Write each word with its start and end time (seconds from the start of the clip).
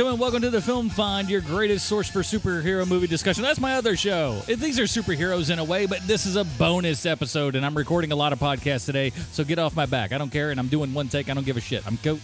gentlemen, 0.00 0.18
welcome 0.18 0.40
to 0.40 0.48
the 0.48 0.62
Film 0.62 0.88
Find, 0.88 1.28
your 1.28 1.42
greatest 1.42 1.84
source 1.84 2.08
for 2.08 2.20
superhero 2.20 2.88
movie 2.88 3.06
discussion. 3.06 3.42
That's 3.42 3.60
my 3.60 3.74
other 3.74 3.98
show. 3.98 4.40
These 4.46 4.78
are 4.78 4.84
superheroes 4.84 5.50
in 5.50 5.58
a 5.58 5.64
way, 5.64 5.84
but 5.84 6.00
this 6.06 6.24
is 6.24 6.36
a 6.36 6.44
bonus 6.44 7.04
episode, 7.04 7.54
and 7.54 7.66
I'm 7.66 7.76
recording 7.76 8.10
a 8.10 8.16
lot 8.16 8.32
of 8.32 8.38
podcasts 8.38 8.86
today, 8.86 9.10
so 9.32 9.44
get 9.44 9.58
off 9.58 9.76
my 9.76 9.84
back. 9.84 10.12
I 10.12 10.16
don't 10.16 10.30
care, 10.30 10.52
and 10.52 10.58
I'm 10.58 10.68
doing 10.68 10.94
one 10.94 11.08
take. 11.08 11.28
I 11.28 11.34
don't 11.34 11.44
give 11.44 11.58
a 11.58 11.60
shit. 11.60 11.86
I'm 11.86 11.98
go, 12.02 12.18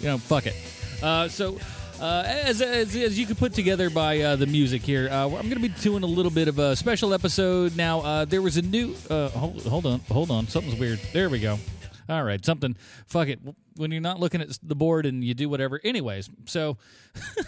you 0.00 0.08
know, 0.08 0.18
fuck 0.18 0.46
it. 0.46 0.56
Uh, 1.00 1.28
so. 1.28 1.56
Uh, 2.00 2.24
as, 2.26 2.62
as, 2.62 2.96
as 2.96 3.18
you 3.18 3.26
can 3.26 3.36
put 3.36 3.52
together 3.52 3.90
by 3.90 4.20
uh, 4.20 4.34
the 4.34 4.46
music 4.46 4.80
here, 4.82 5.08
uh, 5.10 5.26
I'm 5.26 5.30
going 5.30 5.50
to 5.50 5.60
be 5.60 5.68
doing 5.68 6.02
a 6.02 6.06
little 6.06 6.32
bit 6.32 6.48
of 6.48 6.58
a 6.58 6.74
special 6.74 7.12
episode. 7.12 7.76
Now, 7.76 8.00
uh, 8.00 8.24
there 8.24 8.40
was 8.42 8.56
a 8.56 8.62
new. 8.62 8.96
Uh, 9.08 9.28
hold, 9.28 9.62
hold 9.66 9.86
on, 9.86 10.00
hold 10.10 10.30
on. 10.30 10.48
Something's 10.48 10.80
weird. 10.80 10.98
There 11.12 11.28
we 11.28 11.38
go. 11.38 11.58
All 12.08 12.24
right, 12.24 12.44
something. 12.44 12.74
Fuck 13.06 13.28
it. 13.28 13.38
When 13.80 13.90
you're 13.92 14.02
not 14.02 14.20
looking 14.20 14.42
at 14.42 14.58
the 14.62 14.74
board 14.74 15.06
and 15.06 15.24
you 15.24 15.32
do 15.32 15.48
whatever. 15.48 15.80
Anyways, 15.82 16.28
so 16.44 16.76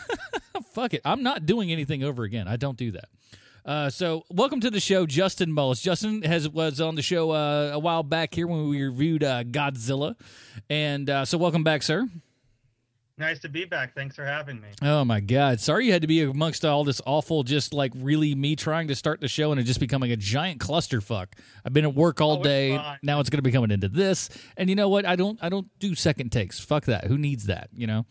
fuck 0.72 0.94
it. 0.94 1.02
I'm 1.04 1.22
not 1.22 1.44
doing 1.44 1.70
anything 1.70 2.02
over 2.02 2.22
again. 2.22 2.48
I 2.48 2.56
don't 2.56 2.78
do 2.78 2.92
that. 2.92 3.08
Uh, 3.66 3.90
so, 3.90 4.24
welcome 4.30 4.58
to 4.60 4.70
the 4.70 4.80
show, 4.80 5.04
Justin 5.04 5.52
Mullis. 5.52 5.82
Justin 5.82 6.22
has 6.22 6.48
was 6.48 6.80
on 6.80 6.94
the 6.94 7.02
show 7.02 7.32
uh, 7.32 7.72
a 7.74 7.78
while 7.78 8.02
back 8.02 8.34
here 8.34 8.46
when 8.46 8.66
we 8.66 8.82
reviewed 8.82 9.22
uh, 9.22 9.44
Godzilla, 9.44 10.16
and 10.70 11.08
uh, 11.08 11.24
so 11.26 11.36
welcome 11.36 11.62
back, 11.62 11.82
sir. 11.82 12.08
Nice 13.22 13.38
to 13.38 13.48
be 13.48 13.64
back. 13.64 13.94
Thanks 13.94 14.16
for 14.16 14.24
having 14.24 14.60
me. 14.60 14.66
Oh 14.82 15.04
my 15.04 15.20
God! 15.20 15.60
Sorry 15.60 15.86
you 15.86 15.92
had 15.92 16.02
to 16.02 16.08
be 16.08 16.22
amongst 16.22 16.64
all 16.64 16.82
this 16.82 17.00
awful, 17.06 17.44
just 17.44 17.72
like 17.72 17.92
really 17.94 18.34
me 18.34 18.56
trying 18.56 18.88
to 18.88 18.96
start 18.96 19.20
the 19.20 19.28
show 19.28 19.52
and 19.52 19.60
it 19.60 19.62
just 19.62 19.78
becoming 19.78 20.10
a 20.10 20.16
giant 20.16 20.58
clusterfuck. 20.60 21.28
I've 21.64 21.72
been 21.72 21.84
at 21.84 21.94
work 21.94 22.20
all 22.20 22.40
Oh, 22.40 22.42
day. 22.42 22.76
Now 23.00 23.20
it's 23.20 23.30
going 23.30 23.38
to 23.38 23.42
be 23.42 23.52
coming 23.52 23.70
into 23.70 23.88
this, 23.88 24.28
and 24.56 24.68
you 24.68 24.74
know 24.74 24.88
what? 24.88 25.06
I 25.06 25.14
don't. 25.14 25.38
I 25.40 25.50
don't 25.50 25.68
do 25.78 25.94
second 25.94 26.32
takes. 26.32 26.58
Fuck 26.58 26.86
that. 26.86 27.04
Who 27.04 27.16
needs 27.16 27.46
that? 27.46 27.68
You 27.72 27.86
know. 27.86 28.06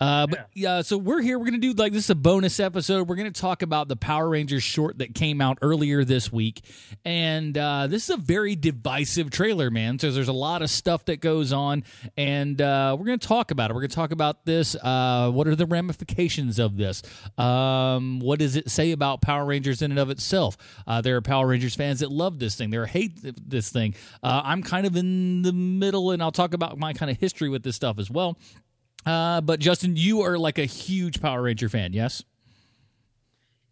Uh, 0.00 0.26
but 0.26 0.48
yeah, 0.54 0.80
so 0.80 0.96
we're 0.96 1.20
here. 1.20 1.38
We're 1.38 1.44
going 1.50 1.60
to 1.60 1.74
do 1.74 1.74
like 1.74 1.92
this 1.92 2.04
is 2.04 2.10
a 2.10 2.14
bonus 2.14 2.58
episode. 2.58 3.08
We're 3.08 3.16
going 3.16 3.30
to 3.32 3.38
talk 3.40 3.60
about 3.60 3.88
the 3.88 3.96
Power 3.96 4.26
Rangers 4.28 4.62
short 4.62 4.98
that 4.98 5.14
came 5.14 5.42
out 5.42 5.58
earlier 5.60 6.02
this 6.02 6.32
week, 6.32 6.64
and 7.04 7.56
uh, 7.58 7.88
this 7.88 8.04
is 8.04 8.10
a 8.10 8.16
very 8.16 8.56
divisive 8.56 9.28
trailer, 9.30 9.70
man. 9.70 9.98
So 9.98 10.10
there's 10.10 10.28
a 10.28 10.32
lot 10.32 10.62
of 10.62 10.70
stuff 10.70 11.04
that 11.06 11.20
goes 11.20 11.52
on, 11.52 11.84
and 12.16 12.60
uh, 12.60 12.96
we're 12.98 13.04
going 13.06 13.18
to 13.18 13.28
talk 13.28 13.50
about 13.50 13.70
it. 13.70 13.74
We're 13.74 13.80
going 13.82 13.90
to 13.90 13.96
talk 13.96 14.12
about 14.12 14.45
this. 14.46 14.74
Uh, 14.76 15.30
what 15.30 15.46
are 15.46 15.54
the 15.54 15.66
ramifications 15.66 16.58
of 16.58 16.78
this? 16.78 17.02
Um, 17.36 18.20
what 18.20 18.38
does 18.38 18.56
it 18.56 18.70
say 18.70 18.92
about 18.92 19.20
Power 19.20 19.44
Rangers 19.44 19.82
in 19.82 19.90
and 19.90 20.00
of 20.00 20.08
itself? 20.08 20.56
Uh, 20.86 21.02
there 21.02 21.16
are 21.16 21.20
Power 21.20 21.46
Rangers 21.48 21.74
fans 21.74 22.00
that 22.00 22.10
love 22.10 22.38
this 22.38 22.54
thing. 22.56 22.70
There 22.70 22.82
are 22.82 22.86
hate 22.86 23.18
this 23.22 23.70
thing. 23.70 23.94
Uh, 24.22 24.40
I'm 24.44 24.62
kind 24.62 24.86
of 24.86 24.96
in 24.96 25.42
the 25.42 25.52
middle, 25.52 26.12
and 26.12 26.22
I'll 26.22 26.32
talk 26.32 26.54
about 26.54 26.78
my 26.78 26.94
kind 26.94 27.10
of 27.10 27.18
history 27.18 27.50
with 27.50 27.62
this 27.62 27.76
stuff 27.76 27.98
as 27.98 28.10
well. 28.10 28.38
Uh, 29.04 29.40
but 29.40 29.60
Justin, 29.60 29.96
you 29.96 30.22
are 30.22 30.38
like 30.38 30.58
a 30.58 30.64
huge 30.64 31.20
Power 31.20 31.42
Ranger 31.42 31.68
fan, 31.68 31.92
yes? 31.92 32.24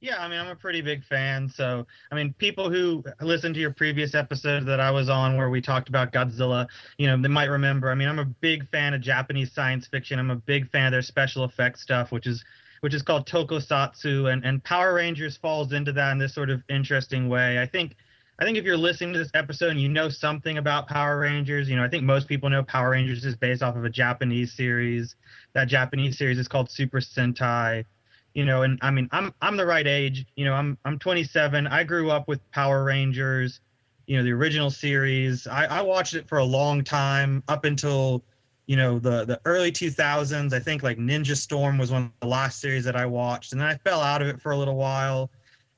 Yeah, 0.04 0.19
I 0.19 0.28
mean, 0.28 0.38
I'm 0.38 0.48
a 0.48 0.54
pretty 0.54 0.82
big 0.82 1.03
fan. 1.03 1.48
So, 1.48 1.87
I 2.12 2.15
mean, 2.15 2.34
people 2.34 2.69
who 2.69 3.03
listened 3.22 3.54
to 3.54 3.60
your 3.62 3.72
previous 3.72 4.15
episode 4.15 4.66
that 4.66 4.78
I 4.78 4.91
was 4.91 5.09
on 5.09 5.38
where 5.38 5.48
we 5.48 5.62
talked 5.62 5.88
about 5.88 6.12
Godzilla, 6.12 6.66
you 6.98 7.06
know, 7.06 7.16
they 7.16 7.28
might 7.28 7.48
remember. 7.48 7.91
I 7.91 7.94
mean, 7.94 8.09
I'm 8.09 8.19
a 8.19 8.26
big 8.26 8.69
fan 8.69 8.93
of 8.93 9.00
Japanese 9.00 9.50
science 9.54 9.87
fiction. 9.87 10.19
I'm 10.19 10.31
a 10.31 10.37
big 10.37 10.70
fan 10.70 10.88
of 10.88 10.93
their 10.93 11.00
special 11.00 11.43
effects 11.44 11.81
stuff, 11.81 12.12
which 12.12 12.26
is 12.26 12.44
which 12.81 12.93
is 12.93 13.00
called 13.00 13.26
tokusatsu, 13.26 14.31
and 14.31 14.44
and 14.44 14.62
Power 14.62 14.93
Rangers 14.93 15.38
falls 15.38 15.72
into 15.72 15.91
that 15.94 16.12
in 16.12 16.19
this 16.19 16.34
sort 16.34 16.50
of 16.50 16.62
interesting 16.69 17.31
way. 17.31 17.59
I 17.59 17.66
think. 17.66 17.97
I 18.37 18.44
think 18.44 18.59
if 18.59 18.64
you're 18.64 18.76
listening 18.76 19.12
to 19.12 19.20
this 19.20 19.31
episode 19.32 19.70
and 19.70 19.81
you 19.81 19.88
know 19.88 20.09
something 20.09 20.59
about 20.59 20.88
Power 20.88 21.20
Rangers, 21.20 21.69
you 21.69 21.76
know, 21.76 21.84
I 21.84 21.88
think 21.88 22.03
most 22.03 22.26
people 22.26 22.50
know 22.50 22.64
Power 22.64 22.91
Rangers 22.91 23.25
is 23.25 23.37
based 23.37 23.62
off 23.62 23.76
of 23.76 23.84
a 23.84 23.88
Japanese 23.88 24.53
series. 24.53 25.14
That 25.53 25.69
Japanese 25.69 26.19
series 26.19 26.37
is 26.37 26.48
called 26.48 26.69
Super 26.69 26.98
Sentai 26.98 27.84
you 28.34 28.45
know 28.45 28.62
and 28.62 28.78
i 28.83 28.91
mean 28.91 29.09
i'm 29.12 29.33
i'm 29.41 29.56
the 29.56 29.65
right 29.65 29.87
age 29.87 30.27
you 30.37 30.45
know 30.45 30.53
i'm 30.55 30.77
i'm 30.84 30.99
27 30.99 31.67
i 31.69 31.83
grew 31.83 32.11
up 32.11 32.28
with 32.28 32.41
power 32.50 32.84
rangers 32.84 33.61
you 34.06 34.17
know 34.17 34.22
the 34.22 34.33
original 34.33 34.71
series. 34.71 35.47
I 35.47 35.65
i 35.67 35.83
watched 35.83 36.15
it 36.15 36.28
for 36.28 36.39
a 36.39 36.44
long 36.44 36.84
time 36.84 37.43
up 37.49 37.65
until 37.65 38.23
you 38.67 38.77
know 38.77 38.99
the 38.99 39.25
the 39.25 39.41
early 39.44 39.71
2000s 39.73 40.53
i 40.53 40.59
think 40.59 40.83
like 40.83 40.99
ninja 40.99 41.37
storm 41.37 41.78
was 41.78 41.91
one 41.91 42.05
of 42.05 42.11
the 42.21 42.27
last 42.27 42.61
series 42.61 42.84
that 42.84 42.97
i 42.97 43.05
watched 43.06 43.53
and 43.53 43.61
then 43.61 43.69
i 43.69 43.77
fell 43.77 44.00
out 44.00 44.23
of 44.23 44.28
it 44.28 44.41
for 44.41 44.53
a 44.53 44.56
little 44.56 44.77
while. 44.77 45.31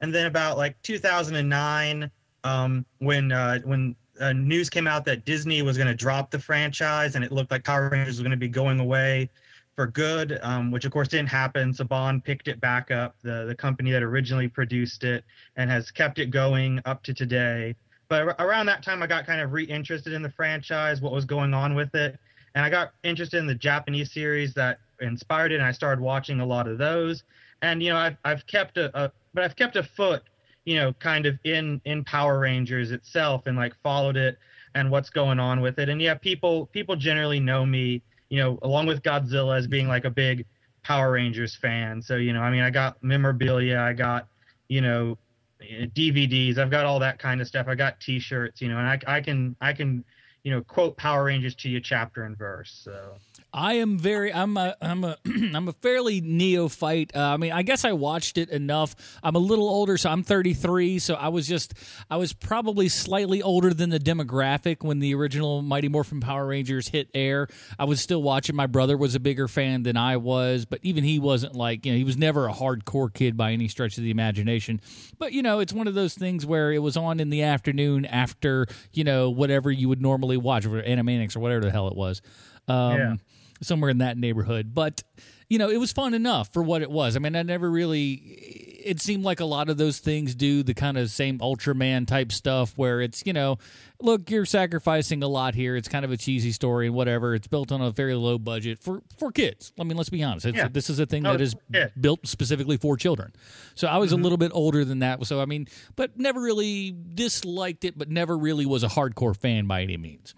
And 0.02 0.14
then 0.14 0.26
about 0.26 0.58
like 0.58 0.80
2009 0.82 2.10
um 2.44 2.84
when 2.98 3.32
uh 3.32 3.60
when 3.60 3.96
uh, 4.20 4.32
news 4.32 4.70
came 4.70 4.86
out 4.86 5.04
that 5.04 5.24
disney 5.24 5.60
was 5.62 5.76
going 5.76 5.88
to 5.88 5.94
drop 5.94 6.30
the 6.30 6.38
franchise 6.38 7.16
and 7.16 7.24
it 7.24 7.32
looked 7.32 7.50
like 7.50 7.64
power 7.64 7.90
rangers 7.90 8.16
was 8.16 8.20
going 8.20 8.30
to 8.30 8.36
be 8.36 8.48
going 8.48 8.80
away 8.80 9.28
for 9.76 9.86
good, 9.86 10.38
um, 10.42 10.70
which 10.70 10.86
of 10.86 10.90
course 10.90 11.06
didn't 11.06 11.28
happen. 11.28 11.72
Saban 11.72 12.24
picked 12.24 12.48
it 12.48 12.60
back 12.60 12.90
up, 12.90 13.14
the 13.22 13.44
the 13.46 13.54
company 13.54 13.92
that 13.92 14.02
originally 14.02 14.48
produced 14.48 15.04
it, 15.04 15.22
and 15.56 15.70
has 15.70 15.90
kept 15.90 16.18
it 16.18 16.30
going 16.30 16.80
up 16.86 17.02
to 17.04 17.14
today. 17.14 17.76
But 18.08 18.22
ar- 18.22 18.36
around 18.38 18.66
that 18.66 18.82
time, 18.82 19.02
I 19.02 19.06
got 19.06 19.26
kind 19.26 19.40
of 19.40 19.52
reinterested 19.52 20.14
in 20.14 20.22
the 20.22 20.30
franchise, 20.30 21.00
what 21.00 21.12
was 21.12 21.26
going 21.26 21.52
on 21.52 21.74
with 21.74 21.94
it, 21.94 22.18
and 22.54 22.64
I 22.64 22.70
got 22.70 22.94
interested 23.04 23.38
in 23.38 23.46
the 23.46 23.54
Japanese 23.54 24.10
series 24.12 24.54
that 24.54 24.80
inspired 25.00 25.52
it, 25.52 25.56
and 25.56 25.64
I 25.64 25.72
started 25.72 26.00
watching 26.00 26.40
a 26.40 26.46
lot 26.46 26.66
of 26.66 26.78
those. 26.78 27.22
And 27.60 27.82
you 27.82 27.90
know, 27.90 27.98
I've 27.98 28.16
I've 28.24 28.46
kept 28.46 28.78
a, 28.78 28.90
a 28.98 29.12
but 29.34 29.44
I've 29.44 29.56
kept 29.56 29.76
a 29.76 29.82
foot, 29.82 30.22
you 30.64 30.76
know, 30.76 30.94
kind 30.94 31.26
of 31.26 31.38
in 31.44 31.82
in 31.84 32.02
Power 32.02 32.38
Rangers 32.38 32.92
itself, 32.92 33.46
and 33.46 33.58
like 33.58 33.74
followed 33.82 34.16
it 34.16 34.38
and 34.74 34.90
what's 34.90 35.10
going 35.10 35.40
on 35.40 35.60
with 35.60 35.78
it. 35.78 35.90
And 35.90 36.00
yeah, 36.00 36.14
people 36.14 36.66
people 36.66 36.96
generally 36.96 37.40
know 37.40 37.66
me 37.66 38.02
you 38.28 38.38
know, 38.38 38.58
along 38.62 38.86
with 38.86 39.02
Godzilla 39.02 39.56
as 39.58 39.66
being 39.66 39.88
like 39.88 40.04
a 40.04 40.10
big 40.10 40.46
Power 40.82 41.12
Rangers 41.12 41.56
fan. 41.56 42.00
So, 42.00 42.16
you 42.16 42.32
know, 42.32 42.40
I 42.40 42.50
mean, 42.50 42.62
I 42.62 42.70
got 42.70 43.02
memorabilia, 43.02 43.78
I 43.80 43.92
got, 43.92 44.28
you 44.68 44.80
know, 44.80 45.18
eh, 45.60 45.86
DVDs, 45.86 46.58
I've 46.58 46.70
got 46.70 46.86
all 46.86 46.98
that 47.00 47.18
kind 47.18 47.40
of 47.40 47.48
stuff. 47.48 47.66
I 47.68 47.74
got 47.74 47.98
T-shirts, 48.00 48.60
you 48.60 48.68
know, 48.68 48.78
and 48.78 48.86
I, 48.86 49.16
I 49.16 49.20
can, 49.20 49.56
I 49.60 49.72
can, 49.72 50.04
you 50.46 50.52
know, 50.52 50.62
quote 50.62 50.96
Power 50.96 51.24
Rangers 51.24 51.56
to 51.56 51.68
you 51.68 51.80
chapter 51.80 52.22
and 52.22 52.38
verse. 52.38 52.70
So. 52.84 53.16
I 53.52 53.74
am 53.74 53.98
very. 53.98 54.32
I'm 54.32 54.56
a. 54.56 54.76
I'm 54.80 55.02
a. 55.02 55.16
I'm 55.26 55.66
a 55.66 55.72
fairly 55.72 56.20
neophyte. 56.20 57.16
Uh, 57.16 57.20
I 57.20 57.36
mean, 57.36 57.52
I 57.52 57.62
guess 57.62 57.84
I 57.84 57.92
watched 57.92 58.38
it 58.38 58.50
enough. 58.50 58.94
I'm 59.22 59.34
a 59.34 59.40
little 59.40 59.68
older, 59.68 59.96
so 59.96 60.10
I'm 60.10 60.22
33. 60.22 60.98
So 60.98 61.14
I 61.14 61.28
was 61.28 61.48
just. 61.48 61.74
I 62.10 62.16
was 62.16 62.32
probably 62.32 62.88
slightly 62.88 63.42
older 63.42 63.72
than 63.72 63.90
the 63.90 63.98
demographic 63.98 64.84
when 64.84 64.98
the 64.98 65.14
original 65.14 65.62
Mighty 65.62 65.88
Morphin 65.88 66.20
Power 66.20 66.46
Rangers 66.46 66.88
hit 66.88 67.08
air. 67.14 67.48
I 67.78 67.84
was 67.84 68.00
still 68.00 68.22
watching. 68.22 68.54
My 68.54 68.66
brother 68.66 68.96
was 68.96 69.14
a 69.14 69.20
bigger 69.20 69.48
fan 69.48 69.82
than 69.82 69.96
I 69.96 70.16
was, 70.18 70.64
but 70.64 70.80
even 70.82 71.02
he 71.02 71.18
wasn't 71.18 71.54
like. 71.54 71.86
You 71.86 71.92
know, 71.92 71.98
he 71.98 72.04
was 72.04 72.18
never 72.18 72.46
a 72.46 72.52
hardcore 72.52 73.12
kid 73.12 73.36
by 73.36 73.52
any 73.52 73.68
stretch 73.68 73.96
of 73.96 74.04
the 74.04 74.10
imagination. 74.10 74.80
But 75.18 75.32
you 75.32 75.42
know, 75.42 75.60
it's 75.60 75.72
one 75.72 75.88
of 75.88 75.94
those 75.94 76.14
things 76.14 76.44
where 76.44 76.72
it 76.72 76.80
was 76.80 76.96
on 76.96 77.20
in 77.20 77.30
the 77.30 77.42
afternoon 77.42 78.04
after 78.04 78.66
you 78.92 79.02
know 79.02 79.30
whatever 79.30 79.70
you 79.70 79.88
would 79.88 80.02
normally 80.02 80.35
watch, 80.40 80.66
or 80.66 80.82
Animaniacs 80.82 81.36
or 81.36 81.40
whatever 81.40 81.64
the 81.64 81.70
hell 81.70 81.88
it 81.88 81.96
was. 81.96 82.22
Um, 82.68 82.98
Yeah. 82.98 83.14
somewhere 83.62 83.90
in 83.90 83.98
that 83.98 84.18
neighborhood. 84.18 84.74
But 84.74 85.02
you 85.48 85.58
know, 85.58 85.70
it 85.70 85.78
was 85.78 85.92
fun 85.92 86.12
enough 86.14 86.52
for 86.52 86.62
what 86.62 86.82
it 86.82 86.90
was. 86.90 87.14
I 87.16 87.20
mean, 87.20 87.36
I 87.36 87.42
never 87.42 87.70
really. 87.70 88.75
It 88.86 89.00
seemed 89.00 89.24
like 89.24 89.40
a 89.40 89.44
lot 89.44 89.68
of 89.68 89.76
those 89.76 89.98
things 89.98 90.34
do 90.34 90.62
the 90.62 90.74
kind 90.74 90.96
of 90.96 91.10
same 91.10 91.38
Ultraman 91.40 92.06
type 92.06 92.30
stuff 92.32 92.72
where 92.76 93.00
it's 93.00 93.24
you 93.26 93.32
know, 93.32 93.58
look, 94.00 94.30
you're 94.30 94.46
sacrificing 94.46 95.22
a 95.22 95.28
lot 95.28 95.54
here. 95.54 95.74
It's 95.76 95.88
kind 95.88 96.04
of 96.04 96.12
a 96.12 96.16
cheesy 96.16 96.52
story 96.52 96.86
and 96.86 96.94
whatever. 96.94 97.34
It's 97.34 97.48
built 97.48 97.72
on 97.72 97.80
a 97.80 97.90
very 97.90 98.14
low 98.14 98.38
budget 98.38 98.78
for 98.78 99.02
for 99.18 99.32
kids. 99.32 99.72
I 99.78 99.84
mean, 99.84 99.96
let's 99.96 100.10
be 100.10 100.22
honest. 100.22 100.46
It's, 100.46 100.56
Yeah. 100.56 100.68
This 100.68 100.88
is 100.88 100.98
a 100.98 101.06
thing 101.06 101.24
No, 101.24 101.32
that 101.32 101.40
is 101.40 101.54
kids. 101.72 101.92
built 102.00 102.26
specifically 102.26 102.76
for 102.76 102.96
children. 102.96 103.32
So 103.74 103.88
I 103.88 103.98
was 103.98 104.12
a 104.12 104.16
little 104.16 104.38
bit 104.38 104.52
older 104.54 104.84
than 104.84 105.00
that. 105.00 105.24
So 105.26 105.40
I 105.40 105.46
mean, 105.46 105.66
but 105.96 106.18
never 106.18 106.40
really 106.40 106.94
disliked 107.14 107.84
it, 107.84 107.98
but 107.98 108.08
never 108.08 108.38
really 108.38 108.66
was 108.66 108.82
a 108.84 108.88
hardcore 108.88 109.36
fan 109.36 109.66
by 109.66 109.82
any 109.82 109.96
means. 109.96 110.34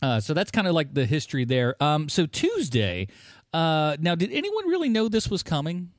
Uh, 0.00 0.18
so 0.20 0.34
that's 0.34 0.50
kind 0.50 0.66
of 0.66 0.74
like 0.74 0.94
the 0.94 1.06
history 1.06 1.44
there. 1.44 1.80
Um, 1.80 2.08
so 2.08 2.26
Tuesday, 2.26 3.06
uh, 3.52 3.96
now 4.00 4.14
did 4.14 4.32
anyone 4.32 4.68
really 4.68 4.88
know 4.88 5.08
this 5.08 5.28
was 5.30 5.42
coming, 5.44 5.90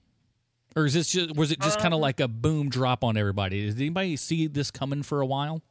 or 0.76 0.86
is 0.86 0.94
this 0.94 1.10
just 1.12 1.36
was 1.36 1.52
it 1.52 1.60
just 1.60 1.80
kind 1.80 1.94
of 1.94 1.98
Um, 1.98 2.02
like 2.02 2.20
a 2.20 2.28
boom 2.28 2.70
drop 2.70 3.04
on 3.04 3.18
everybody? 3.18 3.68
Did 3.68 3.78
anybody 3.78 4.16
see 4.16 4.48
this 4.48 4.72
coming 4.72 5.04
for 5.04 5.22
a 5.22 5.26
while? 5.26 5.62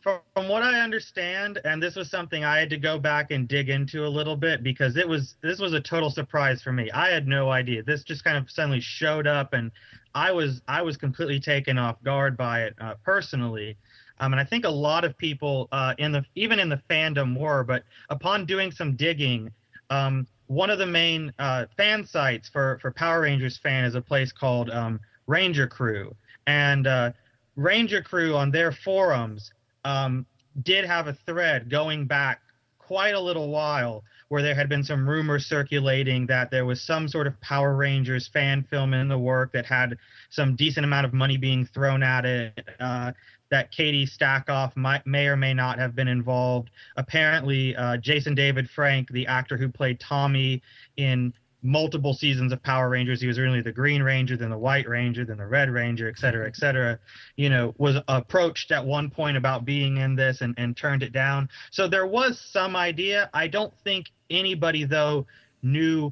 From, 0.00 0.18
from 0.34 0.48
what 0.48 0.62
I 0.62 0.80
understand, 0.80 1.60
and 1.64 1.80
this 1.80 1.94
was 1.94 2.10
something 2.10 2.44
I 2.44 2.58
had 2.58 2.70
to 2.70 2.76
go 2.76 2.98
back 2.98 3.30
and 3.30 3.46
dig 3.46 3.68
into 3.68 4.04
a 4.04 4.08
little 4.08 4.34
bit 4.34 4.64
because 4.64 4.96
it 4.96 5.06
was 5.06 5.36
this 5.42 5.60
was 5.60 5.74
a 5.74 5.80
total 5.80 6.10
surprise 6.10 6.60
for 6.60 6.72
me. 6.72 6.90
I 6.90 7.08
had 7.08 7.28
no 7.28 7.50
idea. 7.50 7.82
This 7.84 8.02
just 8.02 8.24
kind 8.24 8.36
of 8.36 8.50
suddenly 8.50 8.80
showed 8.80 9.28
up, 9.28 9.52
and 9.52 9.70
I 10.14 10.32
was 10.32 10.60
I 10.66 10.82
was 10.82 10.96
completely 10.96 11.38
taken 11.38 11.78
off 11.78 12.02
guard 12.02 12.36
by 12.36 12.64
it 12.64 12.74
uh, 12.80 12.94
personally. 13.04 13.76
Um, 14.18 14.32
and 14.32 14.40
I 14.40 14.44
think 14.44 14.64
a 14.64 14.70
lot 14.70 15.04
of 15.04 15.16
people 15.18 15.68
uh, 15.72 15.94
in 15.98 16.12
the 16.12 16.24
even 16.34 16.58
in 16.58 16.68
the 16.68 16.80
fandom 16.90 17.38
were, 17.38 17.64
but 17.64 17.84
upon 18.08 18.44
doing 18.44 18.70
some 18.70 18.94
digging, 18.96 19.50
um, 19.90 20.26
one 20.52 20.68
of 20.68 20.78
the 20.78 20.86
main 20.86 21.32
uh, 21.38 21.64
fan 21.76 22.06
sites 22.06 22.48
for 22.48 22.78
for 22.82 22.90
Power 22.92 23.22
Rangers 23.22 23.58
fan 23.62 23.84
is 23.84 23.94
a 23.94 24.02
place 24.02 24.32
called 24.32 24.70
um, 24.70 25.00
Ranger 25.26 25.66
Crew, 25.66 26.14
and 26.46 26.86
uh, 26.86 27.12
Ranger 27.56 28.02
Crew 28.02 28.36
on 28.36 28.50
their 28.50 28.70
forums 28.70 29.50
um, 29.84 30.26
did 30.62 30.84
have 30.84 31.06
a 31.06 31.16
thread 31.26 31.70
going 31.70 32.06
back 32.06 32.40
quite 32.78 33.14
a 33.14 33.20
little 33.20 33.48
while 33.48 34.04
where 34.28 34.42
there 34.42 34.54
had 34.54 34.68
been 34.68 34.84
some 34.84 35.08
rumors 35.08 35.46
circulating 35.46 36.26
that 36.26 36.50
there 36.50 36.66
was 36.66 36.82
some 36.82 37.08
sort 37.08 37.26
of 37.26 37.38
Power 37.40 37.74
Rangers 37.74 38.28
fan 38.32 38.62
film 38.68 38.92
in 38.92 39.08
the 39.08 39.18
work 39.18 39.52
that 39.52 39.64
had 39.64 39.96
some 40.30 40.56
decent 40.56 40.84
amount 40.84 41.06
of 41.06 41.12
money 41.14 41.36
being 41.36 41.66
thrown 41.66 42.02
at 42.02 42.24
it. 42.24 42.66
Uh, 42.80 43.12
that 43.52 43.70
Katee 43.70 44.08
Sackhoff 44.08 44.74
might, 44.76 45.06
may 45.06 45.26
or 45.26 45.36
may 45.36 45.52
not 45.52 45.78
have 45.78 45.94
been 45.94 46.08
involved. 46.08 46.70
Apparently, 46.96 47.76
uh, 47.76 47.98
Jason 47.98 48.34
David 48.34 48.68
Frank, 48.70 49.10
the 49.10 49.26
actor 49.26 49.58
who 49.58 49.68
played 49.68 50.00
Tommy 50.00 50.62
in 50.96 51.34
multiple 51.62 52.14
seasons 52.14 52.50
of 52.50 52.62
Power 52.62 52.88
Rangers. 52.88 53.20
He 53.20 53.26
was 53.26 53.38
originally 53.38 53.60
the 53.60 53.70
Green 53.70 54.02
Ranger, 54.02 54.38
then 54.38 54.48
the 54.48 54.56
White 54.56 54.88
Ranger, 54.88 55.26
then 55.26 55.36
the 55.36 55.46
Red 55.46 55.68
Ranger, 55.68 56.08
et 56.08 56.18
cetera, 56.18 56.46
et 56.46 56.56
cetera. 56.56 56.98
You 57.36 57.50
know, 57.50 57.74
was 57.76 57.96
approached 58.08 58.72
at 58.72 58.84
one 58.84 59.10
point 59.10 59.36
about 59.36 59.66
being 59.66 59.98
in 59.98 60.16
this 60.16 60.40
and, 60.40 60.54
and 60.56 60.74
turned 60.74 61.02
it 61.02 61.12
down. 61.12 61.50
So 61.70 61.86
there 61.86 62.06
was 62.06 62.40
some 62.52 62.74
idea. 62.74 63.28
I 63.34 63.48
don't 63.48 63.74
think 63.84 64.06
anybody 64.30 64.84
though 64.84 65.26
knew 65.62 66.10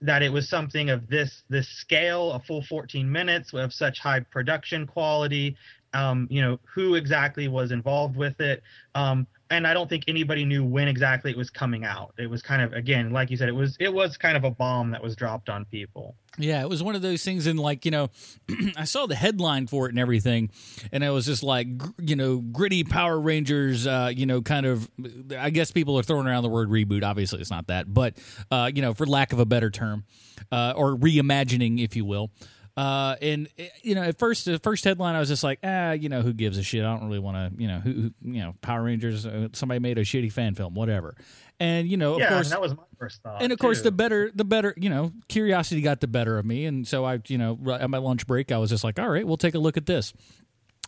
that 0.00 0.22
it 0.22 0.32
was 0.32 0.48
something 0.48 0.90
of 0.90 1.08
this 1.08 1.42
this 1.48 1.68
scale, 1.68 2.32
a 2.32 2.40
full 2.40 2.62
14 2.62 3.10
minutes 3.10 3.52
of 3.52 3.72
such 3.72 3.98
high 3.98 4.20
production 4.20 4.86
quality. 4.86 5.56
Um, 5.94 6.26
you 6.30 6.42
know, 6.42 6.60
who 6.64 6.96
exactly 6.96 7.48
was 7.48 7.72
involved 7.72 8.16
with 8.16 8.40
it. 8.40 8.62
Um, 8.94 9.26
and 9.50 9.66
I 9.66 9.72
don't 9.72 9.88
think 9.88 10.04
anybody 10.08 10.44
knew 10.44 10.64
when 10.64 10.88
exactly 10.88 11.30
it 11.30 11.36
was 11.36 11.50
coming 11.50 11.84
out. 11.84 12.12
It 12.18 12.28
was 12.28 12.42
kind 12.42 12.60
of 12.60 12.72
again, 12.72 13.10
like 13.10 13.30
you 13.30 13.36
said, 13.36 13.48
it 13.48 13.54
was 13.54 13.76
it 13.80 13.92
was 13.92 14.16
kind 14.16 14.36
of 14.36 14.44
a 14.44 14.50
bomb 14.50 14.90
that 14.90 15.02
was 15.02 15.16
dropped 15.16 15.48
on 15.48 15.64
people. 15.64 16.14
Yeah, 16.36 16.60
it 16.60 16.68
was 16.68 16.82
one 16.82 16.94
of 16.94 17.02
those 17.02 17.24
things, 17.24 17.46
and 17.46 17.58
like 17.58 17.84
you 17.84 17.90
know, 17.90 18.10
I 18.76 18.84
saw 18.84 19.06
the 19.06 19.14
headline 19.14 19.66
for 19.66 19.86
it 19.86 19.90
and 19.90 19.98
everything, 19.98 20.50
and 20.92 21.04
I 21.04 21.10
was 21.10 21.26
just 21.26 21.42
like 21.42 21.68
you 21.98 22.14
know, 22.14 22.38
gritty 22.38 22.84
Power 22.84 23.18
Rangers. 23.18 23.86
Uh, 23.86 24.12
you 24.14 24.26
know, 24.26 24.42
kind 24.42 24.66
of. 24.66 24.88
I 25.36 25.50
guess 25.50 25.70
people 25.70 25.98
are 25.98 26.02
throwing 26.02 26.26
around 26.26 26.42
the 26.42 26.48
word 26.48 26.68
reboot. 26.68 27.02
Obviously, 27.02 27.40
it's 27.40 27.50
not 27.50 27.68
that, 27.68 27.92
but 27.92 28.18
uh, 28.50 28.70
you 28.72 28.82
know, 28.82 28.94
for 28.94 29.06
lack 29.06 29.32
of 29.32 29.38
a 29.38 29.46
better 29.46 29.70
term, 29.70 30.04
uh, 30.52 30.74
or 30.76 30.96
reimagining, 30.96 31.82
if 31.82 31.96
you 31.96 32.04
will. 32.04 32.30
Uh, 32.78 33.16
and 33.20 33.48
eh, 33.58 33.66
you 33.82 33.96
know, 33.96 34.04
at 34.04 34.20
first, 34.20 34.44
the 34.44 34.60
first 34.60 34.84
headline, 34.84 35.16
I 35.16 35.18
was 35.18 35.28
just 35.28 35.42
like, 35.42 35.58
ah, 35.64 35.90
you 35.90 36.08
know, 36.08 36.22
who 36.22 36.32
gives 36.32 36.58
a 36.58 36.62
shit? 36.62 36.84
I 36.84 36.96
don't 36.96 37.08
really 37.08 37.18
want 37.18 37.36
to, 37.36 37.60
you 37.60 37.66
know, 37.66 37.80
who, 37.80 37.92
who, 37.92 38.10
you 38.22 38.40
know, 38.40 38.54
Power 38.60 38.84
Rangers. 38.84 39.26
Uh, 39.26 39.48
somebody 39.52 39.80
made 39.80 39.98
a 39.98 40.02
shitty 40.02 40.32
fan 40.32 40.54
film, 40.54 40.74
whatever. 40.74 41.16
And 41.58 41.88
you 41.88 41.96
know, 41.96 42.14
of 42.14 42.20
yeah, 42.20 42.28
course, 42.28 42.50
that 42.50 42.60
was 42.60 42.76
my 42.76 42.84
first 42.96 43.20
thought. 43.20 43.42
And 43.42 43.52
of 43.52 43.58
too. 43.58 43.62
course, 43.62 43.82
the 43.82 43.90
better, 43.90 44.30
the 44.32 44.44
better, 44.44 44.74
you 44.76 44.90
know, 44.90 45.10
curiosity 45.26 45.80
got 45.80 46.00
the 46.00 46.06
better 46.06 46.38
of 46.38 46.46
me, 46.46 46.66
and 46.66 46.86
so 46.86 47.04
I, 47.04 47.18
you 47.26 47.36
know, 47.36 47.58
at 47.72 47.90
my 47.90 47.98
lunch 47.98 48.28
break, 48.28 48.52
I 48.52 48.58
was 48.58 48.70
just 48.70 48.84
like, 48.84 49.00
all 49.00 49.08
right, 49.08 49.26
we'll 49.26 49.36
take 49.36 49.56
a 49.56 49.58
look 49.58 49.76
at 49.76 49.86
this. 49.86 50.14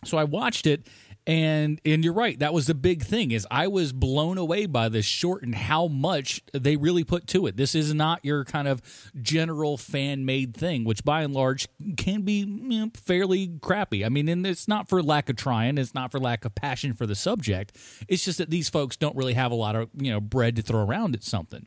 So 0.05 0.17
I 0.17 0.23
watched 0.23 0.67
it, 0.67 0.87
and 1.27 1.79
and 1.85 2.03
you're 2.03 2.13
right. 2.13 2.37
That 2.39 2.53
was 2.53 2.67
the 2.67 2.73
big 2.73 3.03
thing 3.03 3.31
is 3.31 3.45
i 3.51 3.67
was 3.67 3.93
blown 3.93 4.37
away 4.37 4.65
by 4.65 4.89
this 4.89 5.05
short 5.05 5.43
and 5.43 5.53
how 5.53 5.87
much 5.87 6.41
they 6.53 6.75
really 6.75 7.03
put 7.03 7.27
to 7.27 7.45
it. 7.47 7.57
This 7.57 7.75
is 7.75 7.93
not 7.93 8.23
your 8.23 8.43
kind 8.43 8.67
of 8.67 8.81
general 9.21 9.77
fan 9.77 10.25
made 10.25 10.55
thing 10.55 10.83
which 10.83 11.03
by 11.03 11.21
and 11.21 11.33
large 11.33 11.67
can 11.97 12.21
be 12.21 12.39
you 12.39 12.79
know, 12.79 12.91
fairly 12.95 13.59
crappy. 13.61 14.03
I 14.03 14.09
mean 14.09 14.27
and 14.29 14.45
it's 14.45 14.67
not 14.67 14.89
for 14.89 15.03
lack 15.03 15.29
of 15.29 15.35
trying. 15.35 15.77
It's 15.77 15.93
not 15.93 16.11
for 16.11 16.19
lack 16.19 16.45
of 16.45 16.55
passion 16.55 16.93
for 16.93 17.05
the 17.05 17.15
subject. 17.15 17.77
It's 18.07 18.25
just 18.25 18.39
that 18.39 18.49
these 18.49 18.69
folks 18.69 18.97
don't 18.97 19.15
really 19.15 19.33
have 19.33 19.51
a 19.51 19.55
lot 19.55 19.75
of 19.75 19.89
you 19.95 20.11
know 20.11 20.19
bread 20.19 20.55
to 20.55 20.61
throw 20.61 20.83
around 20.83 21.15
at 21.15 21.23
something. 21.23 21.65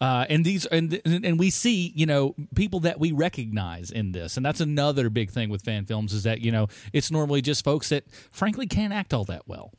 Uh, 0.00 0.24
and 0.28 0.44
these 0.44 0.64
and 0.66 1.00
and 1.04 1.40
we 1.40 1.50
see 1.50 1.92
you 1.96 2.06
know 2.06 2.34
people 2.54 2.78
that 2.80 3.00
we 3.00 3.10
recognize 3.10 3.90
in 3.90 4.12
this, 4.12 4.36
and 4.36 4.46
that's 4.46 4.60
another 4.60 5.10
big 5.10 5.30
thing 5.30 5.48
with 5.48 5.62
fan 5.62 5.84
films 5.86 6.12
is 6.12 6.22
that 6.22 6.40
you 6.40 6.52
know 6.52 6.68
it's 6.92 7.10
normally 7.10 7.42
just 7.42 7.64
folks 7.64 7.88
that 7.88 8.04
frankly 8.30 8.66
can't 8.66 8.87
act 8.92 9.12
all 9.14 9.24
that 9.24 9.42
well. 9.46 9.72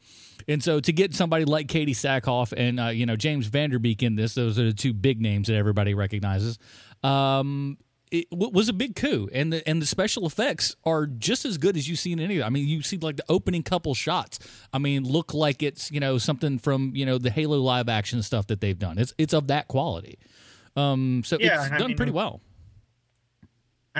And 0.47 0.63
so 0.63 0.79
to 0.79 0.93
get 0.93 1.13
somebody 1.13 1.45
like 1.45 1.67
Katee 1.67 1.89
Sackhoff 1.91 2.53
and 2.55 2.79
uh, 2.79 2.87
you 2.87 3.05
know 3.05 3.15
James 3.15 3.47
Van 3.47 3.69
Der 3.69 3.79
Beek 3.79 4.01
in 4.03 4.15
this, 4.15 4.33
those 4.33 4.57
are 4.57 4.63
the 4.65 4.73
two 4.73 4.93
big 4.93 5.21
names 5.21 5.47
that 5.47 5.55
everybody 5.55 5.93
recognizes. 5.93 6.57
Um, 7.03 7.77
it 8.11 8.27
w- 8.31 8.51
was 8.51 8.69
a 8.69 8.73
big 8.73 8.95
coup, 8.95 9.29
and 9.31 9.53
the 9.53 9.67
and 9.69 9.81
the 9.81 9.85
special 9.85 10.25
effects 10.25 10.75
are 10.83 11.05
just 11.05 11.45
as 11.45 11.57
good 11.59 11.77
as 11.77 11.87
you 11.87 11.95
see 11.95 12.11
in 12.11 12.19
any. 12.19 12.41
I 12.41 12.49
mean, 12.49 12.67
you 12.67 12.81
see 12.81 12.97
like 12.97 13.17
the 13.17 13.25
opening 13.29 13.61
couple 13.61 13.93
shots. 13.93 14.39
I 14.73 14.79
mean, 14.79 15.03
look 15.03 15.33
like 15.33 15.61
it's 15.61 15.91
you 15.91 15.99
know 15.99 16.17
something 16.17 16.57
from 16.57 16.93
you 16.95 17.05
know 17.05 17.17
the 17.19 17.29
Halo 17.29 17.59
live 17.59 17.87
action 17.87 18.23
stuff 18.23 18.47
that 18.47 18.61
they've 18.61 18.79
done. 18.79 18.97
It's 18.97 19.13
it's 19.19 19.33
of 19.33 19.47
that 19.47 19.67
quality. 19.67 20.17
Um, 20.75 21.23
so 21.25 21.37
Yeah, 21.39 21.63
it's 21.65 21.71
I 21.73 21.77
done 21.77 21.87
mean, 21.89 21.97
pretty 21.97 22.11
well. 22.11 22.41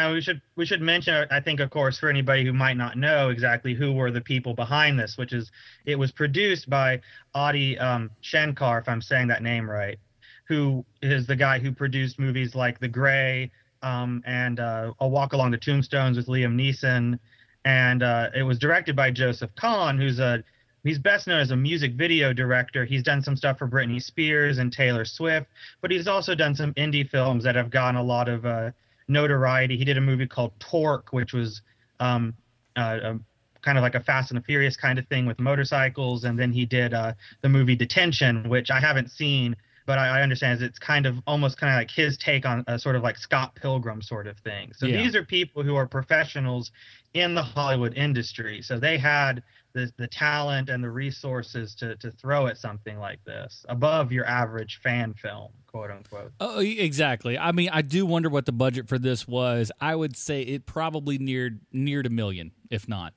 We 0.07 0.22
should 0.22 0.42
we 0.56 0.66
should 0.66 0.81
mention, 0.81 1.28
I 1.31 1.40
think, 1.40 1.60
of 1.60 1.69
course, 1.69 2.00
for 2.00 2.10
anybody 2.10 2.45
who 2.45 2.54
might 2.54 2.78
not 2.78 2.97
know 2.97 3.30
exactly 3.30 3.73
who 3.73 3.94
were 3.94 4.12
the 4.12 4.21
people 4.21 4.54
behind 4.54 5.00
this, 5.00 5.18
which 5.18 5.33
is 5.33 5.52
it 5.85 5.97
was 5.97 6.12
produced 6.12 6.69
by 6.69 7.02
Adi 7.33 7.78
um, 7.80 8.12
Shankar, 8.21 8.80
if 8.80 8.88
I'm 8.88 9.02
saying 9.02 9.28
that 9.28 9.44
name 9.44 9.69
right, 9.69 10.00
who 10.47 10.85
is 11.02 11.28
the 11.28 11.35
guy 11.35 11.59
who 11.59 11.71
produced 11.71 12.19
movies 12.19 12.56
like 12.56 12.80
The 12.80 12.88
Gray 12.88 13.52
um, 13.81 14.23
and 14.26 14.59
uh, 14.59 14.94
A 15.00 15.07
Walk 15.07 15.33
Among 15.33 15.52
the 15.52 15.57
Tombstones 15.57 16.18
with 16.18 16.28
Liam 16.28 16.56
Neeson, 16.56 17.19
and 17.66 18.04
uh, 18.04 18.30
it 18.35 18.44
was 18.44 18.59
directed 18.59 18.95
by 18.95 19.12
Joseph 19.12 19.54
Kahn, 19.56 19.97
who's 19.97 20.19
a 20.19 20.44
he's 20.83 21.00
best 21.00 21.28
known 21.28 21.40
as 21.42 21.52
a 21.52 21.56
music 21.56 21.94
video 21.94 22.31
director. 22.33 22.85
He's 22.85 23.04
done 23.04 23.21
some 23.21 23.35
stuff 23.35 23.57
for 23.57 23.68
Britney 23.68 24.02
Spears 24.02 24.57
and 24.57 24.71
Taylor 24.71 25.06
Swift, 25.06 25.47
but 25.81 25.92
he's 25.92 26.07
also 26.07 26.35
done 26.35 26.56
some 26.56 26.73
indie 26.76 27.07
films 27.07 27.44
that 27.44 27.56
have 27.56 27.69
gotten 27.69 27.95
a 27.95 28.04
lot 28.04 28.30
of 28.30 28.45
uh, 28.45 28.71
notoriety. 29.09 29.78
He 29.78 29.85
did 29.85 29.97
a 29.97 30.01
movie 30.01 30.28
called 30.28 30.54
Torque, 30.59 31.11
which 31.11 31.33
was 31.33 31.61
um, 31.99 32.33
uh, 32.78 32.99
a, 33.04 33.19
kind 33.61 33.78
of 33.78 33.81
like 33.81 33.95
a 33.95 33.99
Fast 33.99 34.31
and 34.31 34.39
the 34.39 34.44
Furious 34.44 34.78
kind 34.78 34.97
of 34.99 35.07
thing 35.07 35.25
with 35.25 35.39
motorcycles, 35.39 36.23
and 36.23 36.37
then 36.39 36.51
he 36.51 36.66
did 36.66 36.94
uh, 36.94 37.13
the 37.42 37.49
movie 37.49 37.75
Detention, 37.75 38.47
which 38.47 38.71
I 38.71 38.80
haven't 38.80 39.11
seen, 39.11 39.56
but 39.90 39.98
I, 39.98 40.19
I 40.19 40.22
understand 40.22 40.62
it's 40.62 40.78
kind 40.78 41.08
of 41.08 41.16
almost 41.26 41.58
kind 41.58 41.74
of 41.74 41.78
like 41.80 41.90
his 41.90 42.16
take 42.16 42.46
on 42.46 42.64
a 42.68 42.78
sort 42.78 42.96
of 42.96 43.02
like 43.02 43.18
Scott 43.18 43.56
Pilgrim 43.56 44.04
sort 44.04 44.28
of 44.28 44.38
thing. 44.38 44.72
So 44.76 44.86
Yeah. 44.86 45.02
these 45.02 45.16
are 45.16 45.24
people 45.24 45.64
who 45.64 45.76
are 45.76 45.88
professionals 45.88 46.72
in 47.16 47.34
the 47.34 47.42
Hollywood 47.42 47.96
industry, 47.96 48.62
so 48.62 48.78
they 48.78 49.00
had 49.00 49.42
the 49.74 49.92
the 49.98 50.06
talent 50.08 50.69
and 50.69 50.84
the 50.84 50.92
resources 50.92 51.74
to 51.80 51.96
to 51.96 52.12
throw 52.12 52.46
at 52.46 52.60
something 52.60 53.00
like 53.00 53.24
this 53.26 53.66
above 53.68 54.12
your 54.12 54.26
average 54.28 54.80
fan 54.84 55.16
film, 55.16 55.50
quote 55.66 55.90
unquote. 55.90 56.34
Oh, 56.40 56.60
exactly. 56.60 57.36
I 57.36 57.52
mean, 57.52 57.69
I 57.74 57.81
do 57.81 58.06
wonder 58.06 58.30
what 58.30 58.46
the 58.46 58.52
budget 58.52 58.88
for 58.88 59.00
this 59.00 59.28
was. 59.28 59.72
I 59.81 59.96
would 59.96 60.16
say 60.16 60.44
it 60.44 60.68
probably 60.68 61.18
neared 61.18 61.62
neared 61.74 62.06
a 62.06 62.12
million, 62.12 62.52
if 62.69 62.88
not, 62.88 63.16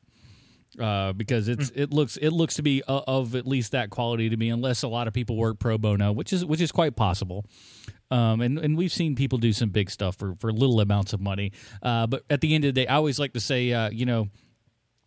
uh, 0.80 1.12
because 1.12 1.48
it's 1.48 1.70
it 1.74 1.92
looks 1.92 2.16
it 2.16 2.30
looks 2.30 2.54
to 2.54 2.62
be 2.62 2.82
o- 2.88 3.04
of 3.06 3.34
at 3.34 3.46
least 3.46 3.72
that 3.72 3.90
quality 3.90 4.28
to 4.28 4.36
me, 4.36 4.48
unless 4.48 4.82
a 4.82 4.88
lot 4.88 5.06
of 5.08 5.12
people 5.14 5.36
work 5.36 5.58
pro 5.58 5.78
bono, 5.78 6.12
which 6.12 6.32
is 6.32 6.44
which 6.44 6.60
is 6.60 6.72
quite 6.72 6.96
possible. 6.96 7.44
Um, 8.10 8.42
and, 8.42 8.58
and 8.58 8.76
we've 8.76 8.92
seen 8.92 9.14
people 9.14 9.38
do 9.38 9.54
some 9.54 9.70
big 9.70 9.90
stuff 9.90 10.16
for, 10.16 10.34
for 10.38 10.52
little 10.52 10.80
amounts 10.80 11.14
of 11.14 11.20
money. 11.20 11.52
Uh, 11.82 12.06
but 12.06 12.24
at 12.28 12.42
the 12.42 12.54
end 12.54 12.64
of 12.64 12.74
the 12.74 12.82
day, 12.82 12.86
I 12.86 12.96
always 12.96 13.18
like 13.18 13.32
to 13.32 13.40
say, 13.40 13.72
uh, 13.72 13.88
you 13.88 14.04
know, 14.04 14.28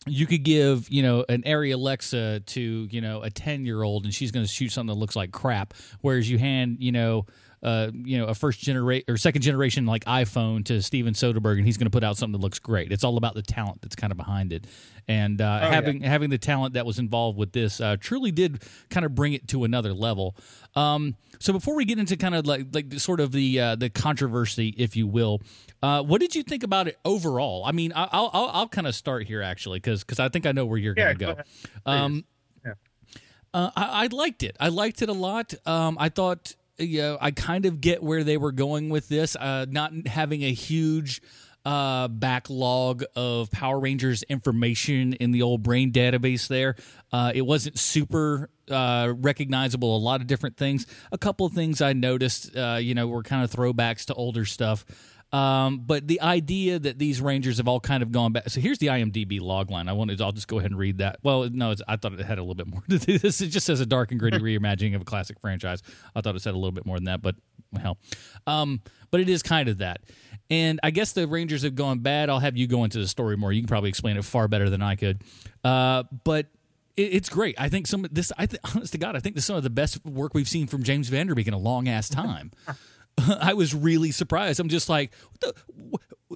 you 0.07 0.25
could 0.25 0.43
give 0.43 0.89
you 0.89 1.03
know 1.03 1.25
an 1.29 1.43
Arri 1.43 1.73
Alexa 1.73 2.41
to 2.41 2.61
you 2.61 3.01
know 3.01 3.21
a 3.21 3.29
ten 3.29 3.65
year 3.65 3.81
old 3.81 4.05
and 4.05 4.13
she's 4.13 4.31
going 4.31 4.45
to 4.45 4.51
shoot 4.51 4.71
something 4.71 4.93
that 4.93 4.99
looks 4.99 5.15
like 5.15 5.31
crap, 5.31 5.73
whereas 6.01 6.29
you 6.29 6.37
hand 6.37 6.77
you 6.79 6.91
know. 6.91 7.25
Uh, 7.63 7.89
you 7.93 8.17
know, 8.17 8.25
a 8.25 8.35
first 8.35 8.59
generation 8.59 9.05
or 9.07 9.17
second 9.17 9.41
generation 9.41 9.85
like 9.85 10.05
iPhone 10.05 10.63
to 10.65 10.81
Steven 10.81 11.13
Soderbergh, 11.13 11.57
and 11.57 11.65
he's 11.65 11.77
going 11.77 11.85
to 11.87 11.91
put 11.91 12.03
out 12.03 12.15
something 12.17 12.33
that 12.39 12.43
looks 12.43 12.59
great. 12.59 12.91
It's 12.91 13.03
all 13.03 13.17
about 13.17 13.33
the 13.33 13.41
talent 13.41 13.81
that's 13.81 13.95
kind 13.95 14.11
of 14.11 14.17
behind 14.17 14.53
it, 14.53 14.65
and 15.07 15.41
uh, 15.41 15.59
Oh, 15.63 15.65
yeah. 15.65 15.73
having 15.73 16.01
having 16.01 16.29
the 16.29 16.37
talent 16.37 16.75
that 16.75 16.85
was 16.85 16.99
involved 16.99 17.37
with 17.37 17.53
this 17.53 17.81
uh, 17.81 17.97
truly 17.99 18.31
did 18.31 18.61
kind 18.89 19.05
of 19.05 19.15
bring 19.15 19.33
it 19.33 19.47
to 19.47 19.63
another 19.63 19.93
level. 19.93 20.35
Um, 20.75 21.15
so 21.39 21.53
before 21.53 21.75
we 21.75 21.85
get 21.85 21.97
into 21.97 22.17
kind 22.17 22.35
of 22.35 22.45
like 22.45 22.67
like 22.73 22.89
the, 22.89 22.99
sort 22.99 23.19
of 23.19 23.31
the 23.31 23.59
uh, 23.59 23.75
the 23.75 23.89
controversy, 23.89 24.75
if 24.77 24.95
you 24.95 25.07
will, 25.07 25.41
uh, 25.81 26.03
what 26.03 26.21
did 26.21 26.35
you 26.35 26.43
think 26.43 26.61
about 26.63 26.87
it 26.87 26.97
overall? 27.03 27.63
I 27.65 27.71
mean, 27.71 27.93
I- 27.93 28.09
I'll 28.11 28.29
I'll, 28.33 28.49
I'll 28.53 28.69
kind 28.69 28.85
of 28.87 28.93
start 28.93 29.25
here 29.27 29.41
actually 29.41 29.77
because 29.79 30.03
because 30.03 30.19
I 30.19 30.29
think 30.29 30.45
I 30.45 30.51
know 30.51 30.65
where 30.65 30.77
you're 30.77 30.93
Yeah, 30.95 31.13
going 31.13 31.17
to 31.17 31.25
go 31.25 31.33
go. 31.85 31.91
Um, 31.91 32.25
Yeah. 32.65 32.73
uh, 33.53 33.71
I, 33.75 34.03
I 34.03 34.07
liked 34.07 34.43
it. 34.43 34.55
I 34.59 34.67
liked 34.69 35.01
it 35.01 35.09
a 35.09 35.13
lot. 35.13 35.53
Um, 35.65 35.97
I 35.99 36.09
thought, 36.09 36.55
you 36.77 37.01
know, 37.01 37.17
I 37.19 37.31
kind 37.31 37.65
of 37.65 37.81
get 37.81 38.03
where 38.03 38.23
they 38.23 38.37
were 38.37 38.51
going 38.51 38.89
with 38.89 39.07
this, 39.07 39.35
uh, 39.35 39.65
not 39.69 40.07
having 40.07 40.43
a 40.43 40.53
huge 40.53 41.21
uh, 41.65 42.07
backlog 42.07 43.03
of 43.15 43.49
Power 43.49 43.79
Rangers 43.79 44.23
information 44.23 45.13
in 45.13 45.31
the 45.31 45.41
old 45.41 45.63
brain 45.63 45.91
database 45.91 46.47
there. 46.47 46.75
Uh, 47.11 47.31
it 47.33 47.41
wasn't 47.41 47.79
super 47.79 48.49
uh, 48.69 49.13
recognizable, 49.17 49.95
a 49.95 49.99
lot 49.99 50.21
of 50.21 50.27
different 50.27 50.57
things. 50.57 50.85
A 51.11 51.17
couple 51.17 51.45
of 51.45 51.53
things 51.53 51.81
I 51.81 51.93
noticed, 51.93 52.55
uh, 52.55 52.77
you 52.79 52.93
know, 52.93 53.07
were 53.07 53.23
kind 53.23 53.43
of 53.43 53.51
throwbacks 53.51 54.05
to 54.05 54.13
older 54.13 54.45
stuff. 54.45 54.85
Um, 55.35 55.79
but 55.79 56.07
the 56.07 56.21
idea 56.21 56.79
that 56.79 56.97
these 56.97 57.19
Rangers 57.19 57.57
have 57.57 57.67
all 57.67 57.81
kind 57.81 58.01
of 58.01 58.13
gone 58.13 58.31
back. 58.31 58.49
So 58.49 58.61
here's 58.61 58.77
the 58.77 58.87
IMDb 58.87 59.41
logline. 59.41 59.89
I 59.89 59.91
wanted. 59.91 60.21
I'll 60.21 60.31
just 60.31 60.47
go 60.47 60.59
ahead 60.59 60.71
and 60.71 60.79
read 60.79 60.99
that. 60.99 61.19
Well, 61.23 61.49
no, 61.51 61.71
it's, 61.71 61.81
I 61.89 61.97
thought 61.97 62.13
it 62.13 62.19
had 62.19 62.37
a 62.37 62.41
little 62.41 62.55
bit 62.55 62.67
more 62.67 62.81
to 62.89 62.97
do 62.97 63.19
this. 63.19 63.41
It 63.41 63.47
just 63.47 63.65
says 63.65 63.81
a 63.81 63.85
dark 63.85 64.11
and 64.11 64.19
gritty 64.19 64.37
reimagining 64.57 64.95
of 64.95 65.01
a 65.01 65.05
classic 65.05 65.41
franchise. 65.41 65.83
I 66.15 66.21
thought 66.21 66.37
it 66.37 66.41
said 66.41 66.53
a 66.53 66.57
little 66.57 66.71
bit 66.71 66.85
more 66.85 66.95
than 66.95 67.05
that, 67.05 67.21
but 67.21 67.35
well, 67.73 67.97
um, 68.47 68.81
but 69.11 69.19
it 69.19 69.27
is 69.27 69.43
kind 69.43 69.67
of 69.67 69.79
that. 69.79 70.03
And 70.49 70.79
I 70.83 70.91
guess 70.91 71.11
the 71.11 71.27
Rangers 71.27 71.63
have 71.63 71.75
gone 71.75 71.99
bad. 71.99 72.29
I'll 72.29 72.39
have 72.39 72.55
you 72.55 72.67
go 72.67 72.85
into 72.85 72.99
the 72.99 73.07
story 73.07 73.35
more. 73.35 73.51
You 73.51 73.61
can 73.61 73.67
probably 73.67 73.89
explain 73.89 74.15
it 74.15 74.23
far 74.23 74.47
better 74.47 74.69
than 74.69 74.81
I 74.81 74.95
could. 74.95 75.21
Uh, 75.65 76.03
but 76.23 76.47
it's 76.95 77.27
great. 77.27 77.55
I 77.57 77.67
think 77.67 77.87
some 77.87 78.05
of 78.05 78.13
this. 78.13 78.31
I 78.37 78.45
th- 78.45 78.61
honest 78.75 78.93
to 78.93 78.97
God, 78.97 79.17
I 79.17 79.19
think 79.19 79.35
this 79.35 79.43
is 79.43 79.47
some 79.47 79.57
of 79.57 79.63
the 79.63 79.69
best 79.69 80.05
work 80.05 80.33
we've 80.33 80.47
seen 80.47 80.67
from 80.67 80.83
James 80.83 81.09
Van 81.09 81.27
Der 81.27 81.35
Beek 81.35 81.47
in 81.47 81.53
a 81.53 81.57
long 81.57 81.89
ass 81.89 82.07
time. 82.07 82.51
I 83.39 83.53
was 83.53 83.73
really 83.73 84.11
surprised. 84.11 84.59
I'm 84.59 84.69
just 84.69 84.89
like, 84.89 85.13
the, 85.39 85.53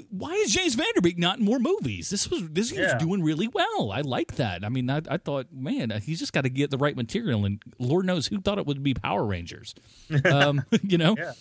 why 0.10 0.34
is 0.34 0.54
James 0.54 0.76
Van 0.76 0.88
Der 0.96 1.02
Beek 1.02 1.18
not 1.18 1.40
in 1.40 1.46
more 1.46 1.60
movies? 1.60 2.10
This 2.10 2.30
was 2.30 2.48
this 2.50 2.72
yeah. 2.72 2.94
was 2.94 3.04
doing 3.04 3.24
really 3.24 3.48
well. 3.48 3.92
I 3.92 4.02
like 4.02 4.36
that. 4.36 4.64
I 4.64 4.70
mean, 4.70 4.90
I, 4.90 5.02
I 5.10 5.18
thought, 5.18 5.48
man, 5.52 5.92
he's 6.04 6.20
just 6.20 6.34
got 6.34 6.42
to 6.42 6.50
get 6.50 6.72
the 6.72 6.78
right 6.78 6.96
material, 6.96 7.46
and 7.46 7.62
Lord 7.80 8.06
knows 8.06 8.28
who 8.28 8.40
thought 8.40 8.60
it 8.60 8.66
would 8.66 8.84
be 8.84 8.94
Power 8.94 9.26
Rangers. 9.26 9.76
Um, 10.26 10.64
you 10.84 10.98
know. 10.98 11.16
Yeah 11.18 11.34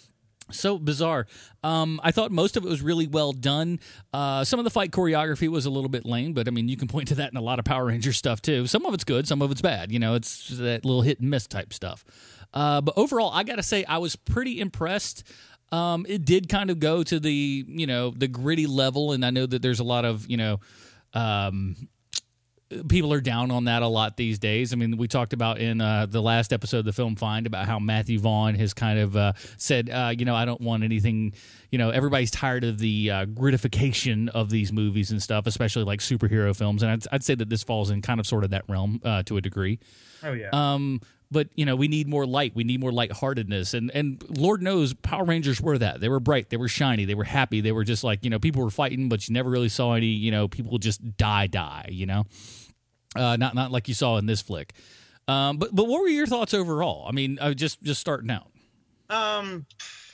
so 0.51 0.79
bizarre. 0.79 1.27
Um, 1.63 2.01
I 2.03 2.11
thought 2.11 2.31
most 2.31 2.57
of 2.57 2.65
it 2.65 2.69
was 2.69 2.83
really 2.83 3.07
well 3.07 3.33
done. 3.33 3.81
Uh, 4.13 4.45
some 4.45 4.59
of 4.59 4.65
the 4.65 4.71
fight 4.71 4.91
choreography 4.91 5.49
was 5.49 5.67
a 5.67 5.71
little 5.71 5.91
bit 5.91 6.05
lame, 6.07 6.33
but 6.33 6.49
I 6.49 6.51
mean, 6.51 6.69
you 6.69 6.77
can 6.77 6.89
point 6.89 7.09
to 7.09 7.17
that 7.17 7.31
in 7.31 7.37
a 7.37 7.43
lot 7.43 7.59
of 7.59 7.65
Power 7.65 7.87
Ranger 7.87 8.13
stuff 8.13 8.41
too. 8.41 8.67
Some 8.67 8.87
of 8.87 8.95
it's 8.95 9.05
good, 9.05 9.29
some 9.29 9.43
of 9.43 9.51
it's 9.51 9.61
bad. 9.61 9.93
You 9.93 9.99
know, 9.99 10.15
it's 10.15 10.49
that 10.49 10.85
little 10.85 11.03
hit 11.03 11.21
and 11.21 11.31
miss 11.31 11.47
type 11.47 11.73
stuff. 11.73 12.05
Uh, 12.53 12.81
but 12.81 12.95
overall, 12.97 13.31
I 13.33 13.45
got 13.45 13.57
to 13.57 13.63
say, 13.63 13.85
I 13.85 13.99
was 13.99 14.17
pretty 14.17 14.61
impressed. 14.61 15.25
Um, 15.71 16.07
it 16.09 16.25
did 16.25 16.49
kind 16.49 16.71
of 16.71 16.81
go 16.81 17.03
to 17.03 17.21
the 17.21 17.65
you 17.69 17.87
know 17.87 18.11
the 18.11 18.29
gritty 18.29 18.67
level, 18.67 19.13
and 19.13 19.25
I 19.25 19.31
know 19.31 19.45
that 19.45 19.61
there's 19.61 19.81
a 19.81 19.85
lot 19.85 20.05
of 20.05 20.29
you 20.29 20.37
know. 20.37 20.61
Um, 21.15 21.77
people 22.89 23.13
are 23.13 23.21
down 23.21 23.51
on 23.51 23.65
that 23.65 23.83
a 23.83 23.89
lot 23.89 24.17
these 24.17 24.39
days. 24.39 24.73
I 24.73 24.77
mean, 24.77 24.97
we 24.97 25.09
talked 25.09 25.33
about 25.33 25.59
in 25.59 25.81
uh, 25.81 26.07
the 26.07 26.21
last 26.21 26.53
episode 26.53 26.81
of 26.81 26.85
the 26.85 26.93
film 26.93 27.17
Find 27.17 27.47
about 27.47 27.67
how 27.67 27.79
Matthew 27.79 28.19
Vaughn 28.19 28.55
has 28.57 28.75
kind 28.75 28.99
of 28.99 29.17
uh, 29.17 29.33
said, 29.57 29.89
uh, 29.91 30.13
you 30.17 30.25
know, 30.25 30.35
I 30.35 30.45
don't 30.45 30.61
want 30.61 30.83
anything. 30.83 31.33
You 31.71 31.79
know, 31.79 31.91
everybody's 31.91 32.31
tired 32.31 32.65
of 32.65 32.79
the 32.79 33.11
uh, 33.11 33.25
gratification 33.27 34.29
of 34.31 34.51
these 34.51 34.73
movies 34.73 35.11
and 35.11 35.23
stuff, 35.23 35.47
especially 35.47 35.85
like 35.85 36.01
superhero 36.01 36.55
films. 36.55 36.83
And 36.83 36.93
I'd, 36.93 37.03
I'd 37.11 37.25
say 37.25 37.35
that 37.35 37.49
this 37.49 37.63
falls 37.63 37.91
in 37.91 38.03
kind 38.03 38.21
of 38.21 38.27
sort 38.27 38.45
of 38.45 38.51
that 38.51 38.65
realm 38.69 39.01
uh, 39.05 39.23
to 39.25 39.37
a 39.37 39.41
degree. 39.41 39.79
Oh 40.23 40.33
yeah. 40.33 40.51
Um, 40.53 41.01
but 41.31 41.49
you 41.55 41.65
know 41.65 41.77
we 41.77 41.89
need 41.89 42.09
more 42.09 42.27
light. 42.27 42.55
We 42.55 42.65
need 42.65 42.81
more 42.81 42.93
lightheartedness. 42.93 43.75
And 43.75 43.91
and 43.93 44.23
lord 44.29 44.63
knows 44.63 44.95
power 44.95 45.25
rangers 45.25 45.61
were 45.61 45.79
that. 45.79 46.01
They 46.01 46.09
were 46.09 46.21
bright. 46.21 46.51
They 46.51 46.57
were 46.57 46.69
shiny. 46.69 47.05
They 47.05 47.15
were 47.15 47.25
happy. 47.25 47.61
They 47.61 47.73
were 47.73 47.85
just 47.85 48.05
like 48.05 48.25
you 48.25 48.31
know 48.31 48.39
people 48.39 48.63
were 48.63 48.71
fighting 48.71 49.09
but 49.09 49.29
you 49.29 49.35
never 49.35 49.51
really 49.51 49.69
saw 49.69 49.95
any 49.95 50.07
you 50.07 50.31
know 50.31 50.49
people 50.49 50.79
just 50.79 51.17
die 51.17 51.47
die 51.47 51.89
you 51.91 52.07
know? 52.07 52.25
Uh, 53.17 53.37
not 53.37 53.55
not 53.55 53.71
like 53.71 53.89
you 53.89 53.95
saw 53.95 54.17
in 54.17 54.27
this 54.27 54.41
flick. 54.41 54.73
Um, 55.27 55.59
but 55.59 55.75
but 55.75 55.87
what 55.87 56.01
were 56.01 56.09
your 56.09 56.27
thoughts 56.27 56.55
overall? 56.55 57.07
I 57.09 57.13
mean 57.13 57.39
uh, 57.41 57.55
just 57.55 57.83
just 57.83 58.01
starting 58.01 58.31
out. 58.31 58.51
Um 59.11 59.67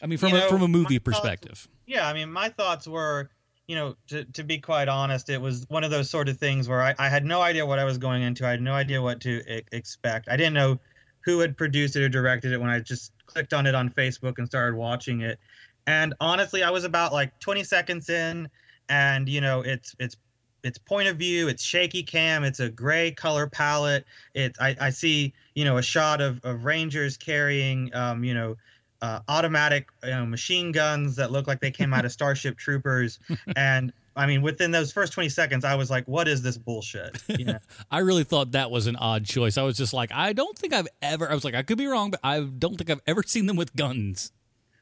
i 0.02 0.06
mean 0.06 0.18
from 0.18 0.32
a, 0.32 0.38
know, 0.38 0.48
from 0.48 0.62
a 0.62 0.68
movie 0.68 0.98
perspective. 0.98 1.58
Thoughts, 1.58 1.68
yeah 1.86 2.08
i 2.08 2.12
mean 2.12 2.30
my 2.32 2.48
thoughts 2.48 2.86
were 2.86 3.30
you 3.66 3.76
know, 3.76 3.96
to, 4.08 4.24
to 4.24 4.42
be 4.42 4.58
quite 4.58 4.88
honest, 4.88 5.30
it 5.30 5.40
was 5.40 5.64
one 5.68 5.84
of 5.84 5.90
those 5.90 6.10
sort 6.10 6.28
of 6.28 6.36
things 6.36 6.68
where 6.68 6.82
I, 6.82 6.94
I 6.98 7.08
had 7.08 7.24
no 7.24 7.40
idea 7.40 7.64
what 7.64 7.78
I 7.78 7.84
was 7.84 7.96
going 7.96 8.22
into. 8.22 8.46
I 8.46 8.50
had 8.50 8.60
no 8.60 8.74
idea 8.74 9.00
what 9.00 9.20
to 9.22 9.42
I- 9.48 9.62
expect. 9.72 10.28
I 10.28 10.36
didn't 10.36 10.54
know 10.54 10.78
who 11.24 11.40
had 11.40 11.56
produced 11.56 11.96
it 11.96 12.02
or 12.02 12.08
directed 12.08 12.52
it 12.52 12.60
when 12.60 12.70
I 12.70 12.80
just 12.80 13.12
clicked 13.26 13.52
on 13.52 13.66
it 13.66 13.74
on 13.74 13.90
Facebook 13.90 14.38
and 14.38 14.46
started 14.46 14.76
watching 14.76 15.22
it. 15.22 15.38
And 15.86 16.14
honestly, 16.20 16.62
I 16.62 16.70
was 16.70 16.84
about 16.84 17.12
like 17.12 17.38
20 17.40 17.64
seconds 17.64 18.08
in, 18.08 18.48
and 18.88 19.28
you 19.28 19.40
know, 19.40 19.60
it's 19.60 19.94
it's 19.98 20.16
it's 20.62 20.78
point 20.78 21.08
of 21.08 21.16
view, 21.16 21.48
it's 21.48 21.62
shaky 21.62 22.02
cam, 22.02 22.42
it's 22.42 22.60
a 22.60 22.70
gray 22.70 23.10
color 23.10 23.46
palette. 23.46 24.04
It 24.34 24.56
I, 24.60 24.76
I 24.80 24.90
see 24.90 25.34
you 25.54 25.64
know 25.64 25.78
a 25.78 25.82
shot 25.82 26.20
of 26.20 26.40
of 26.44 26.64
Rangers 26.64 27.16
carrying 27.16 27.94
um, 27.94 28.24
you 28.24 28.34
know 28.34 28.56
uh, 29.02 29.20
automatic 29.28 29.88
you 30.02 30.10
know, 30.10 30.24
machine 30.24 30.72
guns 30.72 31.16
that 31.16 31.30
look 31.30 31.46
like 31.46 31.60
they 31.60 31.70
came 31.70 31.92
out 31.92 32.06
of 32.06 32.12
Starship 32.18 32.56
Troopers, 32.56 33.18
and 33.56 33.92
I 34.16 34.26
mean, 34.26 34.42
within 34.42 34.70
those 34.70 34.92
first 34.92 35.12
20 35.12 35.28
seconds, 35.28 35.64
I 35.64 35.74
was 35.74 35.90
like, 35.90 36.06
what 36.06 36.28
is 36.28 36.42
this 36.42 36.56
bullshit? 36.56 37.20
You 37.28 37.46
know? 37.46 37.58
I 37.90 37.98
really 37.98 38.24
thought 38.24 38.52
that 38.52 38.70
was 38.70 38.86
an 38.86 38.96
odd 38.96 39.24
choice. 39.24 39.58
I 39.58 39.62
was 39.62 39.76
just 39.76 39.92
like, 39.92 40.12
I 40.12 40.32
don't 40.32 40.56
think 40.56 40.72
I've 40.72 40.88
ever, 41.02 41.30
I 41.30 41.34
was 41.34 41.44
like, 41.44 41.54
I 41.54 41.62
could 41.62 41.78
be 41.78 41.86
wrong, 41.86 42.10
but 42.10 42.20
I 42.22 42.40
don't 42.40 42.76
think 42.76 42.90
I've 42.90 43.00
ever 43.06 43.22
seen 43.26 43.46
them 43.46 43.56
with 43.56 43.74
guns. 43.74 44.32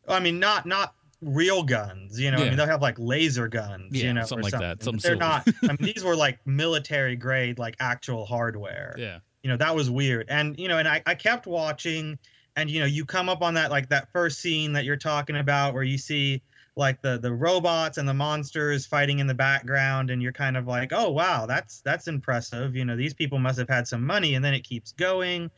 I 0.07 0.21
mean, 0.21 0.39
not, 0.39 0.67
not 0.67 0.95
real 1.23 1.63
guns, 1.63 2.21
you 2.21 2.31
know, 2.31 2.39
yeah. 2.39 2.45
I 2.45 2.49
mean, 2.49 2.57
they'll 2.57 2.67
have 2.67 2.83
like 2.83 2.99
laser 2.99 3.49
guns, 3.49 3.93
yeah, 3.93 4.09
you 4.09 4.13
know, 4.15 4.25
something 4.25 4.43
like 4.43 4.51
something. 4.51 4.69
that. 4.69 4.83
Something 4.83 5.01
they're 5.03 5.17
not, 5.17 5.49
I 5.63 5.69
mean, 5.69 5.77
these 5.95 6.05
were 6.05 6.17
like 6.17 6.45
military 6.47 7.17
grade, 7.17 7.59
like 7.59 7.77
actual 7.81 8.27
hardware. 8.27 8.95
Yeah. 8.99 9.21
You 9.43 9.51
know, 9.51 9.57
that 9.57 9.75
was 9.75 9.89
weird. 9.89 10.27
And, 10.29 10.59
you 10.59 10.69
know, 10.69 10.79
and 10.79 10.87
I, 10.87 11.03
I 11.07 11.15
kept 11.15 11.47
watching 11.47 12.19
and, 12.57 12.71
you 12.71 12.81
know, 12.81 12.87
you 12.87 13.07
come 13.07 13.29
up 13.29 13.43
on 13.43 13.55
that, 13.55 13.71
like 13.71 13.89
that 13.89 14.13
first 14.13 14.41
scene 14.41 14.73
that 14.75 14.85
you're 14.85 14.97
talking 14.97 15.37
about 15.37 15.75
where 15.75 15.83
you 15.83 15.97
see, 15.97 16.43
like 16.75 17.03
the 17.03 17.19
the 17.19 17.33
robots 17.33 17.99
and 17.99 18.09
the 18.09 18.15
monsters 18.15 18.87
fighting 18.87 19.19
in 19.19 19.27
the 19.27 19.35
background 19.35 20.11
and 20.11 20.23
you're 20.23 20.33
kind 20.33 20.57
of 20.57 20.67
like 20.67 20.91
oh 20.93 21.11
wow 21.11 21.45
that's 21.45 21.81
that's 21.83 22.09
impressive. 22.09 22.75
You 22.75 22.85
know 22.85 22.97
these 22.97 23.15
people 23.15 23.39
must 23.39 23.59
have 23.59 23.69
had 23.69 23.87
some 23.87 24.05
money 24.05 24.35
and 24.35 24.45
then 24.45 24.55
it 24.55 24.65
keeps 24.65 24.93
going 24.93 25.51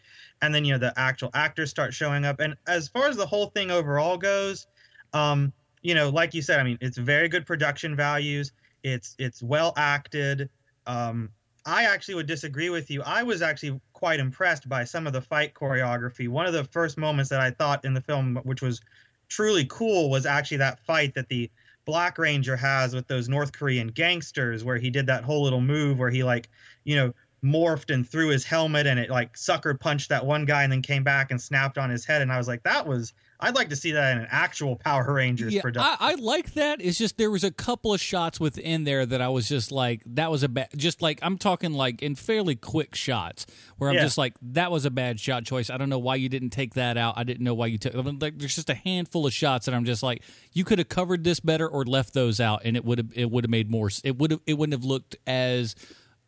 and 0.42 0.54
then 0.54 0.64
you 0.64 0.72
know 0.72 0.78
the 0.78 0.92
actual 0.98 1.30
actors 1.34 1.70
start 1.70 1.94
showing 1.94 2.24
up. 2.24 2.40
And 2.40 2.56
as 2.66 2.88
far 2.88 3.06
as 3.08 3.16
the 3.16 3.26
whole 3.26 3.46
thing 3.46 3.70
overall 3.70 4.16
goes 4.16 4.66
um 5.12 5.52
you 5.82 5.94
know 5.94 6.08
like 6.08 6.34
you 6.34 6.42
said 6.42 6.58
i 6.58 6.64
mean 6.64 6.78
it's 6.80 6.98
very 6.98 7.28
good 7.28 7.46
production 7.46 7.94
values. 7.94 8.52
It's 8.82 9.14
it's 9.18 9.42
well 9.42 9.72
acted. 9.76 10.50
Um 10.86 11.30
i 11.64 11.84
actually 11.84 12.16
would 12.16 12.26
disagree 12.26 12.70
with 12.70 12.90
you. 12.90 13.02
I 13.02 13.22
was 13.22 13.40
actually 13.40 13.80
quite 13.92 14.18
impressed 14.18 14.68
by 14.68 14.82
some 14.82 15.06
of 15.06 15.12
the 15.12 15.22
fight 15.22 15.54
choreography. 15.54 16.28
One 16.28 16.46
of 16.46 16.52
the 16.52 16.64
first 16.64 16.98
moments 16.98 17.30
that 17.30 17.40
i 17.40 17.52
thought 17.52 17.84
in 17.84 17.94
the 17.94 18.00
film 18.00 18.40
which 18.42 18.62
was 18.62 18.80
truly 19.28 19.66
cool 19.68 20.10
was 20.10 20.26
actually 20.26 20.58
that 20.58 20.80
fight 20.80 21.14
that 21.14 21.28
the 21.28 21.50
Black 21.84 22.18
Ranger 22.18 22.56
has 22.56 22.94
with 22.94 23.06
those 23.08 23.28
North 23.28 23.52
Korean 23.52 23.88
gangsters, 23.88 24.64
where 24.64 24.78
he 24.78 24.90
did 24.90 25.06
that 25.06 25.24
whole 25.24 25.42
little 25.42 25.60
move 25.60 25.98
where 25.98 26.10
he 26.10 26.24
like, 26.24 26.48
you 26.84 26.96
know, 26.96 27.12
morphed 27.44 27.92
and 27.92 28.08
threw 28.08 28.28
his 28.28 28.44
helmet 28.44 28.86
and 28.86 28.98
it 28.98 29.10
like 29.10 29.36
sucker 29.36 29.74
punched 29.74 30.08
that 30.08 30.24
one 30.24 30.44
guy 30.44 30.62
and 30.62 30.72
then 30.72 30.82
came 30.82 31.04
back 31.04 31.30
and 31.30 31.40
snapped 31.40 31.78
on 31.78 31.90
his 31.90 32.04
head. 32.04 32.22
And 32.22 32.32
I 32.32 32.38
was 32.38 32.48
like, 32.48 32.62
that 32.62 32.86
was 32.86 33.12
I'd 33.40 33.54
like 33.54 33.68
to 33.70 33.76
see 33.76 33.92
that 33.92 34.12
in 34.12 34.22
an 34.22 34.28
actual 34.30 34.76
Power 34.76 35.12
Rangers 35.12 35.52
yeah, 35.52 35.60
production. 35.60 35.96
I, 36.00 36.12
I 36.12 36.14
like 36.14 36.54
that. 36.54 36.80
It's 36.80 36.96
just 36.96 37.18
there 37.18 37.30
was 37.30 37.44
a 37.44 37.50
couple 37.50 37.92
of 37.92 38.00
shots 38.00 38.40
within 38.40 38.84
there 38.84 39.04
that 39.04 39.20
I 39.20 39.28
was 39.28 39.48
just 39.48 39.70
like, 39.70 40.02
that 40.06 40.30
was 40.30 40.42
a 40.42 40.48
bad. 40.48 40.68
Just 40.76 41.02
like 41.02 41.18
I'm 41.20 41.36
talking 41.36 41.74
like 41.74 42.02
in 42.02 42.14
fairly 42.14 42.54
quick 42.54 42.94
shots 42.94 43.44
where 43.76 43.90
I'm 43.90 43.96
yeah. 43.96 44.02
just 44.02 44.16
like, 44.16 44.34
that 44.40 44.70
was 44.70 44.86
a 44.86 44.90
bad 44.90 45.20
shot 45.20 45.44
choice. 45.44 45.68
I 45.68 45.76
don't 45.76 45.90
know 45.90 45.98
why 45.98 46.14
you 46.16 46.28
didn't 46.28 46.50
take 46.50 46.74
that 46.74 46.96
out. 46.96 47.14
I 47.18 47.24
didn't 47.24 47.44
know 47.44 47.54
why 47.54 47.66
you 47.66 47.76
took. 47.76 47.94
I 47.94 48.00
mean, 48.00 48.18
like 48.18 48.38
there's 48.38 48.54
just 48.54 48.70
a 48.70 48.74
handful 48.74 49.26
of 49.26 49.32
shots 49.32 49.66
that 49.66 49.74
I'm 49.74 49.84
just 49.84 50.02
like, 50.02 50.22
you 50.52 50.64
could 50.64 50.78
have 50.78 50.88
covered 50.88 51.24
this 51.24 51.40
better 51.40 51.68
or 51.68 51.84
left 51.84 52.14
those 52.14 52.40
out, 52.40 52.62
and 52.64 52.76
it 52.76 52.84
would 52.84 52.98
have 52.98 53.08
it 53.14 53.30
would 53.30 53.44
have 53.44 53.50
made 53.50 53.70
more. 53.70 53.90
It 54.04 54.16
would 54.16 54.30
have 54.30 54.40
it 54.46 54.54
wouldn't 54.54 54.72
have 54.72 54.84
looked 54.84 55.16
as 55.26 55.74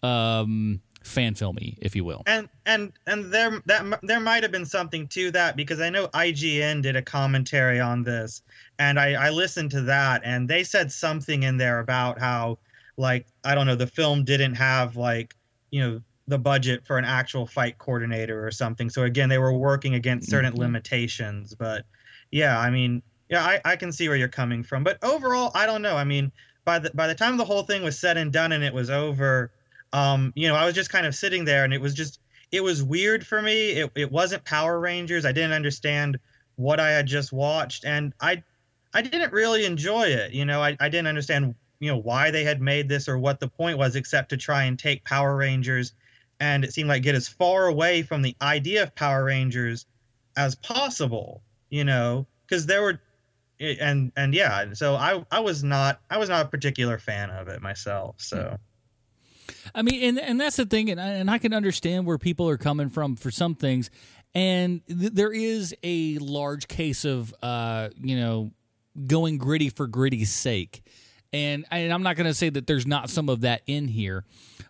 um 0.03 0.83
fan 1.07 1.35
filmy, 1.35 1.79
if 1.81 1.95
you 1.95 2.05
will. 2.05 2.23
And 2.27 2.49
and 2.67 2.93
and 3.07 3.33
there 3.33 3.63
that 3.67 4.01
there 4.03 4.21
might 4.21 4.43
have 4.43 4.53
been 4.53 4.67
something 4.67 5.07
to 5.09 5.31
that 5.31 5.57
because 5.57 5.81
I 5.81 5.89
know 5.89 6.09
IGN 6.09 6.83
did 6.83 6.97
a 6.97 7.03
commentary 7.03 7.81
on 7.81 8.03
this, 8.03 8.43
and 8.79 8.99
I 8.99 9.13
I 9.13 9.31
listened 9.31 9.71
to 9.73 9.83
that, 9.83 10.23
and 10.25 10.49
they 10.49 10.65
said 10.65 10.91
something 10.93 11.45
in 11.45 11.57
there 11.57 11.79
about 11.79 12.19
how 12.19 12.59
like 12.97 13.27
I 13.45 13.55
don't 13.55 13.67
know 13.67 13.77
the 13.77 13.87
film 13.87 14.25
didn't 14.25 14.55
have 14.55 14.97
like 14.97 15.35
you 15.71 15.81
know 15.81 16.01
the 16.29 16.39
budget 16.39 16.85
for 16.85 16.99
an 16.99 17.05
actual 17.05 17.47
fight 17.47 17.79
coordinator 17.79 18.45
or 18.45 18.51
something. 18.51 18.91
So 18.91 19.05
again, 19.05 19.29
they 19.29 19.39
were 19.39 19.53
working 19.53 19.95
against 19.95 20.29
certain 20.29 20.53
mm-hmm. 20.53 20.63
limitations. 20.63 21.55
But 21.55 21.85
yeah, 22.33 22.59
I 22.59 22.69
mean, 22.71 23.01
yeah, 23.29 23.45
I, 23.45 23.61
I 23.65 23.77
can 23.77 23.93
see 23.93 24.09
where 24.09 24.17
you're 24.17 24.29
coming 24.29 24.65
from. 24.65 24.83
But 24.83 25.03
overall, 25.05 25.53
I 25.55 25.67
don't 25.67 25.83
know. 25.83 25.97
I 25.97 26.03
mean, 26.03 26.33
by 26.65 26.81
the 26.81 26.91
by 26.95 27.07
the 27.07 27.15
time 27.15 27.37
the 27.37 27.45
whole 27.45 27.63
thing 27.63 27.85
was 27.85 27.99
said 27.99 28.17
and 28.17 28.33
done 28.33 28.51
and 28.51 28.65
it 28.65 28.75
was 28.75 28.91
over, 28.91 29.53
um, 29.97 30.31
you 30.37 30.47
know, 30.47 30.55
I 30.55 30.67
was 30.67 30.75
just 30.75 30.91
kind 30.91 31.07
of 31.07 31.15
sitting 31.15 31.47
there 31.47 31.65
and 31.65 31.73
it 31.73 31.81
was 31.81 31.95
just 31.95 32.21
it 32.53 32.63
was 32.63 32.83
weird 32.83 33.27
for 33.27 33.41
me. 33.41 33.71
It 33.71 33.91
it 33.95 34.13
wasn't 34.13 34.45
Power 34.45 34.79
Rangers. 34.79 35.25
I 35.25 35.33
didn't 35.33 35.53
understand 35.53 36.19
what 36.57 36.79
I 36.79 36.91
had 36.91 37.07
just 37.07 37.33
watched 37.33 37.87
and 37.87 38.13
I 38.21 38.43
I 38.93 39.01
didn't 39.01 39.33
really 39.33 39.65
enjoy 39.65 40.09
it. 40.09 40.33
You 40.33 40.45
know, 40.45 40.63
I, 40.63 40.77
I 40.81 40.91
didn't 40.91 41.07
understand, 41.07 41.55
you 41.81 41.91
know, 41.91 41.97
why 41.97 42.31
they 42.31 42.45
had 42.45 42.61
made 42.61 42.91
this 42.91 43.09
or 43.09 43.17
what 43.17 43.41
the 43.41 43.49
point 43.49 43.79
was 43.79 43.97
except 43.97 44.29
to 44.31 44.37
try 44.37 44.65
and 44.65 44.79
take 44.79 45.03
Power 45.05 45.35
Rangers 45.35 45.95
and 46.41 46.63
it 46.63 46.75
seemed 46.75 46.91
like 46.91 47.03
get 47.03 47.15
as 47.15 47.27
far 47.27 47.67
away 47.67 48.03
from 48.03 48.21
the 48.21 48.37
idea 48.43 48.83
of 48.83 48.95
Power 48.95 49.25
Rangers 49.25 49.87
as 50.37 50.55
possible, 50.57 51.41
you 51.71 51.85
know, 51.85 52.27
because 52.47 52.67
there 52.67 52.83
were 52.83 53.01
and 53.59 54.13
and 54.15 54.35
yeah, 54.35 54.75
so 54.75 54.95
I 54.95 55.25
I 55.31 55.41
was 55.41 55.65
not 55.65 56.03
I 56.11 56.19
was 56.19 56.29
not 56.29 56.45
a 56.45 56.49
particular 56.51 56.99
fan 56.99 57.31
of 57.31 57.49
it 57.49 57.63
myself. 57.63 58.17
So 58.19 58.59
I 59.75 59.83
mean, 59.83 60.03
and 60.03 60.19
and 60.19 60.41
that's 60.41 60.57
the 60.57 60.67
thing, 60.67 60.91
and 60.91 61.01
I, 61.01 61.09
and 61.09 61.31
I 61.31 61.39
can 61.39 61.53
understand 61.53 62.07
where 62.07 62.19
people 62.19 62.49
are 62.49 62.57
coming 62.57 62.89
from 62.89 63.17
for 63.17 63.31
some 63.31 63.55
things, 63.55 63.91
and 64.35 64.81
th- 64.87 65.13
there 65.13 65.33
is 65.33 65.75
a 65.83 66.19
large 66.19 66.69
case 66.69 67.05
of 67.05 67.35
uh, 67.43 67.89
you 68.01 68.17
know 68.17 68.53
going 69.07 69.39
gritty 69.39 69.69
for 69.69 69.87
gritty's 69.87 70.33
sake, 70.33 70.83
and 71.33 71.65
and 71.71 71.93
I'm 71.93 72.03
not 72.03 72.17
going 72.17 72.27
to 72.27 72.35
say 72.35 72.49
that 72.51 72.67
there's 72.67 72.87
not 72.87 73.11
some 73.11 73.29
of 73.29 73.43
that 73.43 73.63
in 73.67 73.89
here, 73.89 74.25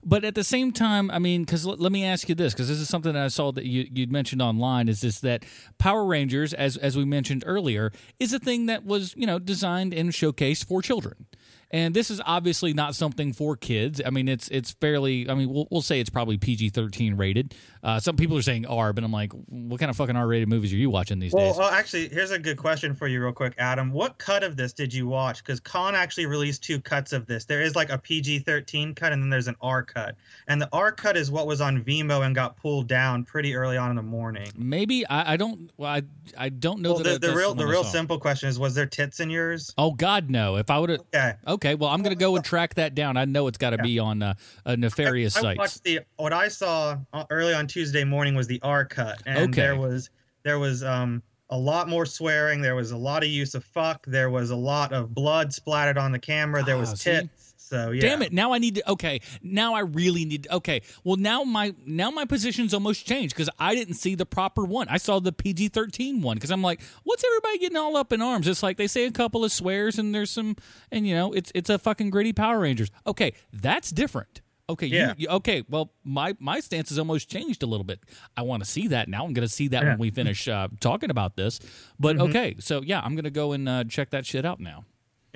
but 0.05 0.25
at 0.25 0.35
the 0.35 0.45
same 0.45 0.73
time, 0.73 1.11
I 1.11 1.19
mean, 1.19 1.45
because 1.45 1.67
l- 1.67 1.77
let 1.77 1.93
me 1.93 2.05
ask 2.05 2.29
you 2.29 2.35
this, 2.35 2.53
because 2.53 2.69
this 2.69 2.79
is 2.79 2.89
something 2.89 3.13
that 3.13 3.25
I 3.25 3.29
saw 3.29 3.53
that 3.53 3.65
you 3.65 3.87
you'd 3.93 4.13
mentioned 4.13 4.43
online, 4.43 4.89
is 4.89 5.01
this 5.01 5.21
that 5.21 5.45
Power 5.79 6.05
Rangers, 6.05 6.53
as 6.53 6.77
as 6.77 6.97
we 6.97 7.05
mentioned 7.05 7.45
earlier, 7.47 7.93
is 8.19 8.33
a 8.33 8.39
thing 8.39 8.67
that 8.67 8.85
was 8.85 9.15
you 9.17 9.27
know 9.27 9.39
designed 9.39 9.95
and 9.95 10.11
showcased 10.11 10.67
for 10.67 10.83
children 10.83 11.27
and 11.71 11.95
this 11.95 12.11
is 12.11 12.21
obviously 12.25 12.73
not 12.73 12.95
something 12.95 13.33
for 13.33 13.57
kids. 13.57 14.01
I 14.05 14.11
mean, 14.11 14.29
it's 14.29 14.49
it's 14.49 14.73
fairly. 14.73 15.29
I 15.29 15.35
mean, 15.35 15.51
we'll 15.51 15.67
we'll 15.71 15.83
say 15.83 16.01
it's 16.01 16.11
probably 16.11 16.39
PG 16.39 16.71
thirteen 16.71 17.17
rated. 17.17 17.55
Uh, 17.83 17.99
some 17.99 18.17
people 18.17 18.37
are 18.37 18.43
saying 18.43 18.67
R, 18.67 18.93
but 18.93 19.03
I'm 19.05 19.13
like, 19.13 19.33
what 19.49 19.81
kind 19.81 19.91
of 19.91 19.97
fucking 19.97 20.17
R 20.17 20.27
rated 20.27 20.49
movies 20.49 20.73
are 20.73 20.77
you 20.77 20.91
watching 20.91 21.19
these 21.19 21.33
well, 21.33 21.51
days? 21.51 21.59
Well, 21.59 21.71
actually, 21.71 22.09
here's 22.09 22.31
a 22.31 22.39
good 22.39 22.57
question 22.57 22.95
for 22.95 23.09
you, 23.09 23.23
real 23.23 23.33
quick, 23.33 23.55
Adam. 23.59 23.93
What 23.93 24.19
cut 24.19 24.45
of 24.45 24.57
this 24.57 24.73
did 24.73 24.95
you 24.95 25.09
watch? 25.09 25.43
Because 25.43 25.59
Kahn 25.59 25.95
actually 25.95 26.27
released 26.27 26.63
two 26.63 26.81
cuts 26.81 27.13
of 27.13 27.27
this. 27.27 27.45
There 27.45 27.63
is 27.63 27.75
like 27.75 27.91
a 27.91 27.99
PG 27.99 28.41
thirteen 28.41 28.95
cut, 28.95 29.13
and 29.13 29.21
then 29.21 29.31
there's 29.31 29.49
an 29.49 29.57
R 29.61 29.83
cut. 29.83 30.15
And 30.47 30.63
the 30.63 30.69
R 30.73 30.93
cut 30.93 31.17
is 31.17 31.33
what 31.33 31.49
was 31.49 31.61
on 31.61 31.83
Vimeo 31.83 32.25
and 32.25 32.35
got 32.35 32.57
pulled 32.57 32.87
down 32.87 33.25
pretty 33.25 33.57
early 33.57 33.77
on 33.77 33.91
in 33.91 33.97
the 33.97 34.03
morning. 34.03 34.49
Maybe 34.57 35.07
I, 35.07 35.35
I 35.35 35.37
don't. 35.37 35.71
Well, 35.77 35.91
I 35.91 36.03
I 36.39 36.49
don't 36.49 36.81
know 36.81 36.95
well, 36.95 37.03
that. 37.03 37.21
The, 37.21 37.29
the 37.29 37.37
real 37.37 37.55
the 37.55 37.67
real 37.67 37.85
simple 37.85 38.21
question 38.21 38.49
is: 38.49 38.57
Was 38.59 38.75
there 38.75 38.87
tits 38.87 39.19
in 39.19 39.31
yours? 39.31 39.75
Oh 39.77 39.93
God, 39.93 40.31
no! 40.31 40.57
If 40.57 40.71
I 40.71 40.79
would 40.79 40.91
have. 40.91 41.01
Okay. 41.01 41.35
Okay. 41.47 41.56
Okay, 41.57 41.75
well, 41.75 41.89
I'm 41.89 42.03
gonna 42.03 42.15
go 42.15 42.37
and 42.37 42.45
track 42.45 42.75
that 42.75 42.95
down. 42.95 43.17
I 43.17 43.25
know 43.25 43.47
it's 43.47 43.57
got 43.57 43.71
to 43.71 43.77
yeah. 43.79 43.83
be 43.83 43.99
on 43.99 44.23
uh, 44.23 44.35
a 44.67 44.77
nefarious 44.77 45.37
I, 45.37 45.39
I 45.39 45.43
site. 45.43 45.59
Watched 45.59 45.85
the 45.85 46.01
what 46.17 46.35
I 46.35 46.49
saw 46.49 46.99
uh, 47.15 47.25
early 47.31 47.55
on 47.55 47.67
Tuesday 47.67 48.05
morning 48.05 48.35
was 48.35 48.47
the 48.47 48.61
R 48.63 48.85
cut, 48.85 49.23
and 49.25 49.51
okay. 49.51 49.63
there 49.63 49.77
was 49.77 50.11
there 50.43 50.59
was 50.59 50.85
um 50.85 51.23
a 51.49 51.59
lot 51.59 51.89
more 51.89 52.05
swearing. 52.05 52.61
There 52.61 52.75
was 52.75 52.91
a 52.91 52.97
lot 52.97 53.23
of 53.23 53.31
use 53.31 53.55
of 53.55 53.65
fuck. 53.65 54.05
There 54.07 54.29
was 54.29 54.51
a 54.51 54.57
lot 54.57 54.93
of 54.93 55.15
blood 55.15 55.51
splattered 55.53 55.97
on 55.97 56.13
the 56.13 56.19
camera. 56.19 56.63
There 56.63 56.77
was 56.77 57.03
tits. 57.03 57.29
See? 57.37 57.46
So 57.69 57.91
yeah. 57.91 58.01
Damn 58.01 58.23
it! 58.23 58.33
Now 58.33 58.53
I 58.53 58.59
need 58.59 58.77
to. 58.77 58.93
Okay, 58.93 59.21
now 59.43 59.75
I 59.75 59.81
really 59.81 60.25
need. 60.25 60.47
Okay, 60.51 60.83
well 61.03 61.17
now 61.17 61.43
my 61.43 61.75
now 61.85 62.13
my 62.13 62.25
position's 62.25 62.73
almost 62.73 63.05
changed 63.07 63.35
because 63.35 63.51
I 63.59 63.75
didn't 63.75 63.95
see 63.95 64.15
the 64.15 64.25
proper 64.25 64.65
one. 64.65 64.89
I 64.89 64.99
saw 64.99 65.19
the 65.19 65.33
PG 65.33 65.69
thirteen 65.69 66.23
one 66.23 66.37
because 66.37 66.53
I'm 66.53 66.63
like, 66.63 66.81
what's 67.03 67.25
everybody 67.25 67.59
getting 67.59 67.77
all 67.77 67.97
up 67.97 68.13
in 68.13 68.23
arms? 68.23 68.47
It's 68.47 68.63
like 68.63 68.77
they 68.77 68.87
say 68.87 69.05
a 69.07 69.11
couple 69.11 69.45
of 69.45 69.51
swears 69.51 69.99
and 69.99 70.15
there's 70.15 70.31
some, 70.31 70.55
and 70.93 71.09
you 71.09 71.15
know, 71.17 71.33
it's 71.33 71.51
it's 71.57 71.69
a 71.69 71.77
fucking 71.77 72.11
gritty 72.11 72.33
Power 72.33 72.61
Rangers. 72.61 72.91
Okay, 73.05 73.33
that's 73.53 73.91
different. 73.91 74.43
Okay, 74.69 74.87
yeah. 74.87 75.09
You, 75.09 75.15
you, 75.19 75.29
okay, 75.29 75.65
well, 75.69 75.93
my 76.05 76.37
my 76.39 76.61
stance 76.61 76.91
has 76.91 77.01
almost 77.01 77.29
changed 77.29 77.65
a 77.65 77.67
little 77.67 77.85
bit. 77.85 78.01
I 78.37 78.43
want 78.43 78.65
to 78.65 78.71
see 78.71 78.89
that 78.89 79.09
now. 79.09 79.25
I'm 79.25 79.33
going 79.33 79.47
to 79.47 79.53
see 79.53 79.69
that 79.69 79.83
yeah. 79.83 79.91
when 79.91 79.99
we 79.99 80.11
finish 80.11 80.47
uh, 80.47 80.69
talking 80.81 81.11
about 81.11 81.37
this. 81.37 81.59
But 81.99 82.17
mm-hmm. 82.17 82.31
okay, 82.31 82.57
so 82.61 82.83
yeah, 82.83 83.01
I'm 83.01 83.15
going 83.15 83.25
to 83.25 83.31
go 83.31 83.53
and 83.53 83.69
uh, 83.69 83.85
check 83.85 84.11
that 84.11 84.25
shit 84.25 84.45
out 84.45 84.61
now. 84.61 84.85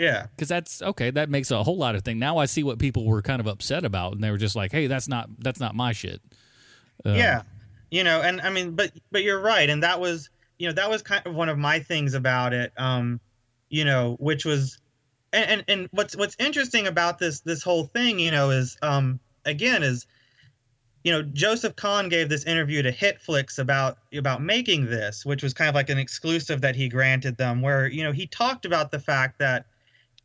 Yeah, 0.00 0.28
because 0.34 0.48
that's 0.48 0.80
okay. 0.80 1.10
That 1.10 1.28
makes 1.28 1.50
a 1.50 1.62
whole 1.62 1.76
lot 1.76 1.94
of 1.94 2.02
thing. 2.02 2.18
Now 2.18 2.38
I 2.38 2.46
see 2.46 2.62
what 2.62 2.78
people 2.78 3.04
were 3.04 3.20
kind 3.20 3.38
of 3.38 3.46
upset 3.46 3.84
about, 3.84 4.14
and 4.14 4.24
they 4.24 4.30
were 4.30 4.38
just 4.38 4.56
like, 4.56 4.72
"Hey, 4.72 4.86
that's 4.86 5.06
not 5.08 5.28
that's 5.40 5.60
not 5.60 5.74
my 5.74 5.92
shit." 5.92 6.22
Uh, 7.04 7.10
yeah, 7.10 7.42
you 7.90 8.02
know, 8.02 8.22
and 8.22 8.40
I 8.40 8.48
mean, 8.48 8.70
but 8.70 8.92
but 9.12 9.22
you're 9.24 9.42
right, 9.42 9.68
and 9.68 9.82
that 9.82 10.00
was 10.00 10.30
you 10.58 10.66
know 10.66 10.72
that 10.72 10.88
was 10.88 11.02
kind 11.02 11.20
of 11.26 11.34
one 11.34 11.50
of 11.50 11.58
my 11.58 11.80
things 11.80 12.14
about 12.14 12.54
it. 12.54 12.72
Um, 12.78 13.20
you 13.68 13.84
know, 13.84 14.16
which 14.20 14.46
was, 14.46 14.78
and 15.34 15.50
and, 15.50 15.64
and 15.68 15.88
what's 15.90 16.16
what's 16.16 16.34
interesting 16.38 16.86
about 16.86 17.18
this 17.18 17.40
this 17.40 17.62
whole 17.62 17.84
thing, 17.84 18.18
you 18.18 18.30
know, 18.30 18.48
is 18.48 18.78
um 18.80 19.20
again 19.44 19.82
is 19.82 20.06
you 21.02 21.10
know 21.10 21.22
joseph 21.22 21.74
kahn 21.76 22.10
gave 22.10 22.28
this 22.28 22.44
interview 22.44 22.82
to 22.82 22.92
hitfix 22.92 23.58
about 23.58 23.96
about 24.12 24.42
making 24.42 24.84
this 24.84 25.24
which 25.24 25.42
was 25.42 25.54
kind 25.54 25.70
of 25.70 25.74
like 25.74 25.88
an 25.88 25.96
exclusive 25.96 26.60
that 26.60 26.76
he 26.76 26.90
granted 26.90 27.38
them 27.38 27.62
where 27.62 27.86
you 27.86 28.04
know 28.04 28.12
he 28.12 28.26
talked 28.26 28.66
about 28.66 28.90
the 28.90 28.98
fact 28.98 29.38
that 29.38 29.64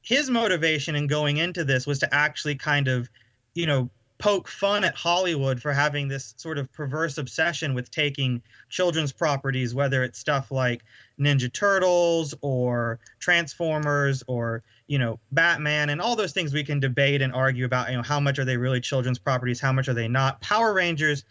his 0.05 0.29
motivation 0.29 0.95
in 0.95 1.07
going 1.07 1.37
into 1.37 1.63
this 1.63 1.87
was 1.87 1.99
to 1.99 2.13
actually 2.13 2.55
kind 2.55 2.87
of, 2.87 3.09
you 3.55 3.65
know, 3.65 3.89
poke 4.19 4.47
fun 4.47 4.83
at 4.83 4.95
Hollywood 4.95 5.59
for 5.59 5.73
having 5.73 6.07
this 6.07 6.35
sort 6.37 6.59
of 6.59 6.71
perverse 6.71 7.17
obsession 7.17 7.73
with 7.73 7.89
taking 7.89 8.41
children's 8.69 9.11
properties, 9.11 9.73
whether 9.73 10.03
it's 10.03 10.19
stuff 10.19 10.51
like 10.51 10.83
Ninja 11.19 11.51
Turtles 11.51 12.35
or 12.41 12.99
Transformers 13.19 14.23
or, 14.27 14.63
you 14.87 14.99
know, 14.99 15.19
Batman 15.31 15.89
and 15.89 15.99
all 15.99 16.15
those 16.15 16.31
things 16.33 16.53
we 16.53 16.63
can 16.63 16.79
debate 16.79 17.23
and 17.23 17.33
argue 17.33 17.65
about, 17.65 17.89
you 17.89 17.97
know, 17.97 18.03
how 18.03 18.19
much 18.19 18.37
are 18.37 18.45
they 18.45 18.57
really 18.57 18.79
children's 18.79 19.19
properties, 19.19 19.59
how 19.59 19.73
much 19.73 19.89
are 19.89 19.93
they 19.95 20.07
not. 20.07 20.39
Power 20.39 20.71
Rangers, 20.71 21.25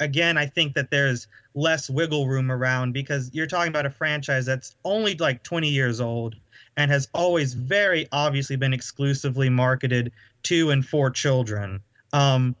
again, 0.00 0.36
I 0.36 0.44
think 0.44 0.74
that 0.74 0.90
there's 0.90 1.28
less 1.54 1.88
wiggle 1.88 2.28
room 2.28 2.52
around 2.52 2.92
because 2.92 3.30
you're 3.32 3.46
talking 3.46 3.70
about 3.70 3.86
a 3.86 3.90
franchise 3.90 4.44
that's 4.44 4.76
only 4.84 5.14
like 5.14 5.42
20 5.42 5.68
years 5.68 5.98
old 5.98 6.36
and 6.78 6.92
has 6.92 7.08
always 7.12 7.54
very 7.54 8.08
obviously 8.12 8.56
been 8.56 8.72
exclusively 8.72 9.50
marketed 9.50 10.12
to 10.44 10.70
and 10.70 10.86
for 10.86 11.10
children. 11.10 11.80
Um, 12.12 12.54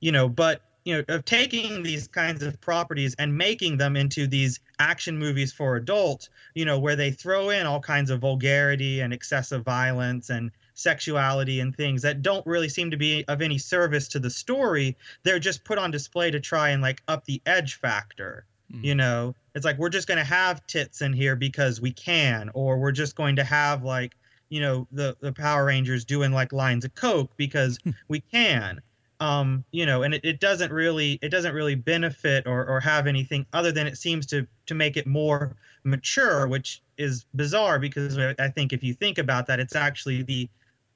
you 0.00 0.12
know, 0.12 0.28
but 0.28 0.60
you 0.84 0.96
know, 0.96 1.04
of 1.14 1.24
taking 1.24 1.82
these 1.82 2.06
kinds 2.06 2.42
of 2.42 2.60
properties 2.60 3.14
and 3.18 3.36
making 3.36 3.78
them 3.78 3.96
into 3.96 4.26
these 4.26 4.60
action 4.78 5.16
movies 5.16 5.52
for 5.52 5.76
adults, 5.76 6.28
you 6.54 6.64
know, 6.64 6.78
where 6.78 6.96
they 6.96 7.10
throw 7.10 7.50
in 7.50 7.66
all 7.66 7.80
kinds 7.80 8.10
of 8.10 8.20
vulgarity 8.20 9.00
and 9.00 9.12
excessive 9.12 9.64
violence 9.64 10.28
and 10.28 10.50
sexuality 10.74 11.60
and 11.60 11.74
things 11.74 12.02
that 12.02 12.20
don't 12.20 12.44
really 12.46 12.68
seem 12.68 12.90
to 12.90 12.96
be 12.96 13.24
of 13.28 13.40
any 13.40 13.58
service 13.58 14.08
to 14.08 14.18
the 14.18 14.30
story. 14.30 14.96
They're 15.22 15.38
just 15.38 15.64
put 15.64 15.78
on 15.78 15.90
display 15.90 16.30
to 16.30 16.40
try 16.40 16.70
and 16.70 16.82
like 16.82 17.02
up 17.08 17.24
the 17.24 17.40
edge 17.46 17.76
factor. 17.76 18.44
Mm. 18.72 18.84
You 18.84 18.94
know, 18.94 19.34
it's 19.54 19.64
like 19.64 19.78
we're 19.78 19.88
just 19.88 20.08
going 20.08 20.18
to 20.18 20.24
have 20.24 20.66
tits 20.66 21.02
in 21.02 21.12
here 21.12 21.36
because 21.36 21.80
we 21.80 21.92
can, 21.92 22.50
or 22.54 22.78
we're 22.78 22.92
just 22.92 23.16
going 23.16 23.36
to 23.36 23.44
have 23.44 23.82
like, 23.82 24.14
you 24.48 24.60
know, 24.60 24.86
the 24.92 25.16
the 25.20 25.32
Power 25.32 25.64
Rangers 25.66 26.04
doing 26.04 26.32
like 26.32 26.52
lines 26.52 26.84
of 26.84 26.94
coke 26.94 27.30
because 27.36 27.78
we 28.08 28.20
can. 28.20 28.80
Um, 29.20 29.64
you 29.70 29.86
know, 29.86 30.02
and 30.02 30.14
it, 30.14 30.24
it 30.24 30.40
doesn't 30.40 30.72
really 30.72 31.18
it 31.22 31.28
doesn't 31.28 31.54
really 31.54 31.76
benefit 31.76 32.46
or, 32.46 32.66
or 32.66 32.80
have 32.80 33.06
anything 33.06 33.46
other 33.52 33.70
than 33.70 33.86
it 33.86 33.96
seems 33.96 34.26
to 34.26 34.46
to 34.66 34.74
make 34.74 34.96
it 34.96 35.06
more 35.06 35.54
mature, 35.84 36.48
which 36.48 36.82
is 36.98 37.24
bizarre 37.34 37.78
because 37.78 38.18
I 38.18 38.48
think 38.48 38.72
if 38.72 38.82
you 38.82 38.94
think 38.94 39.18
about 39.18 39.46
that, 39.46 39.60
it's 39.60 39.76
actually 39.76 40.22
the 40.22 40.48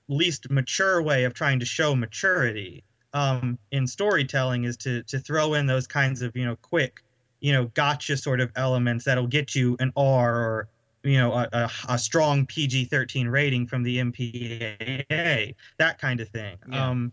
least 0.08 0.50
mature 0.50 1.02
way 1.02 1.24
of 1.24 1.34
trying 1.34 1.60
to 1.60 1.66
show 1.66 1.94
maturity 1.94 2.82
um, 3.12 3.58
in 3.70 3.86
storytelling 3.86 4.64
is 4.64 4.76
to 4.78 5.02
to 5.04 5.18
throw 5.18 5.54
in 5.54 5.66
those 5.66 5.86
kinds 5.86 6.22
of 6.22 6.36
you 6.36 6.44
know 6.44 6.56
quick 6.56 7.02
you 7.40 7.52
know 7.52 7.66
gotcha 7.74 8.16
sort 8.16 8.40
of 8.40 8.50
elements 8.56 9.04
that'll 9.04 9.26
get 9.26 9.54
you 9.54 9.76
an 9.80 9.92
R 9.96 10.36
or 10.36 10.68
you 11.02 11.18
know 11.18 11.32
a, 11.32 11.48
a, 11.52 11.70
a 11.90 11.98
strong 11.98 12.46
PG-13 12.46 13.30
rating 13.30 13.66
from 13.66 13.82
the 13.82 13.98
MPAA, 13.98 15.54
that 15.78 15.98
kind 15.98 16.20
of 16.20 16.28
thing. 16.28 16.56
Yeah. 16.70 16.88
Um, 16.88 17.12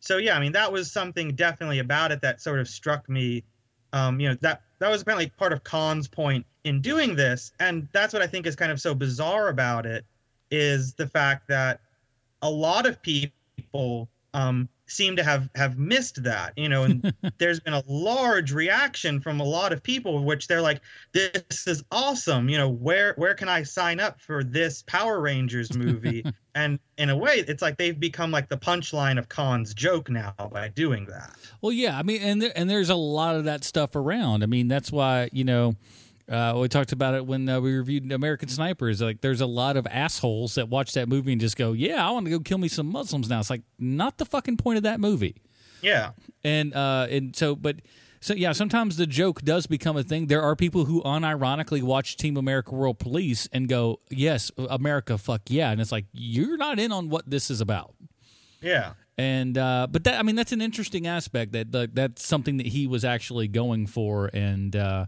so 0.00 0.18
yeah, 0.18 0.36
I 0.36 0.40
mean 0.40 0.52
that 0.52 0.72
was 0.72 0.92
something 0.92 1.34
definitely 1.34 1.78
about 1.78 2.12
it 2.12 2.20
that 2.22 2.40
sort 2.40 2.60
of 2.60 2.68
struck 2.68 3.08
me. 3.08 3.44
Um, 3.92 4.18
you 4.18 4.28
know 4.28 4.36
that 4.40 4.62
that 4.80 4.90
was 4.90 5.02
apparently 5.02 5.30
part 5.30 5.52
of 5.52 5.62
Kahn's 5.64 6.08
point 6.08 6.44
in 6.64 6.80
doing 6.80 7.14
this, 7.14 7.52
and 7.60 7.88
that's 7.92 8.12
what 8.12 8.22
I 8.22 8.26
think 8.26 8.46
is 8.46 8.56
kind 8.56 8.72
of 8.72 8.80
so 8.80 8.94
bizarre 8.94 9.48
about 9.48 9.86
it 9.86 10.04
is 10.50 10.94
the 10.94 11.06
fact 11.06 11.48
that 11.48 11.80
a 12.42 12.50
lot 12.50 12.86
of 12.86 13.00
people 13.02 14.08
um, 14.34 14.68
seem 14.86 15.16
to 15.16 15.24
have 15.24 15.48
have 15.54 15.78
missed 15.78 16.22
that 16.22 16.52
you 16.56 16.68
know 16.68 16.82
and 16.84 17.14
there's 17.38 17.60
been 17.60 17.74
a 17.74 17.82
large 17.86 18.52
reaction 18.52 19.20
from 19.20 19.40
a 19.40 19.44
lot 19.44 19.72
of 19.72 19.82
people 19.82 20.22
which 20.24 20.46
they're 20.46 20.60
like 20.60 20.80
this 21.12 21.66
is 21.66 21.82
awesome. 21.90 22.48
You 22.48 22.58
know 22.58 22.68
where 22.68 23.14
where 23.16 23.34
can 23.34 23.48
i 23.48 23.62
sign 23.62 24.00
up 24.00 24.20
for 24.20 24.44
this 24.44 24.82
power 24.82 25.20
rangers 25.20 25.74
movie? 25.76 26.24
And 26.56 26.78
in 26.98 27.10
a 27.10 27.16
way 27.16 27.38
it's 27.48 27.62
like 27.62 27.78
they've 27.78 27.98
become 27.98 28.30
like 28.30 28.48
the 28.48 28.56
punchline 28.56 29.18
of 29.18 29.28
kahn's 29.28 29.74
joke 29.74 30.08
now 30.08 30.32
by 30.52 30.68
doing 30.68 31.04
that. 31.06 31.34
Well 31.60 31.72
yeah 31.72 31.98
i 31.98 32.04
mean 32.04 32.22
and 32.22 32.40
there, 32.40 32.52
and 32.54 32.70
there's 32.70 32.90
a 32.90 32.94
lot 32.94 33.34
of 33.34 33.44
that 33.44 33.64
stuff 33.64 33.96
around. 33.96 34.44
I 34.44 34.46
mean 34.46 34.68
that's 34.68 34.92
why 34.92 35.30
you 35.32 35.42
know 35.42 35.74
uh, 36.28 36.56
we 36.56 36.68
talked 36.68 36.92
about 36.92 37.14
it 37.14 37.26
when 37.26 37.48
uh, 37.48 37.60
we 37.60 37.74
reviewed 37.74 38.10
American 38.10 38.48
Snipers. 38.48 39.02
Like, 39.02 39.20
there's 39.20 39.40
a 39.40 39.46
lot 39.46 39.76
of 39.76 39.86
assholes 39.86 40.54
that 40.54 40.68
watch 40.68 40.92
that 40.92 41.08
movie 41.08 41.32
and 41.32 41.40
just 41.40 41.56
go, 41.56 41.72
"Yeah, 41.72 42.06
I 42.06 42.10
want 42.12 42.26
to 42.26 42.30
go 42.30 42.40
kill 42.40 42.58
me 42.58 42.68
some 42.68 42.86
Muslims 42.86 43.28
now." 43.28 43.40
It's 43.40 43.50
like 43.50 43.62
not 43.78 44.18
the 44.18 44.24
fucking 44.24 44.56
point 44.56 44.78
of 44.78 44.82
that 44.84 45.00
movie. 45.00 45.36
Yeah, 45.82 46.12
and 46.42 46.74
uh, 46.74 47.08
and 47.10 47.36
so, 47.36 47.54
but 47.54 47.76
so 48.20 48.32
yeah, 48.32 48.52
sometimes 48.52 48.96
the 48.96 49.06
joke 49.06 49.42
does 49.42 49.66
become 49.66 49.98
a 49.98 50.02
thing. 50.02 50.28
There 50.28 50.40
are 50.40 50.56
people 50.56 50.86
who 50.86 51.02
unironically 51.02 51.82
watch 51.82 52.16
Team 52.16 52.38
America 52.38 52.74
World 52.74 52.98
Police 52.98 53.46
and 53.52 53.68
go, 53.68 54.00
"Yes, 54.08 54.50
America, 54.56 55.18
fuck 55.18 55.42
yeah," 55.48 55.70
and 55.70 55.80
it's 55.80 55.92
like 55.92 56.06
you're 56.12 56.56
not 56.56 56.78
in 56.78 56.90
on 56.90 57.10
what 57.10 57.28
this 57.28 57.50
is 57.50 57.60
about. 57.60 57.94
Yeah. 58.62 58.94
And 59.18 59.56
uh, 59.58 59.86
but 59.90 60.04
that 60.04 60.18
I 60.18 60.22
mean 60.22 60.36
that's 60.36 60.52
an 60.52 60.62
interesting 60.62 61.06
aspect 61.06 61.52
that, 61.52 61.70
that 61.72 61.94
that's 61.94 62.26
something 62.26 62.56
that 62.56 62.66
he 62.66 62.86
was 62.86 63.04
actually 63.04 63.46
going 63.46 63.86
for 63.86 64.30
and 64.32 64.74
uh, 64.74 65.06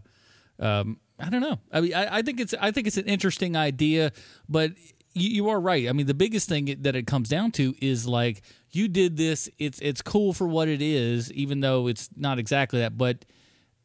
um, 0.59 0.99
I 1.19 1.29
don't 1.29 1.41
know. 1.41 1.59
I 1.71 1.81
mean, 1.81 1.93
I, 1.93 2.17
I, 2.17 2.21
think 2.21 2.39
it's 2.39 2.53
I 2.59 2.71
think 2.71 2.87
it's 2.87 2.97
an 2.97 3.05
interesting 3.05 3.55
idea, 3.55 4.11
but 4.47 4.71
you, 5.13 5.29
you, 5.29 5.49
are 5.49 5.59
right. 5.59 5.89
I 5.89 5.93
mean, 5.93 6.05
the 6.05 6.13
biggest 6.13 6.47
thing 6.47 6.75
that 6.81 6.95
it 6.95 7.07
comes 7.07 7.27
down 7.27 7.51
to 7.53 7.73
is 7.81 8.07
like 8.07 8.43
you 8.71 8.87
did 8.87 9.17
this. 9.17 9.49
It's 9.57 9.79
it's 9.79 10.01
cool 10.01 10.33
for 10.33 10.47
what 10.47 10.67
it 10.67 10.81
is, 10.81 11.31
even 11.33 11.61
though 11.61 11.87
it's 11.87 12.09
not 12.15 12.37
exactly 12.37 12.79
that. 12.79 12.97
But 12.97 13.25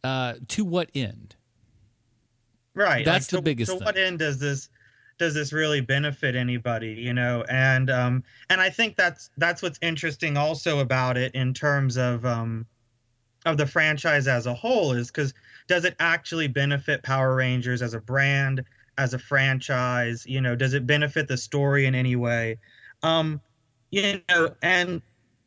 uh, 0.04 0.34
to 0.48 0.64
what 0.64 0.90
end? 0.94 1.36
Right. 2.74 3.04
That's 3.04 3.32
like, 3.32 3.38
the 3.38 3.42
biggest. 3.42 3.72
To 3.72 3.78
thing. 3.78 3.84
what 3.84 3.96
end 3.96 4.18
does 4.18 4.38
this 4.38 4.68
does 5.18 5.34
this 5.34 5.52
really 5.52 5.80
benefit 5.80 6.36
anybody? 6.36 6.92
You 6.92 7.14
know, 7.14 7.44
and 7.48 7.90
um, 7.90 8.24
and 8.50 8.60
I 8.60 8.68
think 8.68 8.96
that's 8.96 9.30
that's 9.38 9.62
what's 9.62 9.78
interesting 9.80 10.36
also 10.36 10.80
about 10.80 11.16
it 11.16 11.34
in 11.34 11.54
terms 11.54 11.96
of 11.96 12.26
um, 12.26 12.66
of 13.46 13.56
the 13.56 13.66
franchise 13.66 14.26
as 14.28 14.46
a 14.46 14.54
whole 14.54 14.92
is 14.92 15.08
because 15.08 15.34
does 15.68 15.84
it 15.84 15.94
actually 15.98 16.48
benefit 16.48 17.02
Power 17.02 17.34
Rangers 17.34 17.82
as 17.82 17.94
a 17.94 18.00
brand, 18.00 18.64
as 18.98 19.14
a 19.14 19.18
franchise? 19.18 20.24
You 20.26 20.40
know, 20.40 20.54
does 20.56 20.74
it 20.74 20.86
benefit 20.86 21.28
the 21.28 21.36
story 21.36 21.86
in 21.86 21.94
any 21.94 22.16
way? 22.16 22.58
Um, 23.02 23.40
you 23.90 24.20
know, 24.28 24.54
and, 24.62 25.02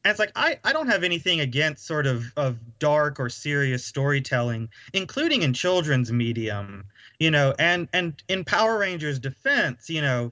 and 0.05 0.11
it's 0.11 0.19
like 0.19 0.31
I, 0.35 0.59
I 0.63 0.71
don't 0.71 0.87
have 0.87 1.03
anything 1.03 1.39
against 1.39 1.85
sort 1.85 2.05
of 2.05 2.25
of 2.37 2.57
dark 2.79 3.19
or 3.19 3.29
serious 3.29 3.83
storytelling, 3.83 4.69
including 4.93 5.41
in 5.41 5.53
children's 5.53 6.11
medium, 6.11 6.85
you 7.19 7.31
know, 7.31 7.55
and 7.59 7.89
and 7.93 8.21
in 8.27 8.43
Power 8.43 8.77
Rangers 8.77 9.19
defense, 9.19 9.89
you 9.89 10.01
know, 10.01 10.31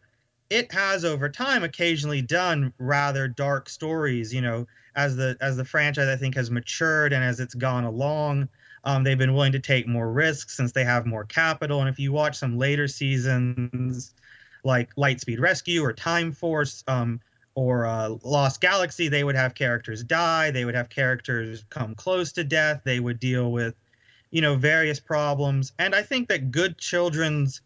it 0.49 0.71
has 0.71 1.03
over 1.03 1.29
time 1.29 1.63
occasionally 1.63 2.21
done 2.21 2.71
rather 2.77 3.27
dark 3.27 3.67
stories, 3.67 4.33
you 4.33 4.41
know, 4.41 4.67
as 4.95 5.15
the 5.15 5.35
as 5.41 5.57
the 5.57 5.65
franchise 5.65 6.07
I 6.07 6.15
think 6.15 6.35
has 6.35 6.51
matured 6.51 7.11
and 7.13 7.23
as 7.23 7.39
it's 7.39 7.55
gone 7.55 7.83
along. 7.83 8.49
Um, 8.85 9.03
they've 9.03 9.17
been 9.17 9.33
willing 9.33 9.53
to 9.53 9.59
take 9.59 9.87
more 9.87 10.11
risks 10.11 10.57
since 10.57 10.71
they 10.71 10.83
have 10.83 11.05
more 11.05 11.23
capital. 11.23 11.79
And 11.79 11.89
if 11.89 11.99
you 11.99 12.11
watch 12.11 12.37
some 12.37 12.57
later 12.57 12.87
seasons, 12.87 14.13
like 14.63 14.93
Lightspeed 14.95 15.39
Rescue 15.39 15.83
or 15.83 15.93
Time 15.93 16.31
Force 16.31 16.83
um, 16.87 17.19
or 17.55 17.85
uh, 17.85 18.15
Lost 18.23 18.61
Galaxy, 18.61 19.07
they 19.07 19.23
would 19.23 19.35
have 19.35 19.55
characters 19.55 20.03
die. 20.03 20.51
They 20.51 20.65
would 20.65 20.75
have 20.75 20.89
characters 20.89 21.63
come 21.69 21.95
close 21.95 22.31
to 22.33 22.43
death. 22.43 22.81
They 22.83 22.99
would 22.99 23.19
deal 23.19 23.51
with, 23.51 23.75
you 24.31 24.41
know, 24.41 24.55
various 24.55 24.99
problems. 24.99 25.71
And 25.79 25.95
I 25.95 26.01
think 26.01 26.27
that 26.29 26.51
good 26.51 26.77
children's 26.77 27.61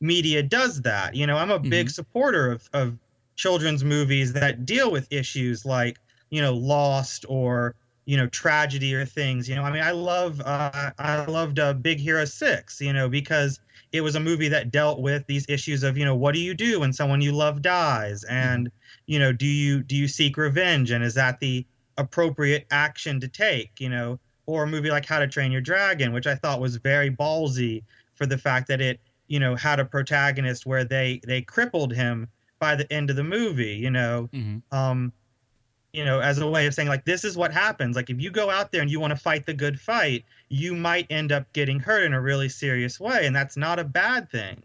media 0.00 0.42
does 0.42 0.82
that. 0.82 1.14
You 1.14 1.26
know, 1.26 1.36
I'm 1.36 1.50
a 1.50 1.58
big 1.58 1.86
mm-hmm. 1.86 1.92
supporter 1.92 2.52
of, 2.52 2.68
of 2.72 2.98
children's 3.36 3.84
movies 3.84 4.32
that 4.34 4.66
deal 4.66 4.90
with 4.90 5.10
issues 5.12 5.64
like, 5.64 5.98
you 6.30 6.42
know, 6.42 6.54
Lost 6.54 7.24
or 7.28 7.74
you 8.08 8.16
know 8.16 8.26
tragedy 8.28 8.94
or 8.94 9.04
things 9.04 9.48
you 9.48 9.54
know 9.54 9.62
i 9.62 9.70
mean 9.70 9.82
i 9.82 9.90
love 9.90 10.40
uh, 10.44 10.90
i 10.98 11.24
loved 11.26 11.58
uh, 11.58 11.74
big 11.74 11.98
hero 11.98 12.24
6 12.24 12.80
you 12.80 12.92
know 12.92 13.06
because 13.08 13.60
it 13.92 14.00
was 14.00 14.14
a 14.14 14.20
movie 14.20 14.48
that 14.48 14.70
dealt 14.70 15.00
with 15.00 15.26
these 15.26 15.46
issues 15.48 15.82
of 15.82 15.96
you 15.96 16.04
know 16.04 16.14
what 16.14 16.34
do 16.34 16.40
you 16.40 16.54
do 16.54 16.80
when 16.80 16.92
someone 16.92 17.20
you 17.20 17.32
love 17.32 17.62
dies? 17.62 18.24
And 18.24 18.70
you 19.06 19.18
know 19.18 19.32
do 19.32 19.46
you 19.46 19.82
do 19.82 19.96
you 19.96 20.08
seek 20.08 20.36
revenge? 20.36 20.90
And 20.90 21.02
is 21.02 21.14
that 21.14 21.40
the 21.40 21.64
appropriate 21.96 22.66
action 22.70 23.20
to 23.20 23.28
take 23.28 23.80
you 23.80 23.88
know? 23.88 24.18
Or 24.46 24.62
a 24.62 24.66
movie 24.66 24.90
like 24.90 25.04
how 25.04 25.18
to 25.18 25.28
train 25.28 25.52
your 25.52 25.60
dragon 25.60 26.10
which 26.10 26.26
i 26.26 26.34
thought 26.34 26.58
was 26.58 26.76
very 26.76 27.10
ballsy 27.10 27.82
for 28.14 28.24
the 28.24 28.38
fact 28.38 28.66
that 28.68 28.80
it 28.80 28.98
you 29.26 29.38
know 29.38 29.54
had 29.54 29.78
a 29.78 29.84
protagonist 29.84 30.64
where 30.64 30.84
they 30.84 31.20
they 31.26 31.42
crippled 31.42 31.92
him 31.92 32.28
by 32.58 32.74
the 32.74 32.90
end 32.90 33.10
of 33.10 33.16
the 33.16 33.24
movie 33.24 33.74
you 33.74 33.90
know? 33.90 34.30
Mm-hmm. 34.32 34.74
um 34.74 35.12
you 35.92 36.04
know, 36.04 36.20
as 36.20 36.38
a 36.38 36.48
way 36.48 36.66
of 36.66 36.74
saying 36.74 36.88
like 36.88 37.04
this 37.04 37.24
is 37.24 37.36
what 37.36 37.52
happens. 37.52 37.96
Like 37.96 38.10
if 38.10 38.20
you 38.20 38.30
go 38.30 38.50
out 38.50 38.72
there 38.72 38.82
and 38.82 38.90
you 38.90 39.00
want 39.00 39.12
to 39.12 39.16
fight 39.16 39.46
the 39.46 39.54
good 39.54 39.80
fight, 39.80 40.24
you 40.48 40.74
might 40.74 41.06
end 41.10 41.32
up 41.32 41.50
getting 41.52 41.80
hurt 41.80 42.04
in 42.04 42.12
a 42.12 42.20
really 42.20 42.48
serious 42.48 43.00
way, 43.00 43.26
and 43.26 43.34
that's 43.34 43.56
not 43.56 43.78
a 43.78 43.84
bad 43.84 44.30
thing. 44.30 44.62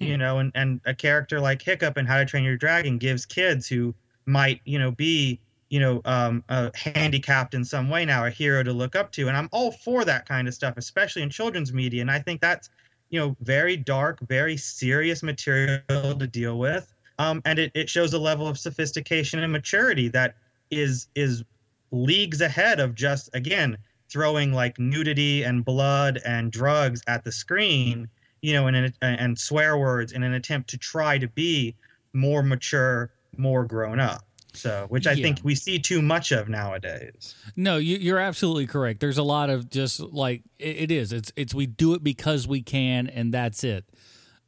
Hmm. 0.00 0.04
You 0.04 0.18
know, 0.18 0.38
and 0.38 0.52
and 0.54 0.80
a 0.84 0.94
character 0.94 1.40
like 1.40 1.62
Hiccup 1.62 1.96
in 1.98 2.06
How 2.06 2.18
to 2.18 2.24
Train 2.24 2.44
Your 2.44 2.56
Dragon 2.56 2.98
gives 2.98 3.24
kids 3.26 3.66
who 3.66 3.94
might, 4.26 4.60
you 4.64 4.78
know, 4.78 4.90
be 4.90 5.40
you 5.70 5.80
know, 5.80 6.00
um, 6.04 6.42
uh, 6.48 6.70
handicapped 6.74 7.54
in 7.54 7.64
some 7.64 7.90
way 7.90 8.04
now, 8.04 8.24
a 8.24 8.30
hero 8.30 8.62
to 8.62 8.72
look 8.72 8.96
up 8.96 9.12
to. 9.12 9.28
And 9.28 9.36
I'm 9.36 9.48
all 9.52 9.70
for 9.70 10.04
that 10.04 10.26
kind 10.26 10.48
of 10.48 10.54
stuff, 10.54 10.74
especially 10.76 11.22
in 11.22 11.30
children's 11.30 11.72
media. 11.72 12.00
And 12.00 12.10
I 12.10 12.18
think 12.20 12.40
that's, 12.40 12.70
you 13.10 13.20
know, 13.20 13.36
very 13.42 13.76
dark, 13.76 14.18
very 14.20 14.56
serious 14.56 15.22
material 15.22 15.82
to 15.88 16.26
deal 16.26 16.58
with. 16.58 16.92
Um, 17.18 17.42
and 17.44 17.58
it, 17.58 17.72
it 17.74 17.90
shows 17.90 18.14
a 18.14 18.18
level 18.18 18.46
of 18.46 18.58
sophistication 18.58 19.40
and 19.40 19.52
maturity 19.52 20.08
that 20.08 20.36
is 20.70 21.08
is 21.14 21.44
leagues 21.90 22.40
ahead 22.40 22.80
of 22.80 22.94
just 22.94 23.30
again 23.34 23.78
throwing 24.08 24.52
like 24.52 24.78
nudity 24.78 25.42
and 25.42 25.64
blood 25.64 26.20
and 26.24 26.50
drugs 26.50 27.02
at 27.06 27.24
the 27.24 27.32
screen, 27.32 28.08
you 28.40 28.52
know, 28.52 28.66
and 28.66 28.92
and, 29.02 29.38
swear 29.38 29.76
words 29.76 30.12
in 30.12 30.22
an 30.22 30.34
attempt 30.34 30.70
to 30.70 30.78
try 30.78 31.18
to 31.18 31.28
be 31.28 31.74
more 32.12 32.42
mature, 32.42 33.10
more 33.36 33.64
grown 33.64 34.00
up. 34.00 34.24
So, 34.54 34.86
which 34.88 35.06
I 35.06 35.12
yeah. 35.12 35.22
think 35.22 35.40
we 35.44 35.54
see 35.54 35.78
too 35.78 36.02
much 36.02 36.32
of 36.32 36.48
nowadays. 36.48 37.34
No, 37.54 37.76
you, 37.76 38.14
are 38.14 38.18
absolutely 38.18 38.66
correct. 38.66 38.98
There's 38.98 39.18
a 39.18 39.22
lot 39.22 39.50
of 39.50 39.68
just 39.70 40.00
like 40.00 40.42
it, 40.58 40.76
it 40.76 40.90
is. 40.90 41.12
It's 41.12 41.32
it's 41.36 41.54
we 41.54 41.66
do 41.66 41.94
it 41.94 42.02
because 42.02 42.48
we 42.48 42.62
can, 42.62 43.06
and 43.08 43.32
that's 43.32 43.62
it. 43.62 43.84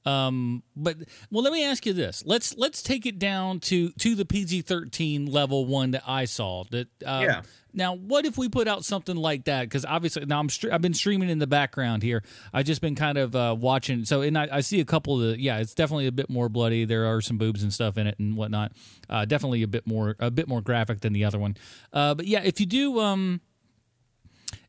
Um, 0.06 0.62
but 0.74 0.96
well, 1.30 1.42
let 1.42 1.52
me 1.52 1.64
ask 1.64 1.84
you 1.84 1.92
this. 1.92 2.22
Let's 2.24 2.56
let's 2.56 2.82
take 2.82 3.04
it 3.06 3.18
down 3.18 3.60
to 3.60 3.90
to 3.90 4.14
the 4.14 4.24
PG 4.24 4.62
thirteen 4.62 5.26
level 5.26 5.66
one 5.66 5.90
that 5.90 6.02
I 6.06 6.24
saw. 6.24 6.64
That 6.70 6.88
uh, 7.04 7.20
yeah. 7.22 7.42
Now, 7.72 7.94
what 7.94 8.24
if 8.24 8.36
we 8.36 8.48
put 8.48 8.66
out 8.66 8.84
something 8.84 9.14
like 9.14 9.44
that? 9.44 9.62
Because 9.62 9.84
obviously, 9.84 10.24
now 10.24 10.40
I'm 10.40 10.48
I've 10.72 10.82
been 10.82 10.94
streaming 10.94 11.28
in 11.28 11.38
the 11.38 11.46
background 11.46 12.02
here. 12.02 12.24
I've 12.52 12.66
just 12.66 12.80
been 12.80 12.96
kind 12.96 13.16
of 13.16 13.36
uh, 13.36 13.54
watching. 13.58 14.04
So, 14.04 14.22
and 14.22 14.36
I, 14.36 14.48
I, 14.50 14.60
see 14.60 14.80
a 14.80 14.84
couple 14.84 15.20
of 15.20 15.20
the 15.20 15.40
yeah, 15.40 15.58
it's 15.58 15.74
definitely 15.74 16.06
a 16.06 16.12
bit 16.12 16.28
more 16.28 16.48
bloody. 16.48 16.84
There 16.84 17.06
are 17.06 17.20
some 17.20 17.38
boobs 17.38 17.62
and 17.62 17.72
stuff 17.72 17.96
in 17.96 18.06
it 18.06 18.18
and 18.18 18.36
whatnot. 18.36 18.72
Uh, 19.08 19.24
definitely 19.24 19.62
a 19.62 19.68
bit 19.68 19.86
more 19.86 20.16
a 20.18 20.30
bit 20.30 20.48
more 20.48 20.60
graphic 20.60 21.00
than 21.00 21.12
the 21.12 21.24
other 21.24 21.38
one. 21.38 21.56
Uh, 21.92 22.14
but 22.14 22.26
yeah, 22.26 22.40
if 22.42 22.58
you 22.58 22.66
do 22.66 22.98
um, 22.98 23.40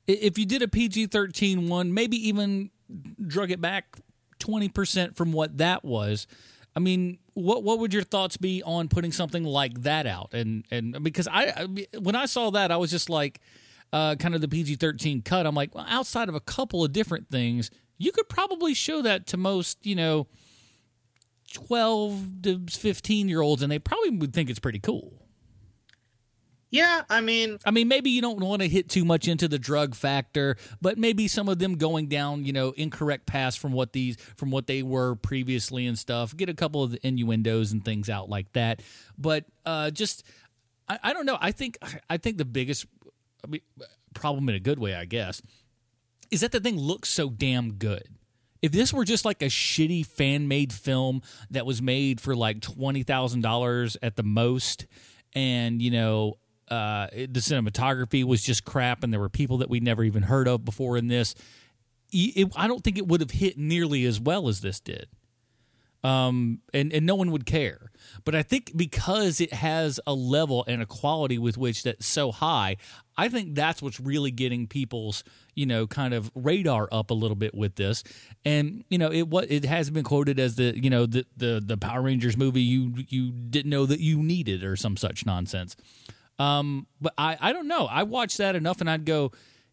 if 0.05 0.37
you 0.37 0.45
did 0.45 0.61
a 0.61 0.67
PG 0.67 1.07
13 1.07 1.69
one, 1.69 1.93
maybe 1.93 2.17
even 2.27 2.69
drug 3.25 3.49
it 3.49 3.61
back 3.61 3.97
20% 4.41 5.15
from 5.15 5.31
what 5.31 5.57
that 5.59 5.85
was. 5.85 6.27
I 6.75 6.79
mean, 6.79 7.19
what 7.33 7.63
what 7.63 7.79
would 7.79 7.93
your 7.93 8.03
thoughts 8.03 8.37
be 8.37 8.63
on 8.63 8.87
putting 8.87 9.11
something 9.11 9.43
like 9.43 9.81
that 9.81 10.07
out? 10.07 10.33
And 10.33 10.65
and 10.71 11.03
because 11.03 11.27
I, 11.29 11.67
when 11.99 12.15
I 12.15 12.25
saw 12.25 12.49
that, 12.51 12.71
I 12.71 12.77
was 12.77 12.91
just 12.91 13.09
like, 13.09 13.39
uh, 13.93 14.15
kind 14.15 14.35
of 14.35 14.41
the 14.41 14.47
PG 14.47 14.75
thirteen 14.75 15.21
cut. 15.21 15.45
I'm 15.45 15.55
like, 15.55 15.75
well, 15.75 15.85
outside 15.89 16.29
of 16.29 16.35
a 16.35 16.39
couple 16.39 16.83
of 16.83 16.93
different 16.93 17.29
things, 17.29 17.71
you 17.97 18.11
could 18.11 18.29
probably 18.29 18.73
show 18.73 19.01
that 19.01 19.27
to 19.27 19.37
most, 19.37 19.85
you 19.85 19.95
know, 19.95 20.27
twelve 21.53 22.41
to 22.43 22.61
fifteen 22.69 23.27
year 23.27 23.41
olds, 23.41 23.61
and 23.61 23.71
they 23.71 23.79
probably 23.79 24.11
would 24.11 24.33
think 24.33 24.49
it's 24.49 24.59
pretty 24.59 24.79
cool. 24.79 25.20
Yeah, 26.71 27.01
I 27.09 27.19
mean, 27.19 27.59
I 27.65 27.71
mean, 27.71 27.89
maybe 27.89 28.09
you 28.11 28.21
don't 28.21 28.39
want 28.39 28.61
to 28.61 28.67
hit 28.69 28.87
too 28.87 29.03
much 29.03 29.27
into 29.27 29.49
the 29.49 29.59
drug 29.59 29.93
factor, 29.93 30.55
but 30.81 30.97
maybe 30.97 31.27
some 31.27 31.49
of 31.49 31.59
them 31.59 31.75
going 31.75 32.07
down, 32.07 32.45
you 32.45 32.53
know, 32.53 32.71
incorrect 32.71 33.25
paths 33.25 33.57
from 33.57 33.73
what 33.73 33.91
these 33.91 34.15
from 34.37 34.51
what 34.51 34.67
they 34.67 34.81
were 34.81 35.15
previously 35.15 35.85
and 35.85 35.99
stuff. 35.99 36.35
Get 36.35 36.47
a 36.47 36.53
couple 36.53 36.81
of 36.81 36.91
the 36.91 37.05
innuendos 37.05 37.73
and 37.73 37.83
things 37.83 38.09
out 38.09 38.29
like 38.29 38.53
that, 38.53 38.81
but 39.17 39.43
uh, 39.65 39.91
just 39.91 40.23
I, 40.87 40.97
I 41.03 41.13
don't 41.13 41.25
know. 41.25 41.37
I 41.41 41.51
think 41.51 41.77
I 42.09 42.15
think 42.15 42.37
the 42.37 42.45
biggest 42.45 42.85
problem 44.13 44.47
in 44.47 44.55
a 44.55 44.59
good 44.59 44.79
way, 44.79 44.95
I 44.95 45.03
guess, 45.03 45.41
is 46.31 46.39
that 46.39 46.53
the 46.53 46.61
thing 46.61 46.77
looks 46.77 47.09
so 47.09 47.29
damn 47.29 47.73
good 47.73 48.07
if 48.61 48.71
this 48.71 48.93
were 48.93 49.03
just 49.03 49.25
like 49.25 49.41
a 49.41 49.47
shitty 49.47 50.05
fan 50.05 50.47
made 50.47 50.71
film 50.71 51.21
that 51.49 51.65
was 51.65 51.81
made 51.81 52.21
for 52.21 52.35
like 52.35 52.59
$20,000 52.59 53.97
at 54.03 54.15
the 54.15 54.23
most 54.23 54.85
and 55.33 55.81
you 55.81 55.91
know 55.91 56.37
uh, 56.71 57.07
the 57.11 57.41
cinematography 57.41 58.23
was 58.23 58.41
just 58.41 58.63
crap, 58.63 59.03
and 59.03 59.11
there 59.11 59.19
were 59.19 59.29
people 59.29 59.57
that 59.57 59.69
we'd 59.69 59.83
never 59.83 60.03
even 60.03 60.23
heard 60.23 60.47
of 60.47 60.63
before 60.63 60.97
in 60.97 61.07
this. 61.07 61.35
It, 62.13 62.51
I 62.55 62.67
don't 62.67 62.83
think 62.83 62.97
it 62.97 63.07
would 63.07 63.21
have 63.21 63.31
hit 63.31 63.57
nearly 63.57 64.05
as 64.05 64.19
well 64.19 64.47
as 64.47 64.61
this 64.61 64.79
did. 64.79 65.07
Um, 66.03 66.61
and, 66.73 66.91
and 66.91 67.05
no 67.05 67.13
one 67.13 67.29
would 67.31 67.45
care. 67.45 67.91
But 68.25 68.33
I 68.33 68.41
think 68.41 68.75
because 68.75 69.39
it 69.39 69.53
has 69.53 69.99
a 70.07 70.15
level 70.15 70.65
and 70.67 70.81
a 70.81 70.85
quality 70.87 71.37
with 71.37 71.57
which 71.57 71.83
that's 71.83 72.07
so 72.07 72.31
high, 72.31 72.77
I 73.17 73.29
think 73.29 73.53
that's 73.53 73.83
what's 73.83 73.99
really 73.99 74.31
getting 74.31 74.65
people's, 74.65 75.23
you 75.53 75.67
know, 75.67 75.85
kind 75.85 76.15
of 76.15 76.31
radar 76.33 76.89
up 76.91 77.11
a 77.11 77.13
little 77.13 77.35
bit 77.35 77.53
with 77.53 77.75
this. 77.75 78.03
And, 78.43 78.83
you 78.89 78.97
know, 78.97 79.11
it 79.11 79.27
what 79.27 79.51
it 79.51 79.63
has 79.65 79.91
been 79.91 80.03
quoted 80.03 80.39
as 80.39 80.55
the, 80.55 80.73
you 80.75 80.89
know, 80.89 81.05
the 81.05 81.25
the 81.37 81.61
the 81.63 81.77
Power 81.77 82.01
Rangers 82.01 82.35
movie 82.35 82.63
you 82.63 82.93
you 83.09 83.31
didn't 83.31 83.69
know 83.69 83.85
that 83.85 83.99
you 83.99 84.23
needed 84.23 84.63
or 84.63 84.75
some 84.75 84.97
such 84.97 85.25
nonsense. 85.25 85.75
Um, 86.41 86.87
but 86.99 87.13
I, 87.17 87.37
I 87.39 87.53
don't 87.53 87.67
know. 87.67 87.85
I 87.85 88.03
watched 88.03 88.37
that 88.37 88.55
enough, 88.55 88.81
and 88.81 88.89
I'd 88.89 89.05
go 89.05 89.31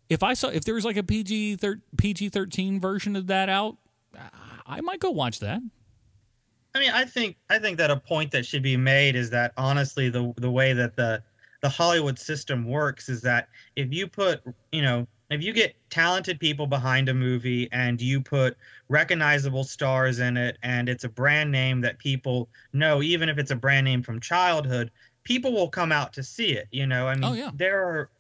if 0.09 0.23
I 0.23 0.35
saw 0.35 0.49
if 0.49 0.65
there 0.65 0.75
was 0.75 0.85
like 0.85 0.97
a 0.97 1.03
PG 1.03 1.57
thir- 1.57 1.81
PG 1.97 2.31
thirteen 2.31 2.81
version 2.81 3.17
of 3.17 3.27
that 3.29 3.49
out, 3.49 3.77
I 4.67 4.81
might 4.81 5.01
go 5.01 5.11
watch 5.11 5.41
that. 5.41 5.61
I 6.75 6.81
mean, 6.81 6.91
I 6.91 7.05
think 7.05 7.37
I 7.49 7.59
think 7.59 7.79
that 7.79 7.91
a 7.91 7.97
point 7.97 8.31
that 8.33 8.47
should 8.47 8.63
be 8.63 8.77
made 8.77 9.17
is 9.17 9.31
that 9.31 9.53
honestly, 9.57 10.09
the 10.09 10.33
the 10.37 10.51
way 10.51 10.73
that 10.73 10.97
the 10.97 11.23
the 11.61 11.69
Hollywood 11.69 12.19
system 12.19 12.65
works 12.67 13.09
is 13.09 13.21
that 13.23 13.49
if 13.77 13.93
you 13.93 14.07
put 14.07 14.43
you 14.73 14.83
know 14.83 15.07
if 15.31 15.43
you 15.43 15.53
get 15.53 15.75
talented 15.91 16.41
people 16.41 16.67
behind 16.67 17.09
a 17.09 17.15
movie 17.15 17.69
and 17.73 18.01
you 18.01 18.21
put 18.21 18.57
recognizable 18.89 19.65
stars 19.65 20.21
in 20.21 20.37
it 20.37 20.57
and 20.63 20.89
it's 20.89 21.05
a 21.05 21.09
brand 21.09 21.53
name 21.53 21.81
that 21.83 21.99
people 21.99 22.49
know 22.73 23.03
even 23.03 23.29
if 23.29 23.39
it's 23.39 23.51
a 23.51 23.57
brand 23.57 23.85
name 23.85 24.03
from 24.03 24.21
childhood 24.21 24.91
people 25.25 25.53
will 25.53 25.69
come 25.69 25.93
out 25.93 26.13
to 26.15 26.23
see 26.23 26.53
it. 26.53 26.69
You 26.71 26.87
know, 26.87 27.09
I 27.09 27.15
mean, 27.15 27.25
oh, 27.25 27.35
yeah. 27.35 27.51
there 27.55 27.87
are 27.87 28.11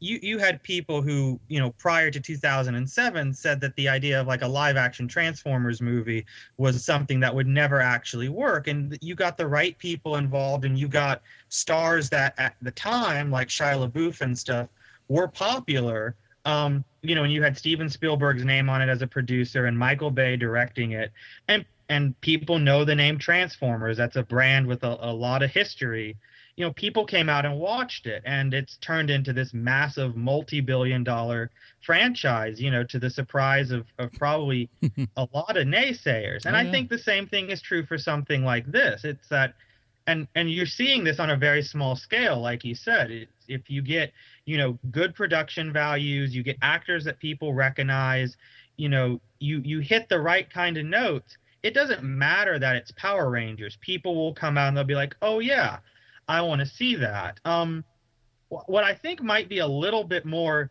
you 0.00 0.18
you 0.22 0.38
had 0.38 0.62
people 0.62 1.00
who 1.00 1.40
you 1.48 1.58
know 1.58 1.70
prior 1.72 2.10
to 2.10 2.20
2007 2.20 3.34
said 3.34 3.60
that 3.60 3.74
the 3.76 3.88
idea 3.88 4.20
of 4.20 4.26
like 4.26 4.42
a 4.42 4.46
live 4.46 4.76
action 4.76 5.08
transformers 5.08 5.80
movie 5.80 6.26
was 6.58 6.84
something 6.84 7.18
that 7.20 7.34
would 7.34 7.46
never 7.46 7.80
actually 7.80 8.28
work 8.28 8.68
and 8.68 8.98
you 9.00 9.14
got 9.14 9.38
the 9.38 9.46
right 9.46 9.78
people 9.78 10.16
involved 10.16 10.64
and 10.64 10.78
you 10.78 10.86
got 10.86 11.22
stars 11.48 12.10
that 12.10 12.34
at 12.38 12.54
the 12.62 12.70
time 12.72 13.30
like 13.30 13.48
Shia 13.48 13.90
LaBeouf 13.90 14.20
and 14.20 14.38
stuff 14.38 14.68
were 15.08 15.28
popular 15.28 16.14
um, 16.44 16.84
you 17.02 17.14
know 17.14 17.24
and 17.24 17.32
you 17.32 17.42
had 17.42 17.56
Steven 17.56 17.88
Spielberg's 17.88 18.44
name 18.44 18.68
on 18.68 18.82
it 18.82 18.88
as 18.88 19.00
a 19.00 19.06
producer 19.06 19.66
and 19.66 19.78
Michael 19.78 20.10
Bay 20.10 20.36
directing 20.36 20.92
it 20.92 21.10
and 21.48 21.64
and 21.88 22.20
people 22.20 22.58
know 22.58 22.84
the 22.84 22.94
name 22.94 23.16
Transformers 23.16 23.96
that's 23.96 24.16
a 24.16 24.22
brand 24.22 24.66
with 24.66 24.84
a, 24.84 24.98
a 25.00 25.12
lot 25.12 25.42
of 25.42 25.50
history 25.50 26.16
you 26.56 26.64
know, 26.64 26.72
people 26.72 27.04
came 27.04 27.28
out 27.28 27.44
and 27.44 27.58
watched 27.58 28.06
it, 28.06 28.22
and 28.24 28.54
it's 28.54 28.78
turned 28.78 29.10
into 29.10 29.34
this 29.34 29.52
massive 29.52 30.16
multi-billion-dollar 30.16 31.50
franchise. 31.84 32.60
You 32.60 32.70
know, 32.70 32.82
to 32.84 32.98
the 32.98 33.10
surprise 33.10 33.70
of 33.70 33.86
of 33.98 34.10
probably 34.14 34.70
a 35.16 35.28
lot 35.34 35.56
of 35.56 35.66
naysayers. 35.66 36.46
And 36.46 36.56
Oh, 36.56 36.58
I 36.58 36.70
think 36.70 36.88
the 36.88 36.98
same 36.98 37.26
thing 37.26 37.50
is 37.50 37.60
true 37.60 37.84
for 37.84 37.98
something 37.98 38.42
like 38.42 38.72
this. 38.72 39.04
It's 39.04 39.28
that, 39.28 39.54
and 40.06 40.26
and 40.34 40.50
you're 40.50 40.64
seeing 40.64 41.04
this 41.04 41.20
on 41.20 41.28
a 41.30 41.36
very 41.36 41.62
small 41.62 41.94
scale, 41.94 42.40
like 42.40 42.64
you 42.64 42.74
said. 42.74 43.10
It's, 43.10 43.32
if 43.48 43.68
you 43.68 43.82
get 43.82 44.12
you 44.46 44.56
know 44.56 44.78
good 44.90 45.14
production 45.14 45.74
values, 45.74 46.34
you 46.34 46.42
get 46.42 46.56
actors 46.62 47.04
that 47.04 47.18
people 47.18 47.52
recognize. 47.52 48.34
You 48.78 48.88
know, 48.88 49.20
you 49.40 49.60
you 49.62 49.80
hit 49.80 50.08
the 50.08 50.20
right 50.20 50.48
kind 50.50 50.78
of 50.78 50.86
notes. 50.86 51.36
It 51.62 51.74
doesn't 51.74 52.02
matter 52.02 52.58
that 52.58 52.76
it's 52.76 52.92
Power 52.92 53.28
Rangers. 53.28 53.76
People 53.82 54.14
will 54.14 54.32
come 54.32 54.56
out 54.56 54.68
and 54.68 54.76
they'll 54.76 54.84
be 54.84 54.94
like, 54.94 55.16
"Oh 55.20 55.40
yeah, 55.40 55.78
I 56.28 56.40
want 56.42 56.60
to 56.60 56.66
see 56.66 56.96
that." 56.96 57.40
Um, 57.44 57.84
what 58.48 58.84
I 58.84 58.94
think 58.94 59.22
might 59.22 59.48
be 59.48 59.58
a 59.58 59.66
little 59.66 60.04
bit 60.04 60.24
more 60.24 60.70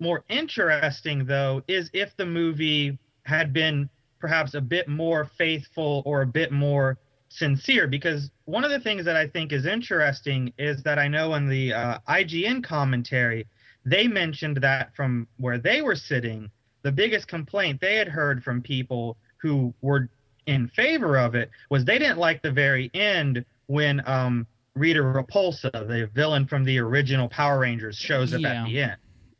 more 0.00 0.24
interesting 0.28 1.24
though 1.24 1.62
is 1.66 1.90
if 1.92 2.16
the 2.16 2.26
movie 2.26 2.98
had 3.24 3.52
been 3.52 3.88
perhaps 4.20 4.54
a 4.54 4.60
bit 4.60 4.88
more 4.88 5.30
faithful 5.36 6.02
or 6.06 6.22
a 6.22 6.26
bit 6.26 6.52
more 6.52 6.98
sincere 7.28 7.86
because 7.86 8.30
one 8.46 8.64
of 8.64 8.70
the 8.70 8.80
things 8.80 9.04
that 9.04 9.16
I 9.16 9.26
think 9.26 9.52
is 9.52 9.66
interesting 9.66 10.52
is 10.58 10.82
that 10.84 10.98
I 10.98 11.08
know 11.08 11.34
in 11.34 11.48
the 11.48 11.72
uh, 11.72 11.98
IGN 12.08 12.64
commentary 12.64 13.46
they 13.84 14.06
mentioned 14.06 14.58
that 14.58 14.94
from 14.94 15.26
where 15.36 15.58
they 15.58 15.82
were 15.82 15.96
sitting 15.96 16.50
the 16.82 16.92
biggest 16.92 17.28
complaint 17.28 17.80
they 17.80 17.96
had 17.96 18.08
heard 18.08 18.42
from 18.42 18.62
people 18.62 19.16
who 19.38 19.74
were 19.82 20.08
in 20.46 20.68
favor 20.68 21.18
of 21.18 21.34
it 21.34 21.50
was 21.70 21.84
they 21.84 21.98
didn't 21.98 22.18
like 22.18 22.40
the 22.42 22.50
very 22.50 22.90
end 22.94 23.44
when 23.66 24.02
um, 24.06 24.46
Rita 24.78 25.00
Repulsa, 25.00 25.70
the 25.72 26.08
villain 26.14 26.46
from 26.46 26.64
the 26.64 26.78
original 26.78 27.28
Power 27.28 27.58
Rangers, 27.60 27.96
shows 27.96 28.32
up 28.34 28.40
Yeah. 28.40 28.62
at 28.62 28.66
the 28.66 28.80
end. 28.80 28.96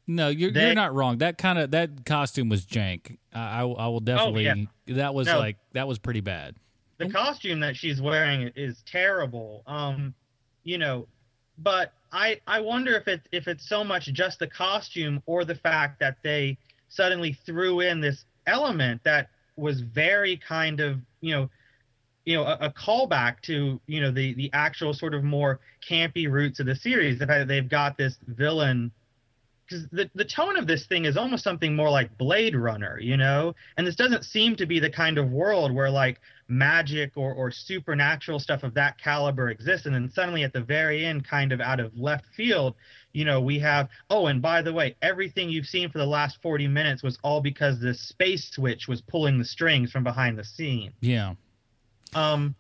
No, 0.07 0.29
you're 0.29 0.51
They- 0.51 0.67
you're 0.67 0.75
not 0.75 0.95
wrong. 0.95 1.19
That 1.19 1.37
kind 1.39 1.59
of 1.59 1.71
that 1.73 2.05
costume 2.07 2.49
was 2.49 2.65
jank. 2.67 3.19
I 3.35 3.61
I, 3.61 3.67
I 3.67 3.87
will 3.89 4.01
definitely. 4.01 4.49
Oh, 4.49 4.55
yeah. 4.87 4.95
That 4.97 5.15
was 5.15 5.27
No. 5.27 5.39
like 5.39 5.57
that 5.73 5.87
was 5.87 5.99
pretty 5.99 6.21
bad. 6.21 6.57
the 6.99 7.09
costume 7.11 7.61
that 7.61 7.77
she's 7.77 8.01
wearing 8.03 8.51
is 8.57 8.83
terrible 8.85 9.63
um 9.69 10.13
you 10.65 10.77
know 10.79 11.07
but 11.59 11.93
i 12.11 12.41
i 12.49 12.59
wonder 12.59 12.97
if 12.97 13.07
it 13.07 13.21
if 13.31 13.47
it's 13.47 13.69
so 13.69 13.85
much 13.85 14.07
just 14.13 14.41
the 14.41 14.49
costume 14.49 15.23
or 15.27 15.45
the 15.45 15.55
fact 15.55 16.01
that 16.01 16.17
they 16.25 16.59
suddenly 16.89 17.33
threw 17.47 17.79
in 17.79 18.01
this 18.01 18.25
element 18.49 19.01
that 19.05 19.29
was 19.55 19.81
very 19.83 20.37
kind 20.39 20.81
of 20.81 20.99
you 21.21 21.33
know 21.33 21.49
you 22.29 22.37
know 22.37 22.45
a, 22.45 22.67
a 22.67 22.71
callback 22.71 23.41
to 23.41 23.81
you 23.87 24.03
know 24.03 24.11
the 24.11 24.35
the 24.35 24.51
actual 24.53 24.93
sort 24.93 25.15
of 25.15 25.25
more 25.25 25.61
campy 25.89 26.31
roots 26.31 26.61
of 26.61 26.67
the 26.67 26.77
series 26.77 27.19
the 27.19 27.27
fact 27.27 27.41
that 27.41 27.49
they've 27.49 27.71
got 27.71 27.97
this 27.97 28.19
villain 28.27 28.93
because 29.67 29.87
the, 29.93 30.11
the 30.15 30.25
tone 30.25 30.57
of 30.57 30.67
this 30.67 30.87
thing 30.87 31.05
is 31.05 31.17
almost 31.17 31.45
something 31.45 31.77
more 31.77 31.91
like 31.91 32.17
Blade 32.17 32.57
Runner, 32.57 32.99
you 32.99 33.19
know? 33.19 33.55
And 33.77 33.87
this 33.87 33.97
doesn't 33.97 34.25
seem 34.25 34.57
to 34.57 34.65
be 34.65 34.81
the 34.81 34.89
kind 34.89 35.19
of 35.19 35.31
world 35.31 35.75
where 35.75 35.91
like 35.91 36.21
magic 36.49 37.13
or, 37.17 37.35
or 37.35 37.51
supernatural 37.51 38.39
stuff 38.39 38.63
of 38.63 38.73
that 38.75 38.99
caliber 38.99 39.51
exists. 39.51 39.85
And 39.85 39.95
then 39.95 40.11
suddenly 40.11 40.43
at 40.43 40.55
the 40.55 40.63
very 40.63 41.05
end, 41.05 41.29
kind 41.29 41.53
of 41.53 41.61
out 41.61 41.81
of 41.81 41.95
left 41.95 42.25
field, 42.35 42.77
you 43.13 43.27
know, 43.27 43.43
we 43.43 43.59
have, 43.59 43.91
oh, 44.09 44.29
and 44.29 44.41
by 44.41 44.63
the 44.63 44.73
way, 44.73 44.97
everything 45.03 45.51
you've 45.51 45.67
seen 45.67 45.91
for 45.91 45.99
the 45.99 46.07
last 46.07 46.39
40 46.41 46.67
minutes 46.67 47.03
was 47.03 47.19
all 47.23 47.43
because 47.43 47.79
this 47.79 48.01
space 48.01 48.51
switch 48.51 48.89
was 48.89 49.03
pulling 49.03 49.39
the 49.39 49.45
strings 49.45 49.91
from 49.93 50.03
behind 50.03 50.39
the 50.39 50.45
scene 50.45 50.95
Yeah. 51.03 51.35
Um 52.15 52.55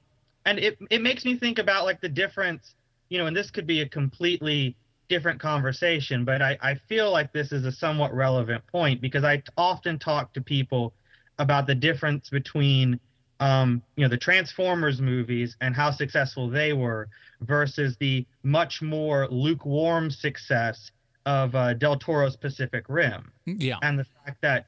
and 0.47 0.59
it 0.59 0.79
it 0.91 1.03
makes 1.03 1.25
me 1.25 1.37
think 1.37 1.59
about 1.59 1.85
like 1.85 2.01
the 2.01 2.09
difference 2.09 2.75
you 3.09 3.19
know 3.19 3.27
and 3.27 3.37
this 3.37 3.51
could 3.51 3.67
be 3.67 3.81
a 3.81 3.89
completely 3.89 4.77
different 5.09 5.41
conversation 5.41 6.25
but 6.25 6.43
i 6.43 6.57
i 6.61 6.75
feel 6.89 7.11
like 7.11 7.33
this 7.33 7.53
is 7.53 7.65
a 7.65 7.73
somewhat 7.73 8.13
relevant 8.15 8.63
point 8.67 9.01
because 9.01 9.25
i 9.25 9.43
often 9.57 9.99
talk 9.99 10.33
to 10.33 10.41
people 10.41 10.93
about 11.39 11.67
the 11.67 11.75
difference 11.75 12.29
between 12.29 12.99
um 13.41 13.83
you 13.97 14.03
know 14.05 14.09
the 14.09 14.17
transformers 14.19 15.01
movies 15.01 15.57
and 15.61 15.75
how 15.75 15.91
successful 15.91 16.49
they 16.49 16.73
were 16.73 17.09
versus 17.43 17.97
the 18.01 18.27
much 18.43 18.83
more 18.83 19.29
lukewarm 19.31 20.11
success 20.11 20.91
of 21.27 21.55
uh, 21.55 21.73
del 21.75 21.97
toro's 21.97 22.37
pacific 22.37 22.85
rim 22.89 23.33
Yeah. 23.47 23.77
and 23.83 23.99
the 23.99 24.05
fact 24.25 24.41
that 24.43 24.67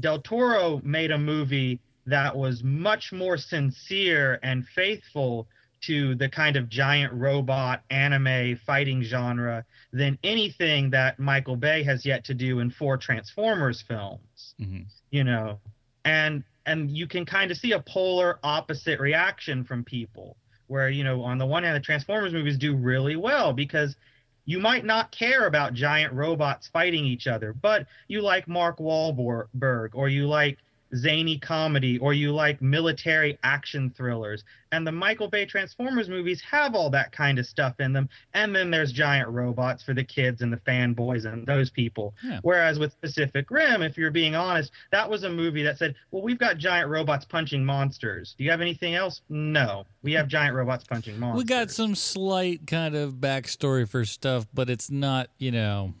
Del 0.00 0.20
Toro 0.22 0.80
made 0.82 1.10
a 1.10 1.18
movie 1.18 1.78
that 2.06 2.36
was 2.36 2.62
much 2.62 3.12
more 3.12 3.36
sincere 3.36 4.38
and 4.42 4.66
faithful 4.74 5.46
to 5.82 6.14
the 6.14 6.28
kind 6.28 6.56
of 6.56 6.68
giant 6.68 7.12
robot 7.12 7.82
anime 7.90 8.56
fighting 8.66 9.02
genre 9.02 9.64
than 9.92 10.16
anything 10.22 10.90
that 10.90 11.18
Michael 11.18 11.56
Bay 11.56 11.82
has 11.82 12.06
yet 12.06 12.24
to 12.24 12.34
do 12.34 12.60
in 12.60 12.70
four 12.70 12.96
Transformers 12.96 13.82
films 13.82 14.54
Mhm. 14.60 14.86
you 15.10 15.24
know 15.24 15.58
and 16.04 16.44
and 16.66 16.90
you 16.90 17.06
can 17.08 17.24
kind 17.24 17.50
of 17.50 17.56
see 17.56 17.72
a 17.72 17.80
polar 17.80 18.38
opposite 18.44 19.00
reaction 19.00 19.64
from 19.64 19.82
people 19.84 20.36
where 20.68 20.88
you 20.88 21.02
know 21.04 21.22
on 21.22 21.38
the 21.38 21.46
one 21.46 21.64
hand 21.64 21.74
the 21.76 21.80
transformers 21.80 22.32
movies 22.32 22.56
do 22.58 22.74
really 22.76 23.16
well 23.16 23.52
because 23.52 23.96
you 24.44 24.58
might 24.58 24.84
not 24.84 25.10
care 25.12 25.46
about 25.46 25.74
giant 25.74 26.12
robots 26.12 26.68
fighting 26.68 27.04
each 27.04 27.26
other 27.26 27.52
but 27.52 27.86
you 28.08 28.20
like 28.20 28.46
mark 28.48 28.78
Wahlberg 28.78 29.90
or 29.94 30.08
you 30.08 30.26
like 30.26 30.58
zany 30.94 31.38
comedy 31.38 31.98
or 31.98 32.12
you 32.12 32.32
like 32.32 32.60
military 32.60 33.38
action 33.42 33.90
thrillers. 33.96 34.44
And 34.72 34.86
the 34.86 34.92
michael 34.92 35.28
bay 35.28 35.44
transformers 35.44 36.08
movies 36.08 36.42
have 36.50 36.74
all 36.74 36.90
that 36.90 37.12
kind 37.12 37.38
of 37.38 37.46
stuff 37.46 37.80
in 37.80 37.92
them. 37.92 38.08
And 38.34 38.54
then 38.54 38.70
there's 38.70 38.92
giant 38.92 39.28
robots 39.28 39.82
for 39.82 39.94
the 39.94 40.04
kids 40.04 40.42
and 40.42 40.52
the 40.52 40.58
fanboys 40.58 41.24
and 41.24 41.46
those 41.46 41.70
people. 41.70 42.14
Yeah. 42.22 42.40
whereas 42.42 42.78
with 42.78 42.98
pacific 43.00 43.50
rim 43.50 43.82
if 43.82 43.96
you're 43.96 44.10
being 44.10 44.34
honest 44.34 44.72
that 44.90 45.08
was 45.08 45.24
a 45.24 45.30
movie 45.30 45.62
that 45.62 45.78
said 45.78 45.94
well 46.10 46.22
we've 46.22 46.38
got 46.38 46.58
giant 46.58 46.88
robots 46.88 47.24
punching 47.24 47.64
monsters. 47.64 48.34
Do 48.36 48.44
you 48.44 48.50
have 48.50 48.60
anything 48.60 48.94
else? 48.94 49.22
No. 49.28 49.84
We 50.02 50.12
have 50.12 50.28
giant 50.28 50.54
robots 50.54 50.84
punching 50.84 51.18
monsters 51.18 51.42
We 51.42 51.46
got 51.46 51.70
some 51.70 51.94
slight 51.94 52.66
kind 52.66 52.94
of 52.94 53.14
backstory 53.14 53.88
for 53.88 54.04
stuff, 54.04 54.46
but 54.52 54.68
it's 54.68 54.90
not, 54.90 55.28
you 55.38 55.50
know, 55.50 55.94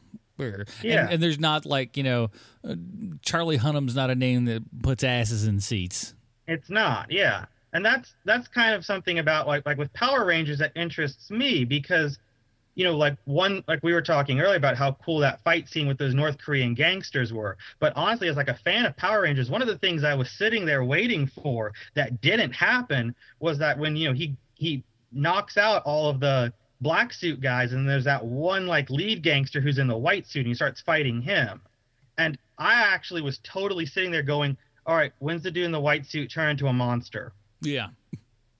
Yeah. 0.82 1.02
and, 1.02 1.14
and 1.14 1.22
there's 1.22 1.38
not 1.38 1.66
like, 1.66 1.96
you 1.96 2.02
know, 2.02 2.30
uh, 2.66 2.74
Charlie 3.22 3.56
Hunnam's 3.56 3.94
not 3.94 4.10
a 4.10 4.14
name 4.14 4.44
that 4.46 4.62
puts 4.82 5.04
asses 5.04 5.46
in 5.46 5.60
seats. 5.60 6.14
It's 6.46 6.70
not, 6.70 7.10
yeah. 7.10 7.46
And 7.72 7.84
that's 7.84 8.14
that's 8.24 8.48
kind 8.48 8.74
of 8.74 8.84
something 8.84 9.18
about 9.18 9.46
like 9.46 9.64
like 9.64 9.78
with 9.78 9.92
Power 9.94 10.26
Rangers 10.26 10.58
that 10.58 10.72
interests 10.76 11.30
me 11.30 11.64
because 11.64 12.18
you 12.74 12.84
know 12.84 12.94
like 12.94 13.16
one 13.24 13.64
like 13.66 13.82
we 13.82 13.94
were 13.94 14.02
talking 14.02 14.40
earlier 14.40 14.56
about 14.56 14.76
how 14.76 14.92
cool 15.04 15.20
that 15.20 15.42
fight 15.42 15.68
scene 15.68 15.86
with 15.86 15.96
those 15.96 16.12
North 16.14 16.36
Korean 16.36 16.74
gangsters 16.74 17.32
were. 17.32 17.56
But 17.78 17.94
honestly 17.96 18.28
as 18.28 18.36
like 18.36 18.48
a 18.48 18.54
fan 18.54 18.84
of 18.84 18.94
Power 18.98 19.22
Rangers, 19.22 19.48
one 19.48 19.62
of 19.62 19.68
the 19.68 19.78
things 19.78 20.04
I 20.04 20.14
was 20.14 20.30
sitting 20.30 20.66
there 20.66 20.84
waiting 20.84 21.26
for 21.26 21.72
that 21.94 22.20
didn't 22.20 22.52
happen 22.52 23.14
was 23.40 23.58
that 23.58 23.78
when 23.78 23.96
you 23.96 24.08
know 24.08 24.14
he 24.14 24.36
he 24.54 24.84
knocks 25.10 25.56
out 25.56 25.82
all 25.84 26.10
of 26.10 26.20
the 26.20 26.52
black 26.82 27.12
suit 27.12 27.40
guys 27.40 27.72
and 27.72 27.88
there's 27.88 28.04
that 28.04 28.24
one 28.24 28.66
like 28.66 28.90
lead 28.90 29.22
gangster 29.22 29.60
who's 29.60 29.78
in 29.78 29.86
the 29.86 29.96
white 29.96 30.26
suit 30.26 30.40
and 30.40 30.48
he 30.48 30.54
starts 30.54 30.80
fighting 30.80 31.22
him. 31.22 31.60
And 32.18 32.36
I 32.58 32.74
actually 32.74 33.22
was 33.22 33.38
totally 33.42 33.86
sitting 33.86 34.10
there 34.10 34.22
going, 34.22 34.56
all 34.84 34.96
right, 34.96 35.12
when's 35.20 35.44
the 35.44 35.50
dude 35.50 35.64
in 35.64 35.72
the 35.72 35.80
white 35.80 36.04
suit 36.06 36.30
turn 36.30 36.50
into 36.50 36.66
a 36.66 36.72
monster? 36.72 37.32
Yeah. 37.60 37.88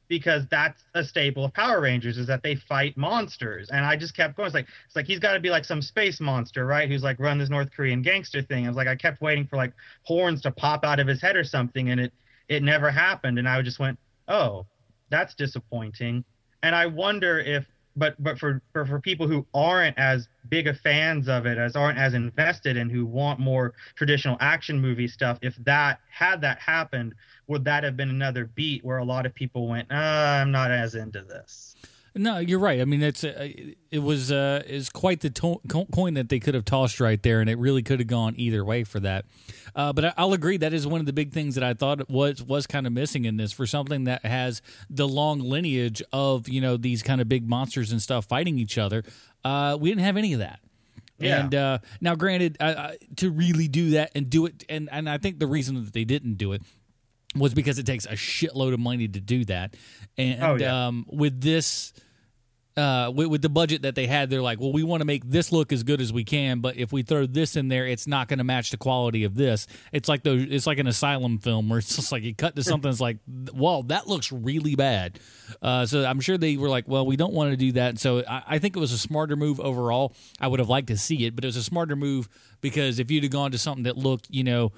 Because 0.08 0.44
that's 0.50 0.82
a 0.94 1.02
staple 1.04 1.44
of 1.44 1.52
Power 1.52 1.80
Rangers 1.80 2.16
is 2.16 2.26
that 2.28 2.42
they 2.42 2.54
fight 2.54 2.96
monsters. 2.96 3.70
And 3.70 3.84
I 3.84 3.96
just 3.96 4.16
kept 4.16 4.36
going. 4.36 4.46
It's 4.46 4.54
like 4.54 4.66
it's 4.86 4.94
like 4.94 5.06
he's 5.06 5.18
got 5.18 5.32
to 5.32 5.40
be 5.40 5.50
like 5.50 5.64
some 5.64 5.82
space 5.82 6.20
monster, 6.20 6.64
right? 6.64 6.88
Who's 6.88 7.02
like 7.02 7.18
run 7.18 7.38
this 7.38 7.50
North 7.50 7.70
Korean 7.74 8.02
gangster 8.02 8.42
thing. 8.42 8.66
I 8.66 8.68
was 8.68 8.76
like, 8.76 8.88
I 8.88 8.94
kept 8.94 9.20
waiting 9.20 9.46
for 9.46 9.56
like 9.56 9.72
horns 10.04 10.42
to 10.42 10.50
pop 10.50 10.84
out 10.84 11.00
of 11.00 11.06
his 11.06 11.20
head 11.20 11.34
or 11.34 11.44
something, 11.44 11.90
and 11.90 11.98
it 11.98 12.12
it 12.48 12.62
never 12.62 12.90
happened. 12.90 13.38
And 13.38 13.48
I 13.48 13.60
just 13.62 13.78
went, 13.78 13.98
oh, 14.28 14.66
that's 15.10 15.34
disappointing. 15.34 16.24
And 16.62 16.74
I 16.74 16.86
wonder 16.86 17.38
if, 17.38 17.66
but 17.96 18.20
but 18.22 18.38
for 18.38 18.60
for, 18.72 18.84
for 18.86 19.00
people 19.00 19.26
who 19.26 19.46
aren't 19.54 19.98
as 19.98 20.28
big 20.48 20.66
of 20.66 20.78
fans 20.80 21.28
of 21.28 21.46
it, 21.46 21.58
as 21.58 21.76
aren't 21.76 21.98
as 21.98 22.14
invested, 22.14 22.76
and 22.76 22.90
who 22.90 23.06
want 23.06 23.38
more 23.38 23.74
traditional 23.94 24.36
action 24.40 24.80
movie 24.80 25.08
stuff, 25.08 25.38
if 25.42 25.56
that 25.64 26.00
had 26.10 26.40
that 26.40 26.58
happened, 26.58 27.14
would 27.46 27.64
that 27.64 27.84
have 27.84 27.96
been 27.96 28.10
another 28.10 28.46
beat 28.46 28.84
where 28.84 28.98
a 28.98 29.04
lot 29.04 29.26
of 29.26 29.34
people 29.34 29.68
went, 29.68 29.90
uh, 29.90 29.94
I'm 29.94 30.50
not 30.50 30.70
as 30.70 30.94
into 30.94 31.22
this? 31.22 31.76
No, 32.14 32.38
you're 32.38 32.58
right. 32.58 32.80
I 32.80 32.84
mean, 32.84 33.02
it's 33.02 33.24
uh, 33.24 33.48
it 33.90 34.00
was 34.00 34.30
uh, 34.30 34.62
is 34.66 34.90
quite 34.90 35.20
the 35.20 35.30
to- 35.30 35.60
coin 35.92 36.14
that 36.14 36.28
they 36.28 36.40
could 36.40 36.54
have 36.54 36.64
tossed 36.64 37.00
right 37.00 37.22
there, 37.22 37.40
and 37.40 37.48
it 37.48 37.56
really 37.56 37.82
could 37.82 38.00
have 38.00 38.06
gone 38.06 38.34
either 38.36 38.64
way 38.64 38.84
for 38.84 39.00
that. 39.00 39.24
Uh, 39.74 39.92
but 39.94 40.12
I'll 40.18 40.34
agree 40.34 40.58
that 40.58 40.74
is 40.74 40.86
one 40.86 41.00
of 41.00 41.06
the 41.06 41.14
big 41.14 41.32
things 41.32 41.54
that 41.54 41.64
I 41.64 41.72
thought 41.72 42.10
was 42.10 42.42
was 42.42 42.66
kind 42.66 42.86
of 42.86 42.92
missing 42.92 43.24
in 43.24 43.38
this 43.38 43.52
for 43.52 43.66
something 43.66 44.04
that 44.04 44.24
has 44.26 44.60
the 44.90 45.08
long 45.08 45.40
lineage 45.40 46.02
of 46.12 46.48
you 46.48 46.60
know 46.60 46.76
these 46.76 47.02
kind 47.02 47.20
of 47.22 47.28
big 47.28 47.48
monsters 47.48 47.92
and 47.92 48.02
stuff 48.02 48.26
fighting 48.26 48.58
each 48.58 48.76
other. 48.76 49.04
Uh, 49.42 49.78
we 49.80 49.88
didn't 49.88 50.04
have 50.04 50.18
any 50.18 50.34
of 50.34 50.40
that. 50.40 50.60
Yeah. 51.18 51.40
And 51.40 51.54
uh, 51.54 51.78
now, 52.00 52.14
granted, 52.14 52.56
uh, 52.60 52.92
to 53.16 53.30
really 53.30 53.68
do 53.68 53.90
that 53.90 54.10
and 54.14 54.28
do 54.28 54.46
it, 54.46 54.64
and, 54.68 54.88
and 54.90 55.08
I 55.08 55.18
think 55.18 55.38
the 55.38 55.46
reason 55.46 55.76
that 55.84 55.92
they 55.92 56.04
didn't 56.04 56.34
do 56.34 56.52
it 56.52 56.62
was 57.34 57.54
because 57.54 57.78
it 57.78 57.86
takes 57.86 58.04
a 58.06 58.12
shitload 58.12 58.74
of 58.74 58.80
money 58.80 59.08
to 59.08 59.20
do 59.20 59.44
that. 59.46 59.74
And 60.18 60.42
Oh, 60.42 60.54
yeah. 60.56 60.86
um, 60.86 61.06
with 61.08 61.40
this, 61.40 61.92
uh, 62.76 63.12
with, 63.14 63.28
with, 63.28 63.42
the 63.42 63.48
budget 63.48 63.82
that 63.82 63.94
they 63.94 64.06
had, 64.06 64.30
they're 64.30 64.42
like, 64.42 64.58
well, 64.58 64.72
we 64.72 64.82
want 64.82 65.02
to 65.02 65.04
make 65.04 65.28
this 65.28 65.52
look 65.52 65.72
as 65.72 65.82
good 65.82 66.00
as 66.00 66.12
we 66.12 66.24
can, 66.24 66.60
but 66.60 66.76
if 66.76 66.92
we 66.92 67.02
throw 67.02 67.26
this 67.26 67.54
in 67.54 67.68
there, 67.68 67.86
it's 67.86 68.06
not 68.06 68.28
going 68.28 68.38
to 68.38 68.44
match 68.44 68.70
the 68.70 68.76
quality 68.78 69.24
of 69.24 69.34
this. 69.34 69.66
It's 69.92 70.08
like 70.08 70.22
the 70.22 70.32
it's 70.32 70.66
like 70.66 70.78
an 70.78 70.86
asylum 70.86 71.38
film 71.38 71.68
where 71.68 71.78
it's 71.80 71.96
just 71.96 72.12
like 72.12 72.22
you 72.22 72.34
cut 72.34 72.56
to 72.56 72.62
something 72.62 72.90
that's 72.90 73.00
like, 73.00 73.18
well, 73.52 73.82
that 73.84 74.08
looks 74.08 74.32
really 74.32 74.74
bad. 74.74 75.18
Uh, 75.60 75.84
so 75.84 76.04
I'm 76.04 76.20
sure 76.20 76.38
they 76.38 76.56
were 76.56 76.70
like, 76.70 76.88
well, 76.88 77.04
we 77.04 77.16
don't 77.16 77.34
want 77.34 77.50
to 77.50 77.56
do 77.56 77.72
that. 77.72 77.98
So 77.98 78.24
I, 78.26 78.42
I, 78.46 78.58
think 78.58 78.74
it 78.74 78.80
was 78.80 78.92
a 78.92 78.98
smarter 78.98 79.36
move 79.36 79.60
overall. 79.60 80.14
I 80.40 80.48
would 80.48 80.58
have 80.58 80.70
liked 80.70 80.88
to 80.88 80.96
see 80.96 81.26
it, 81.26 81.34
but 81.34 81.44
it 81.44 81.48
was 81.48 81.56
a 81.56 81.62
smarter 81.62 81.94
move 81.94 82.28
because 82.62 82.98
if 82.98 83.10
you'd 83.10 83.24
have 83.24 83.32
gone 83.32 83.50
to 83.52 83.58
something 83.58 83.84
that 83.84 83.98
looked, 83.98 84.28
you 84.30 84.44
know, 84.44 84.72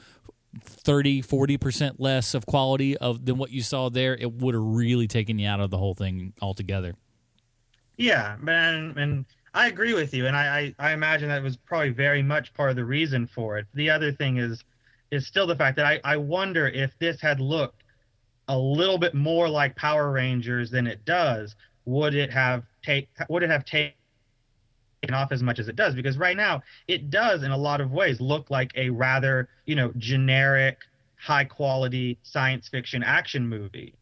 30 0.62 1.22
40% 1.22 1.96
less 1.98 2.34
of 2.34 2.46
quality 2.46 2.96
of 2.96 3.24
than 3.24 3.38
what 3.38 3.50
you 3.50 3.62
saw 3.62 3.88
there 3.88 4.14
it 4.14 4.32
would 4.32 4.54
have 4.54 4.62
really 4.62 5.06
taken 5.06 5.38
you 5.38 5.48
out 5.48 5.60
of 5.60 5.70
the 5.70 5.78
whole 5.78 5.94
thing 5.94 6.32
altogether 6.40 6.94
yeah, 7.96 8.36
man, 8.40 8.94
and 8.96 9.24
I 9.52 9.68
agree 9.68 9.94
with 9.94 10.12
you, 10.14 10.26
and 10.26 10.36
I, 10.36 10.74
I, 10.78 10.90
I 10.90 10.92
imagine 10.92 11.28
that 11.28 11.42
was 11.42 11.56
probably 11.56 11.90
very 11.90 12.22
much 12.22 12.52
part 12.54 12.70
of 12.70 12.76
the 12.76 12.84
reason 12.84 13.26
for 13.26 13.58
it. 13.58 13.66
The 13.74 13.90
other 13.90 14.12
thing 14.12 14.38
is 14.38 14.62
is 15.10 15.26
still 15.26 15.46
the 15.46 15.54
fact 15.54 15.76
that 15.76 15.86
I, 15.86 16.00
I 16.02 16.16
wonder 16.16 16.66
if 16.66 16.98
this 16.98 17.20
had 17.20 17.38
looked 17.38 17.84
a 18.48 18.58
little 18.58 18.98
bit 18.98 19.14
more 19.14 19.48
like 19.48 19.76
Power 19.76 20.10
Rangers 20.10 20.70
than 20.70 20.86
it 20.88 21.04
does, 21.04 21.54
would 21.84 22.14
it 22.14 22.32
have 22.32 22.64
take 22.82 23.08
would 23.28 23.42
it 23.42 23.50
have 23.50 23.64
taken 23.64 23.94
off 25.12 25.32
as 25.32 25.42
much 25.42 25.58
as 25.58 25.68
it 25.68 25.76
does? 25.76 25.94
Because 25.94 26.16
right 26.16 26.36
now 26.36 26.62
it 26.88 27.10
does 27.10 27.42
in 27.42 27.50
a 27.50 27.56
lot 27.56 27.80
of 27.80 27.90
ways 27.90 28.20
look 28.20 28.50
like 28.50 28.72
a 28.76 28.90
rather, 28.90 29.48
you 29.66 29.74
know, 29.74 29.92
generic, 29.98 30.78
high 31.16 31.44
quality 31.44 32.18
science 32.22 32.68
fiction 32.68 33.02
action 33.02 33.46
movie. 33.48 33.94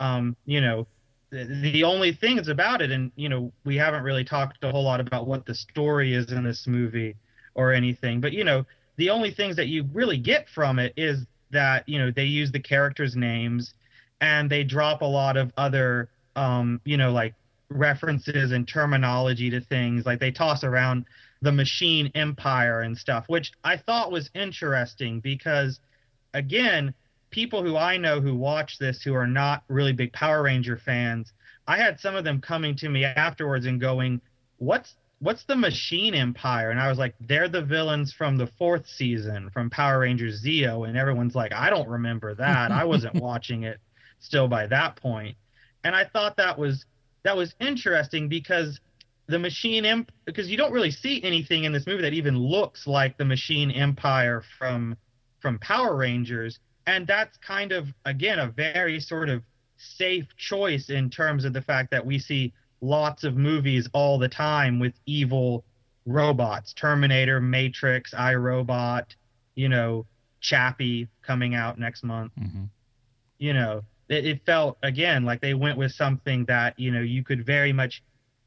Um, 0.00 0.36
you 0.46 0.60
know, 0.60 0.86
the 1.30 1.84
only 1.84 2.12
thing 2.12 2.36
things 2.36 2.48
about 2.48 2.82
it, 2.82 2.90
and 2.90 3.12
you 3.16 3.28
know, 3.28 3.52
we 3.64 3.76
haven't 3.76 4.02
really 4.02 4.24
talked 4.24 4.62
a 4.64 4.70
whole 4.70 4.84
lot 4.84 5.00
about 5.00 5.26
what 5.26 5.46
the 5.46 5.54
story 5.54 6.14
is 6.14 6.32
in 6.32 6.42
this 6.44 6.66
movie 6.66 7.14
or 7.54 7.72
anything, 7.72 8.20
but 8.20 8.32
you 8.32 8.44
know, 8.44 8.64
the 8.96 9.10
only 9.10 9.30
things 9.30 9.56
that 9.56 9.68
you 9.68 9.84
really 9.92 10.18
get 10.18 10.48
from 10.48 10.78
it 10.78 10.92
is 10.96 11.24
that 11.50 11.88
you 11.88 11.98
know 11.98 12.10
they 12.10 12.24
use 12.24 12.50
the 12.50 12.60
characters' 12.60 13.16
names 13.16 13.74
and 14.20 14.50
they 14.50 14.64
drop 14.64 15.02
a 15.02 15.06
lot 15.06 15.36
of 15.36 15.52
other, 15.56 16.08
um, 16.36 16.80
you 16.84 16.96
know, 16.96 17.12
like 17.12 17.34
references 17.70 18.52
and 18.52 18.66
terminology 18.66 19.50
to 19.50 19.60
things. 19.60 20.04
Like 20.04 20.20
they 20.20 20.30
toss 20.30 20.64
around 20.64 21.06
the 21.40 21.52
machine 21.52 22.10
empire 22.14 22.82
and 22.82 22.96
stuff, 22.96 23.24
which 23.28 23.52
I 23.64 23.76
thought 23.76 24.12
was 24.12 24.30
interesting 24.34 25.20
because, 25.20 25.80
again, 26.34 26.92
people 27.30 27.62
who 27.62 27.76
I 27.76 27.96
know 27.96 28.20
who 28.20 28.34
watch 28.34 28.78
this 28.78 29.02
who 29.02 29.14
are 29.14 29.26
not 29.26 29.62
really 29.68 29.92
big 29.92 30.12
Power 30.12 30.42
Ranger 30.42 30.76
fans, 30.76 31.32
I 31.66 31.78
had 31.78 32.00
some 32.00 32.16
of 32.16 32.24
them 32.24 32.40
coming 32.40 32.74
to 32.76 32.88
me 32.88 33.04
afterwards 33.04 33.66
and 33.66 33.80
going, 33.80 34.20
"What's 34.58 34.96
what's 35.20 35.44
the 35.44 35.56
Machine 35.56 36.14
Empire?" 36.14 36.70
And 36.70 36.80
I 36.80 36.88
was 36.88 36.98
like, 36.98 37.14
"They're 37.20 37.48
the 37.48 37.62
villains 37.62 38.12
from 38.12 38.36
the 38.36 38.48
fourth 38.58 38.86
season 38.86 39.50
from 39.50 39.70
Power 39.70 40.00
Rangers 40.00 40.42
Zeo." 40.44 40.88
And 40.88 40.98
everyone's 40.98 41.34
like, 41.34 41.52
"I 41.52 41.70
don't 41.70 41.88
remember 41.88 42.34
that. 42.34 42.72
I 42.72 42.84
wasn't 42.84 43.14
watching 43.22 43.62
it 43.62 43.78
still 44.18 44.48
by 44.48 44.66
that 44.66 44.96
point." 44.96 45.36
And 45.84 45.94
I 45.94 46.04
thought 46.04 46.36
that 46.36 46.58
was 46.58 46.84
that 47.22 47.36
was 47.36 47.54
interesting 47.60 48.28
because 48.28 48.80
the 49.30 49.38
Machine 49.38 49.84
Imp 49.84 50.10
because 50.24 50.48
you 50.48 50.56
don't 50.56 50.72
really 50.72 50.90
see 50.90 51.22
anything 51.22 51.64
in 51.64 51.72
this 51.72 51.86
movie 51.86 52.02
that 52.02 52.12
even 52.12 52.36
looks 52.36 52.86
like 52.86 53.16
the 53.16 53.24
Machine 53.24 53.70
Empire 53.70 54.42
from 54.58 54.96
from 55.40 55.58
Power 55.58 55.96
Rangers. 55.96 56.58
And 56.86 57.06
that's 57.06 57.36
kind 57.38 57.72
of 57.72 57.86
again 58.04 58.38
a 58.38 58.48
very 58.48 59.00
sort 59.00 59.28
of 59.28 59.42
safe 59.76 60.26
choice 60.36 60.90
in 60.90 61.08
terms 61.08 61.44
of 61.44 61.52
the 61.52 61.62
fact 61.62 61.90
that 61.92 62.04
we 62.04 62.18
see 62.18 62.52
lots 62.80 63.24
of 63.24 63.36
movies 63.36 63.88
all 63.92 64.18
the 64.18 64.28
time 64.28 64.78
with 64.78 64.94
evil 65.06 65.64
robots. 66.06 66.74
Terminator 66.74 67.40
matrix 67.40 68.12
irobot 68.12 69.06
you 69.54 69.68
know 69.68 70.06
chappie 70.40 71.08
coming 71.22 71.54
out 71.54 71.78
next 71.78 72.02
month. 72.02 72.32
Mm-hmm. 72.38 72.64
you 73.38 73.52
know 73.52 73.82
it, 74.10 74.26
it 74.26 74.44
felt 74.44 74.76
again 74.82 75.24
like 75.24 75.40
they 75.40 75.54
went 75.54 75.78
with 75.78 75.92
something 75.92 76.44
that 76.46 76.78
you 76.78 76.90
know 76.90 77.00
you 77.00 77.24
could 77.24 77.46
very 77.46 77.72
much 77.72 78.02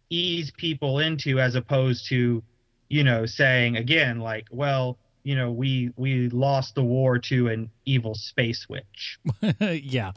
ease 0.10 0.52
people 0.58 0.99
into 0.99 1.39
as 1.39 1.56
opposed 1.56 2.08
to 2.10 2.43
you 2.89 3.04
know 3.04 3.26
saying 3.26 3.78
again 3.78 4.19
like 4.19 4.45
well 4.52 4.99
you 5.23 5.36
know 5.36 5.52
we 5.52 5.91
we 5.95 6.30
lost 6.30 6.76
the 6.76 6.84
war 6.84 7.17
to 7.17 7.47
an 7.47 7.69
evil 7.86 8.13
space 8.13 8.67
witch. 8.69 9.19
yeah. 9.60 10.12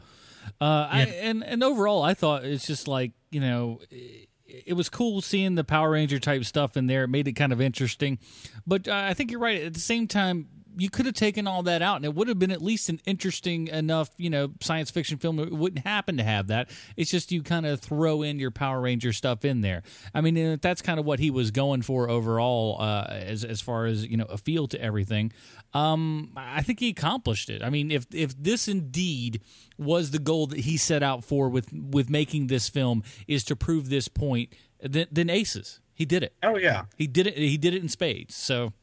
Uh, 0.61 0.87
yeah. 0.87 0.87
I, 0.91 0.99
and 1.21 1.43
and 1.43 1.63
overall, 1.63 2.03
I 2.03 2.13
thought 2.13 2.45
it's 2.45 2.67
just 2.67 2.87
like 2.87 3.13
you 3.31 3.41
know, 3.41 3.79
it, 3.89 4.29
it, 4.45 4.73
was 4.73 4.89
cool 4.89 5.21
seeing 5.21 5.55
the 5.55 5.63
Power 5.63 5.91
Ranger 5.91 6.19
type 6.19 6.45
stuff 6.45 6.77
in 6.77 6.87
there. 6.87 7.03
It 7.03 7.09
made 7.09 7.27
it 7.27 7.33
kind 7.33 7.51
of 7.51 7.59
interesting, 7.59 8.19
but 8.65 8.87
uh, 8.87 8.93
I 8.93 9.13
think 9.13 9.31
you're 9.31 9.39
right. 9.39 9.63
At 9.63 9.73
the 9.73 9.79
same 9.79 10.07
time, 10.07 10.47
you 10.77 10.89
could 10.89 11.05
have 11.05 11.15
taken 11.15 11.47
all 11.47 11.63
that 11.63 11.81
out 11.81 11.97
and 11.97 12.05
it 12.05 12.13
would 12.13 12.27
have 12.27 12.39
been 12.39 12.51
at 12.51 12.61
least 12.61 12.89
an 12.89 12.99
interesting 13.05 13.67
enough, 13.67 14.09
you 14.17 14.29
know, 14.29 14.51
science 14.61 14.91
fiction 14.91 15.17
film. 15.17 15.39
It 15.39 15.51
wouldn't 15.51 15.85
happen 15.85 16.17
to 16.17 16.23
have 16.23 16.47
that. 16.47 16.69
It's 16.95 17.09
just 17.09 17.31
you 17.31 17.43
kind 17.43 17.65
of 17.65 17.79
throw 17.79 18.21
in 18.21 18.39
your 18.39 18.51
Power 18.51 18.79
Ranger 18.79 19.13
stuff 19.13 19.43
in 19.43 19.61
there. 19.61 19.83
I 20.13 20.21
mean, 20.21 20.59
that's 20.61 20.81
kind 20.81 20.99
of 20.99 21.05
what 21.05 21.19
he 21.19 21.31
was 21.31 21.51
going 21.51 21.81
for 21.81 22.09
overall, 22.09 22.77
uh, 22.79 23.07
as 23.09 23.43
as 23.43 23.61
far 23.61 23.85
as 23.85 24.05
you 24.05 24.17
know, 24.17 24.25
a 24.25 24.37
feel 24.37 24.67
to 24.69 24.81
everything. 24.81 25.31
Um, 25.73 26.31
I 26.35 26.61
think 26.61 26.79
he 26.79 26.89
accomplished 26.89 27.49
it. 27.49 27.63
I 27.63 27.69
mean, 27.69 27.91
if 27.91 28.07
if 28.13 28.41
this 28.41 28.67
indeed 28.67 29.41
was 29.77 30.11
the 30.11 30.19
goal 30.19 30.47
that 30.47 30.59
he 30.59 30.77
set 30.77 31.03
out 31.03 31.23
for 31.23 31.49
with 31.49 31.71
with 31.73 32.09
making 32.09 32.47
this 32.47 32.69
film 32.69 33.03
is 33.27 33.43
to 33.45 33.55
prove 33.55 33.89
this 33.89 34.07
point, 34.07 34.53
then, 34.81 35.07
then 35.11 35.29
aces. 35.29 35.79
He 35.93 36.05
did 36.05 36.23
it. 36.23 36.33
Oh 36.43 36.57
yeah, 36.57 36.85
he 36.95 37.07
did 37.07 37.27
it. 37.27 37.37
He 37.37 37.57
did 37.57 37.73
it 37.73 37.81
in 37.81 37.89
spades. 37.89 38.35
So 38.35 38.73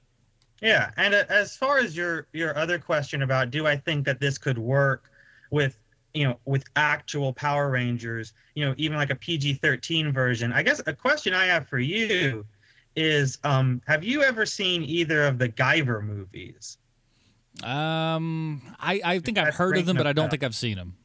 yeah, 0.65 0.91
and 0.97 1.13
uh, 1.15 1.25
as 1.29 1.57
far 1.57 1.79
as 1.79 1.95
your 1.95 2.27
your 2.33 2.57
other 2.57 2.79
question 2.79 3.23
about 3.23 3.51
do 3.51 3.67
I 3.67 3.77
think 3.77 4.07
that 4.07 4.19
this 4.19 4.39
could 4.39 4.57
work 4.57 5.11
with 5.51 5.79
you 6.15 6.25
know 6.25 6.41
with 6.47 6.65
actual 6.75 7.35
Power 7.35 7.69
Rangers, 7.69 8.33
you 8.55 8.65
know, 8.65 8.75
even 8.79 8.97
like 8.97 9.11
a 9.11 9.15
PG-13 9.15 10.13
version. 10.13 10.55
I 10.55 10.63
guess 10.63 10.81
a 10.87 10.95
question 10.95 11.35
I 11.35 11.45
have 11.45 11.69
for 11.69 11.79
you 11.79 12.47
is 12.97 13.39
um 13.45 13.83
have 13.87 14.03
you 14.03 14.23
ever 14.23 14.47
seen 14.47 14.83
either 14.85 15.25
of 15.25 15.39
the 15.39 15.51
Guyver 15.51 16.03
movies? 16.03 16.79
Um 17.63 18.63
I 18.81 19.03
I 19.05 19.19
think 19.19 19.37
I've 19.37 19.55
heard 19.55 19.77
of 19.77 19.85
them 19.85 19.99
but 19.99 20.07
I 20.07 20.15
don't 20.15 20.31
think 20.31 20.43
I've 20.43 20.55
seen 20.55 20.79
them. 20.79 20.97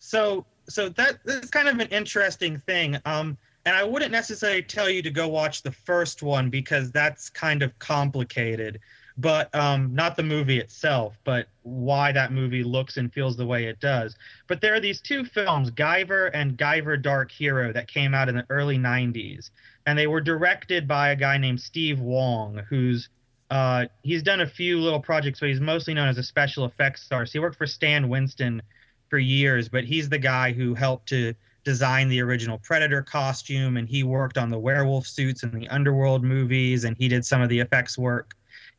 So 0.00 0.44
so 0.68 0.90
that 0.90 1.18
that's 1.24 1.48
kind 1.48 1.68
of 1.68 1.78
an 1.78 1.88
interesting 1.88 2.60
thing. 2.66 2.98
Um 3.06 3.38
and 3.64 3.76
I 3.76 3.84
wouldn't 3.84 4.12
necessarily 4.12 4.62
tell 4.62 4.88
you 4.88 5.02
to 5.02 5.10
go 5.10 5.28
watch 5.28 5.62
the 5.62 5.72
first 5.72 6.22
one 6.22 6.50
because 6.50 6.90
that's 6.90 7.30
kind 7.30 7.62
of 7.62 7.78
complicated, 7.78 8.80
but 9.16 9.54
um, 9.54 9.94
not 9.94 10.16
the 10.16 10.22
movie 10.22 10.58
itself, 10.58 11.16
but 11.24 11.46
why 11.62 12.10
that 12.12 12.32
movie 12.32 12.64
looks 12.64 12.96
and 12.96 13.12
feels 13.12 13.36
the 13.36 13.46
way 13.46 13.66
it 13.66 13.78
does. 13.78 14.16
But 14.48 14.60
there 14.60 14.74
are 14.74 14.80
these 14.80 15.00
two 15.00 15.24
films, 15.24 15.70
Guyver 15.70 16.30
and 16.34 16.58
Guyver 16.58 17.00
Dark 17.00 17.30
Hero, 17.30 17.72
that 17.72 17.86
came 17.86 18.14
out 18.14 18.28
in 18.28 18.34
the 18.34 18.46
early 18.50 18.78
90s. 18.78 19.50
And 19.86 19.98
they 19.98 20.06
were 20.06 20.20
directed 20.20 20.88
by 20.88 21.10
a 21.10 21.16
guy 21.16 21.38
named 21.38 21.60
Steve 21.60 22.00
Wang, 22.00 22.60
who's 22.68 23.08
uh, 23.50 23.84
he's 24.02 24.22
done 24.22 24.40
a 24.40 24.46
few 24.46 24.80
little 24.80 25.00
projects, 25.00 25.38
but 25.38 25.50
he's 25.50 25.60
mostly 25.60 25.92
known 25.92 26.08
as 26.08 26.16
a 26.16 26.22
special 26.22 26.64
effects 26.64 27.02
star. 27.02 27.24
He 27.24 27.38
worked 27.38 27.58
for 27.58 27.66
Stan 27.66 28.08
Winston 28.08 28.62
for 29.10 29.18
years, 29.18 29.68
but 29.68 29.84
he's 29.84 30.08
the 30.08 30.18
guy 30.18 30.52
who 30.52 30.72
helped 30.72 31.10
to 31.10 31.34
designed 31.64 32.10
the 32.10 32.20
original 32.20 32.58
Predator 32.58 33.02
costume, 33.02 33.76
and 33.76 33.88
he 33.88 34.02
worked 34.02 34.38
on 34.38 34.48
the 34.48 34.58
werewolf 34.58 35.06
suits 35.06 35.42
in 35.42 35.58
the 35.58 35.68
Underworld 35.68 36.24
movies, 36.24 36.84
and 36.84 36.96
he 36.96 37.08
did 37.08 37.24
some 37.24 37.40
of 37.40 37.48
the 37.48 37.60
effects 37.60 37.96
work 37.96 38.34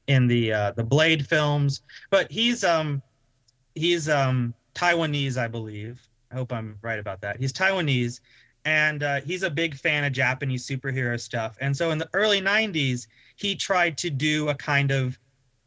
in 0.07 0.27
the 0.27 0.53
uh, 0.53 0.71
the 0.71 0.83
Blade 0.83 1.27
films. 1.27 1.81
But 2.09 2.31
he's 2.31 2.63
um 2.63 3.01
he's 3.75 4.09
um 4.09 4.53
Taiwanese, 4.75 5.37
I 5.37 5.47
believe. 5.47 6.01
I 6.31 6.35
hope 6.35 6.51
I'm 6.51 6.77
right 6.81 6.99
about 6.99 7.21
that. 7.21 7.39
He's 7.39 7.53
Taiwanese, 7.53 8.19
and 8.65 9.03
uh, 9.03 9.21
he's 9.21 9.43
a 9.43 9.49
big 9.49 9.75
fan 9.75 10.03
of 10.03 10.11
Japanese 10.11 10.65
superhero 10.65 11.19
stuff. 11.19 11.57
And 11.61 11.75
so 11.75 11.91
in 11.91 11.97
the 11.97 12.09
early 12.13 12.41
'90s, 12.41 13.07
he 13.35 13.55
tried 13.55 13.97
to 13.99 14.09
do 14.09 14.49
a 14.49 14.55
kind 14.55 14.91
of 14.91 15.17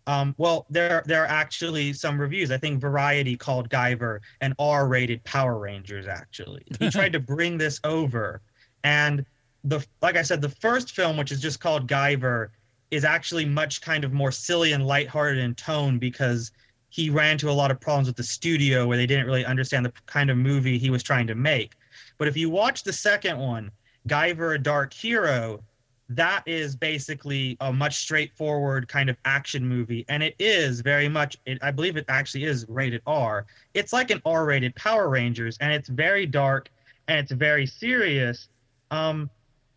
um, 0.07 0.34
well, 0.38 0.66
there 0.70 1.02
there 1.07 1.24
are 1.24 1.28
actually 1.28 1.92
some 1.92 2.20
reviews. 2.20 2.50
I 2.50 2.59
think 2.59 2.80
Variety 2.80 3.36
called 3.36 3.68
Guyver 3.68 4.20
an 4.40 4.54
R-rated 4.59 5.24
Power 5.24 5.59
Rangers. 5.59 6.07
Actually, 6.07 6.62
he 6.78 6.90
tried 6.90 7.12
to 7.12 7.20
bring 7.20 7.59
this 7.59 7.80
over, 7.82 8.40
and 8.84 9.24
the 9.64 9.84
like 10.02 10.16
I 10.16 10.22
said, 10.22 10.40
the 10.40 10.48
first 10.48 10.92
film, 10.92 11.16
which 11.16 11.32
is 11.32 11.40
just 11.40 11.59
called 11.59 11.88
Guyver, 11.88 12.50
is 12.92 13.04
actually 13.04 13.44
much 13.44 13.80
kind 13.80 14.04
of 14.04 14.12
more 14.12 14.30
silly 14.30 14.72
and 14.72 14.86
lighthearted 14.86 15.42
in 15.42 15.54
tone 15.57 15.98
because 15.98 16.52
he 16.88 17.11
ran 17.11 17.32
into 17.32 17.50
a 17.50 17.52
lot 17.52 17.72
of 17.72 17.80
problems 17.80 18.07
with 18.07 18.16
the 18.16 18.22
studio 18.22 18.86
where 18.86 18.96
they 18.96 19.07
didn't 19.07 19.26
really 19.26 19.44
understand 19.44 19.84
the 19.84 19.92
kind 20.07 20.30
of 20.30 20.36
movie 20.36 20.78
he 20.78 20.88
was 20.88 21.02
trying 21.02 21.26
to 21.26 21.34
make. 21.34 21.72
But 22.16 22.28
if 22.28 22.36
you 22.36 22.48
watch 22.48 22.84
the 22.84 22.92
second 22.92 23.38
one, 23.38 23.72
Guyver: 24.09 24.54
A 24.54 24.59
Dark 24.59 24.92
Hero, 24.92 25.64
that 26.09 26.42
is 26.46 26.76
basically 26.76 27.57
a 27.61 27.72
much 27.72 27.96
straightforward 27.96 28.86
kind 28.86 29.11
of 29.11 29.16
action 29.24 29.66
movie 29.66 30.04
and 30.09 30.22
it 30.22 30.36
is 30.38 30.80
very 30.80 31.09
much 31.09 31.36
it, 31.46 31.59
i 31.62 31.70
believe 31.70 31.96
it 31.96 32.04
actually 32.09 32.44
is 32.44 32.64
rated 32.68 33.02
r 33.07 33.44
it's 33.74 33.92
like 33.92 34.11
an 34.12 34.22
r-rated 34.24 34.74
power 34.76 35.09
rangers 35.09 35.59
and 35.61 35.72
it's 35.72 35.88
very 35.88 36.24
dark 36.24 36.68
and 37.09 37.18
it's 37.18 37.32
very 37.32 37.66
serious 37.66 38.48
um 38.92 39.28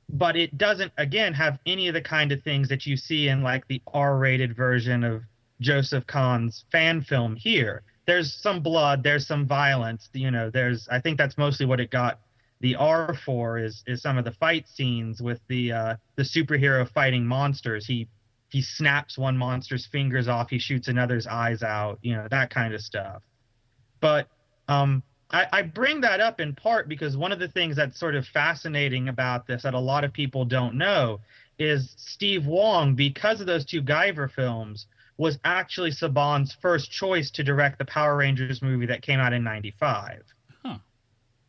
but 0.10 0.36
it 0.36 0.58
doesn't 0.58 0.92
again 0.98 1.34
have 1.34 1.60
any 1.66 1.88
of 1.88 1.94
the 1.94 2.02
kind 2.02 2.32
of 2.32 2.42
things 2.42 2.68
that 2.68 2.86
you 2.86 2.98
see 2.98 3.28
in 3.28 3.44
like 3.44 3.68
the 3.68 3.82
R-rated 3.94 4.56
version 4.56 5.04
of 5.04 5.24
Joseph 5.62 6.08
Kahn's 6.08 6.66
fan 6.72 7.02
film 7.02 7.36
here. 7.36 7.84
There's 8.06 8.34
some 8.34 8.62
blood, 8.62 9.04
there's 9.04 9.28
some 9.28 9.46
violence, 9.46 10.10
you 10.14 10.32
know, 10.32 10.50
there's 10.50 10.88
I 10.90 11.00
think 11.00 11.18
that's 11.18 11.38
mostly 11.38 11.66
what 11.66 11.80
it 11.80 11.92
got 11.92 12.20
the 12.62 12.76
R 12.76 13.14
for 13.14 13.58
is 13.58 13.84
is 13.88 14.02
some 14.02 14.18
of 14.18 14.26
the 14.26 14.32
fight 14.32 14.68
scenes 14.68 15.22
with 15.22 15.40
the 15.48 15.72
uh 15.72 15.96
the 16.16 16.24
superhero 16.24 16.90
fighting 16.90 17.26
monsters. 17.26 17.86
He 17.86 18.08
he 18.50 18.62
snaps 18.62 19.18
one 19.18 19.38
monster's 19.38 19.86
fingers 19.86 20.28
off, 20.28 20.50
he 20.50 20.60
shoots 20.60 20.88
another's 20.88 21.28
eyes 21.28 21.62
out, 21.64 22.00
you 22.02 22.16
know, 22.16 22.28
that 22.30 22.50
kind 22.50 22.74
of 22.74 22.82
stuff. 22.82 23.22
But 24.00 24.28
um 24.68 25.04
I, 25.32 25.46
I 25.52 25.62
bring 25.62 26.02
that 26.02 26.20
up 26.20 26.40
in 26.40 26.56
part 26.56 26.90
because 26.90 27.16
one 27.16 27.32
of 27.32 27.40
the 27.40 27.48
things 27.48 27.76
that's 27.76 28.00
sort 28.00 28.16
of 28.16 28.26
fascinating 28.26 29.10
about 29.10 29.46
this 29.46 29.64
that 29.64 29.76
a 29.76 29.80
lot 29.80 30.04
of 30.04 30.12
people 30.12 30.44
don't 30.44 30.76
know 30.76 31.20
is 31.60 31.94
Steve 31.98 32.48
Wang, 32.48 32.96
because 32.96 33.42
of 33.42 33.46
those 33.46 33.66
two 33.66 33.82
Guyver 33.82 34.32
films, 34.32 34.88
was 35.18 35.38
actually 35.44 35.92
Saban's 35.92 36.58
first 36.62 36.90
choice 36.90 37.30
to 37.32 37.44
direct 37.44 37.78
the 37.78 37.86
Power 37.86 38.16
Rangers 38.16 38.62
movie 38.62 38.86
that 38.86 39.02
came 39.02 39.20
out 39.20 39.34
in 39.34 39.44
95. 39.44 40.24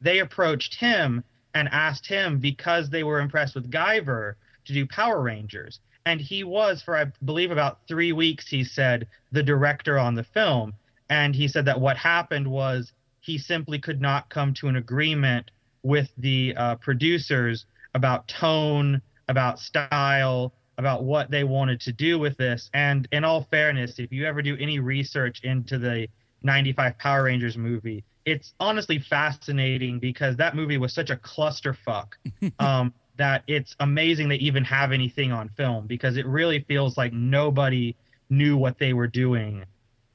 They 0.00 0.18
approached 0.20 0.74
him 0.74 1.24
and 1.54 1.68
asked 1.68 2.06
him 2.06 2.38
because 2.38 2.90
they 2.90 3.02
were 3.02 3.20
impressed 3.20 3.54
with 3.54 3.70
Guyver 3.70 4.34
to 4.64 4.72
do 4.72 4.86
Power 4.86 5.20
Rangers. 5.20 5.80
And 6.06 6.20
he 6.20 6.44
was, 6.44 6.82
for 6.82 6.96
I 6.96 7.06
believe 7.24 7.50
about 7.50 7.80
three 7.86 8.12
weeks, 8.12 8.48
he 8.48 8.64
said, 8.64 9.06
the 9.32 9.42
director 9.42 9.98
on 9.98 10.14
the 10.14 10.24
film. 10.24 10.72
And 11.08 11.34
he 11.34 11.48
said 11.48 11.64
that 11.66 11.80
what 11.80 11.96
happened 11.96 12.46
was 12.46 12.92
he 13.20 13.36
simply 13.36 13.78
could 13.78 14.00
not 14.00 14.28
come 14.30 14.54
to 14.54 14.68
an 14.68 14.76
agreement 14.76 15.50
with 15.82 16.10
the 16.18 16.54
uh, 16.56 16.76
producers 16.76 17.66
about 17.94 18.28
tone, 18.28 19.02
about 19.28 19.58
style, 19.58 20.52
about 20.78 21.04
what 21.04 21.30
they 21.30 21.44
wanted 21.44 21.80
to 21.82 21.92
do 21.92 22.18
with 22.18 22.36
this. 22.38 22.70
And 22.72 23.06
in 23.12 23.24
all 23.24 23.46
fairness, 23.50 23.98
if 23.98 24.10
you 24.12 24.24
ever 24.24 24.40
do 24.40 24.56
any 24.58 24.78
research 24.78 25.40
into 25.42 25.78
the 25.78 26.08
95 26.42 26.98
Power 26.98 27.24
Rangers 27.24 27.56
movie, 27.56 28.04
it's 28.30 28.54
honestly 28.60 28.98
fascinating 28.98 29.98
because 29.98 30.36
that 30.36 30.54
movie 30.54 30.78
was 30.78 30.92
such 30.92 31.10
a 31.10 31.16
clusterfuck 31.16 32.12
um, 32.58 32.94
that 33.16 33.42
it's 33.46 33.76
amazing 33.80 34.28
they 34.28 34.36
even 34.36 34.64
have 34.64 34.92
anything 34.92 35.32
on 35.32 35.48
film 35.50 35.86
because 35.86 36.16
it 36.16 36.26
really 36.26 36.60
feels 36.60 36.96
like 36.96 37.12
nobody 37.12 37.94
knew 38.30 38.56
what 38.56 38.78
they 38.78 38.92
were 38.92 39.06
doing 39.06 39.64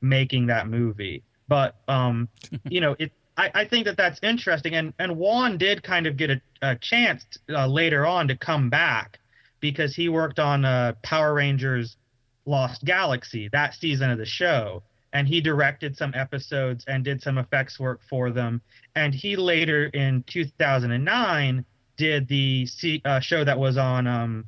making 0.02 0.48
that 0.48 0.68
movie. 0.68 1.24
But 1.48 1.76
um, 1.88 2.30
you 2.70 2.82
know, 2.82 2.96
it. 2.98 3.12
I, 3.38 3.52
I, 3.54 3.66
think 3.66 3.84
that 3.84 3.98
that's 3.98 4.18
interesting, 4.24 4.76
and 4.76 4.94
and 4.98 5.18
Wang 5.18 5.58
did 5.58 5.84
kind 5.84 6.08
of 6.08 6.16
get 6.16 6.30
a, 6.30 6.42
a 6.62 6.76
chance 6.78 7.26
uh, 7.50 7.68
later 7.68 8.06
on 8.06 8.30
to 8.30 8.38
come 8.38 8.70
back 8.70 9.20
because 9.60 9.94
he 9.94 10.08
worked 10.08 10.40
on 10.40 10.64
uh, 10.64 10.94
Power 11.04 11.34
Rangers 11.34 11.98
Lost 12.46 12.86
Galaxy 12.86 13.50
that 13.52 13.74
season 13.74 14.10
of 14.10 14.18
the 14.18 14.26
show, 14.26 14.84
and 15.16 15.30
he 15.30 15.40
directed 15.40 15.96
some 15.96 16.12
episodes 16.14 16.84
and 16.90 17.06
did 17.06 17.22
some 17.22 17.38
effects 17.38 17.80
work 17.80 18.02
for 18.10 18.32
them. 18.32 18.62
And 18.96 19.16
he 19.16 19.38
later 19.38 19.86
in 19.86 20.26
2009 20.28 21.66
did 21.96 22.28
the 22.28 22.66
C, 22.66 23.02
uh, 23.06 23.22
show 23.22 23.46
that 23.46 23.58
was 23.58 23.78
on 23.78 24.08
um, 24.08 24.44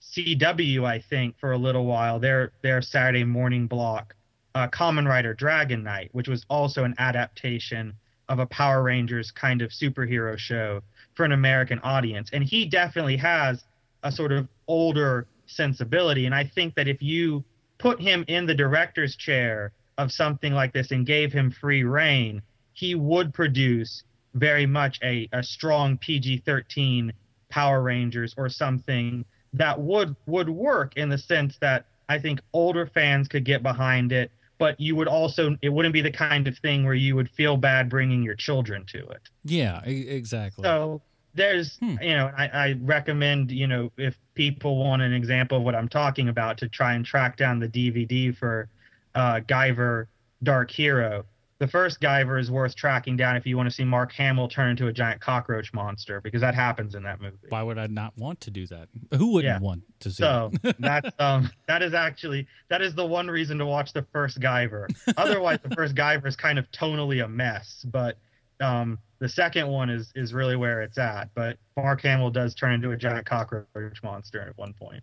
CW, 0.00 0.84
I 0.84 1.00
think, 1.00 1.36
for 1.36 1.50
a 1.50 1.58
little 1.58 1.84
while. 1.84 2.20
Their 2.20 2.52
their 2.62 2.80
Saturday 2.80 3.24
morning 3.24 3.66
block 3.66 4.14
uh, 4.54 4.68
Kamen 4.68 5.08
Rider 5.08 5.34
Dragon 5.34 5.82
Knight, 5.82 6.10
which 6.12 6.28
was 6.28 6.46
also 6.48 6.84
an 6.84 6.94
adaptation 6.98 7.92
of 8.28 8.38
a 8.38 8.46
Power 8.46 8.84
Rangers 8.84 9.32
kind 9.32 9.62
of 9.62 9.70
superhero 9.70 10.38
show 10.38 10.80
for 11.14 11.24
an 11.24 11.32
American 11.32 11.80
audience. 11.80 12.30
And 12.32 12.44
he 12.44 12.66
definitely 12.66 13.16
has 13.16 13.64
a 14.04 14.12
sort 14.12 14.30
of 14.30 14.46
older 14.68 15.26
sensibility. 15.46 16.26
And 16.26 16.34
I 16.36 16.44
think 16.44 16.76
that 16.76 16.86
if 16.86 17.02
you 17.02 17.42
put 17.82 18.00
him 18.00 18.24
in 18.28 18.46
the 18.46 18.54
director's 18.54 19.16
chair 19.16 19.72
of 19.98 20.12
something 20.12 20.54
like 20.54 20.72
this 20.72 20.92
and 20.92 21.04
gave 21.04 21.32
him 21.32 21.50
free 21.50 21.82
reign, 21.82 22.40
he 22.72 22.94
would 22.94 23.34
produce 23.34 24.04
very 24.34 24.66
much 24.66 25.00
a, 25.02 25.28
a 25.32 25.42
strong 25.42 25.98
PG 25.98 26.44
13 26.46 27.12
Power 27.50 27.82
Rangers 27.82 28.34
or 28.38 28.48
something 28.48 29.24
that 29.52 29.78
would 29.78 30.16
would 30.26 30.48
work 30.48 30.96
in 30.96 31.10
the 31.10 31.18
sense 31.18 31.58
that 31.60 31.84
I 32.08 32.18
think 32.18 32.40
older 32.54 32.86
fans 32.86 33.28
could 33.28 33.44
get 33.44 33.62
behind 33.62 34.12
it 34.12 34.30
but 34.58 34.78
you 34.80 34.94
would 34.94 35.08
also 35.08 35.56
it 35.60 35.68
wouldn't 35.68 35.92
be 35.92 36.00
the 36.00 36.10
kind 36.10 36.46
of 36.46 36.56
thing 36.58 36.84
where 36.84 36.94
you 36.94 37.16
would 37.16 37.28
feel 37.30 37.56
bad 37.56 37.90
bringing 37.90 38.22
your 38.22 38.36
children 38.36 38.86
to 38.86 38.98
it. 39.08 39.22
Yeah 39.44 39.82
exactly. 39.84 40.62
So 40.62 41.02
there's 41.34 41.76
hmm. 41.78 41.96
you 42.00 42.14
know 42.14 42.30
I, 42.36 42.46
I, 42.48 42.76
recommend 42.82 43.50
you 43.50 43.66
know 43.66 43.90
if 43.96 44.18
people 44.34 44.76
want 44.76 45.02
an 45.02 45.12
example 45.12 45.58
of 45.58 45.64
what 45.64 45.74
i'm 45.74 45.88
talking 45.88 46.28
about 46.28 46.58
to 46.58 46.68
try 46.68 46.94
and 46.94 47.04
track 47.04 47.36
down 47.36 47.58
the 47.58 47.68
dvd 47.68 48.36
for 48.36 48.68
uh, 49.14 49.40
guyver 49.40 50.06
dark 50.42 50.70
hero 50.70 51.24
the 51.62 51.68
first 51.68 52.00
Guyver 52.00 52.40
is 52.40 52.50
worth 52.50 52.74
tracking 52.74 53.16
down 53.16 53.36
if 53.36 53.46
you 53.46 53.56
want 53.56 53.68
to 53.68 53.70
see 53.70 53.84
Mark 53.84 54.10
Hamill 54.14 54.48
turn 54.48 54.70
into 54.70 54.88
a 54.88 54.92
giant 54.92 55.20
cockroach 55.20 55.72
monster 55.72 56.20
because 56.20 56.40
that 56.40 56.56
happens 56.56 56.96
in 56.96 57.04
that 57.04 57.20
movie. 57.20 57.36
Why 57.50 57.62
would 57.62 57.78
I 57.78 57.86
not 57.86 58.18
want 58.18 58.40
to 58.40 58.50
do 58.50 58.66
that? 58.66 58.88
Who 59.16 59.34
wouldn't 59.34 59.60
yeah. 59.60 59.64
want 59.64 59.84
to 60.00 60.10
see? 60.10 60.24
So 60.24 60.50
that's 60.80 61.08
um 61.20 61.52
that 61.68 61.80
is 61.80 61.94
actually 61.94 62.48
that 62.68 62.82
is 62.82 62.96
the 62.96 63.06
one 63.06 63.28
reason 63.28 63.58
to 63.58 63.66
watch 63.66 63.92
the 63.92 64.04
first 64.12 64.40
Guyver. 64.40 64.88
Otherwise, 65.16 65.60
the 65.62 65.72
first 65.76 65.94
Guyver 65.94 66.26
is 66.26 66.34
kind 66.34 66.58
of 66.58 66.68
tonally 66.72 67.24
a 67.24 67.28
mess, 67.28 67.86
but 67.92 68.18
um 68.60 68.98
the 69.18 69.28
second 69.28 69.68
one 69.68 69.88
is 69.88 70.12
is 70.16 70.34
really 70.34 70.56
where 70.56 70.82
it's 70.82 70.98
at. 70.98 71.30
But 71.34 71.56
Mark 71.76 72.02
Hamill 72.02 72.30
does 72.30 72.54
turn 72.54 72.74
into 72.74 72.90
a 72.90 72.96
giant 72.96 73.24
cockroach 73.24 74.02
monster 74.02 74.40
at 74.40 74.58
one 74.58 74.72
point. 74.72 75.02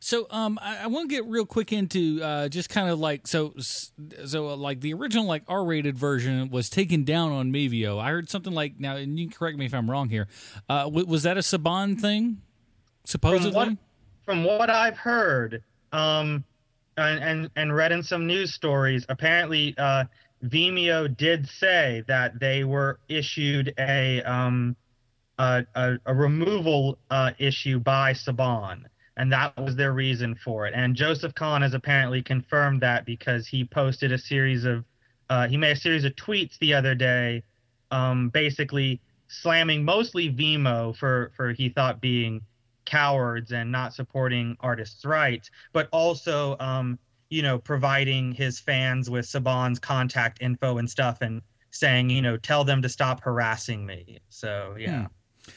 So, 0.00 0.26
um, 0.30 0.58
I, 0.62 0.84
I 0.84 0.86
want 0.86 1.10
to 1.10 1.14
get 1.14 1.26
real 1.26 1.44
quick 1.44 1.72
into 1.72 2.22
uh, 2.22 2.48
just 2.48 2.70
kind 2.70 2.88
of 2.88 2.98
like 2.98 3.26
so, 3.26 3.54
so 3.58 4.48
uh, 4.48 4.56
like 4.56 4.80
the 4.80 4.94
original 4.94 5.24
like 5.24 5.42
R-rated 5.48 5.98
version 5.98 6.48
was 6.48 6.70
taken 6.70 7.04
down 7.04 7.32
on 7.32 7.52
Vimeo. 7.52 8.00
I 8.00 8.10
heard 8.10 8.30
something 8.30 8.52
like 8.52 8.78
now, 8.78 8.96
and 8.96 9.18
you 9.18 9.26
can 9.26 9.36
correct 9.36 9.58
me 9.58 9.66
if 9.66 9.74
I'm 9.74 9.90
wrong 9.90 10.08
here. 10.08 10.28
Uh, 10.68 10.84
w- 10.84 11.06
was 11.06 11.24
that 11.24 11.36
a 11.36 11.40
Saban 11.40 12.00
thing? 12.00 12.40
Supposedly, 13.04 13.52
from 13.52 13.68
what, 13.68 13.78
from 14.24 14.44
what 14.44 14.70
I've 14.70 14.96
heard, 14.96 15.62
um, 15.92 16.44
and, 16.96 17.22
and 17.22 17.50
and 17.56 17.74
read 17.74 17.92
in 17.92 18.02
some 18.02 18.26
news 18.26 18.54
stories, 18.54 19.04
apparently, 19.08 19.74
uh, 19.76 20.04
Vimeo 20.44 21.14
did 21.16 21.48
say 21.48 22.04
that 22.06 22.38
they 22.38 22.64
were 22.64 22.98
issued 23.08 23.72
a 23.78 24.22
um, 24.22 24.76
a, 25.38 25.64
a, 25.74 25.98
a 26.06 26.14
removal 26.14 26.98
uh, 27.10 27.32
issue 27.38 27.78
by 27.80 28.12
Saban 28.12 28.84
and 29.16 29.32
that 29.32 29.56
was 29.56 29.76
their 29.76 29.92
reason 29.92 30.34
for 30.34 30.66
it. 30.66 30.74
And 30.74 30.94
Joseph 30.94 31.34
Kahn 31.34 31.62
has 31.62 31.74
apparently 31.74 32.22
confirmed 32.22 32.80
that 32.82 33.04
because 33.04 33.46
he 33.46 33.64
posted 33.64 34.12
a 34.12 34.18
series 34.18 34.64
of 34.64 34.84
uh, 35.30 35.48
he 35.48 35.56
made 35.56 35.72
a 35.72 35.80
series 35.80 36.04
of 36.04 36.14
tweets 36.16 36.58
the 36.58 36.74
other 36.74 36.94
day, 36.94 37.42
um, 37.90 38.28
basically 38.28 39.00
slamming 39.28 39.84
mostly 39.84 40.30
Vimeo 40.30 40.96
for 40.96 41.32
for 41.36 41.52
he 41.52 41.68
thought 41.68 42.00
being 42.00 42.42
cowards 42.84 43.52
and 43.52 43.70
not 43.72 43.94
supporting 43.94 44.56
artists' 44.60 45.04
rights, 45.04 45.50
but 45.72 45.88
also 45.92 46.56
um, 46.58 46.98
you 47.30 47.42
know 47.42 47.58
providing 47.58 48.32
his 48.32 48.58
fans 48.58 49.10
with 49.10 49.26
Saban's 49.26 49.78
contact 49.78 50.40
info 50.40 50.78
and 50.78 50.88
stuff 50.88 51.20
and 51.20 51.42
saying 51.70 52.10
you 52.10 52.22
know 52.22 52.36
tell 52.36 52.64
them 52.64 52.82
to 52.82 52.88
stop 52.88 53.22
harassing 53.22 53.84
me. 53.86 54.18
So 54.28 54.76
yeah, 54.78 55.02
hmm. 55.02 55.06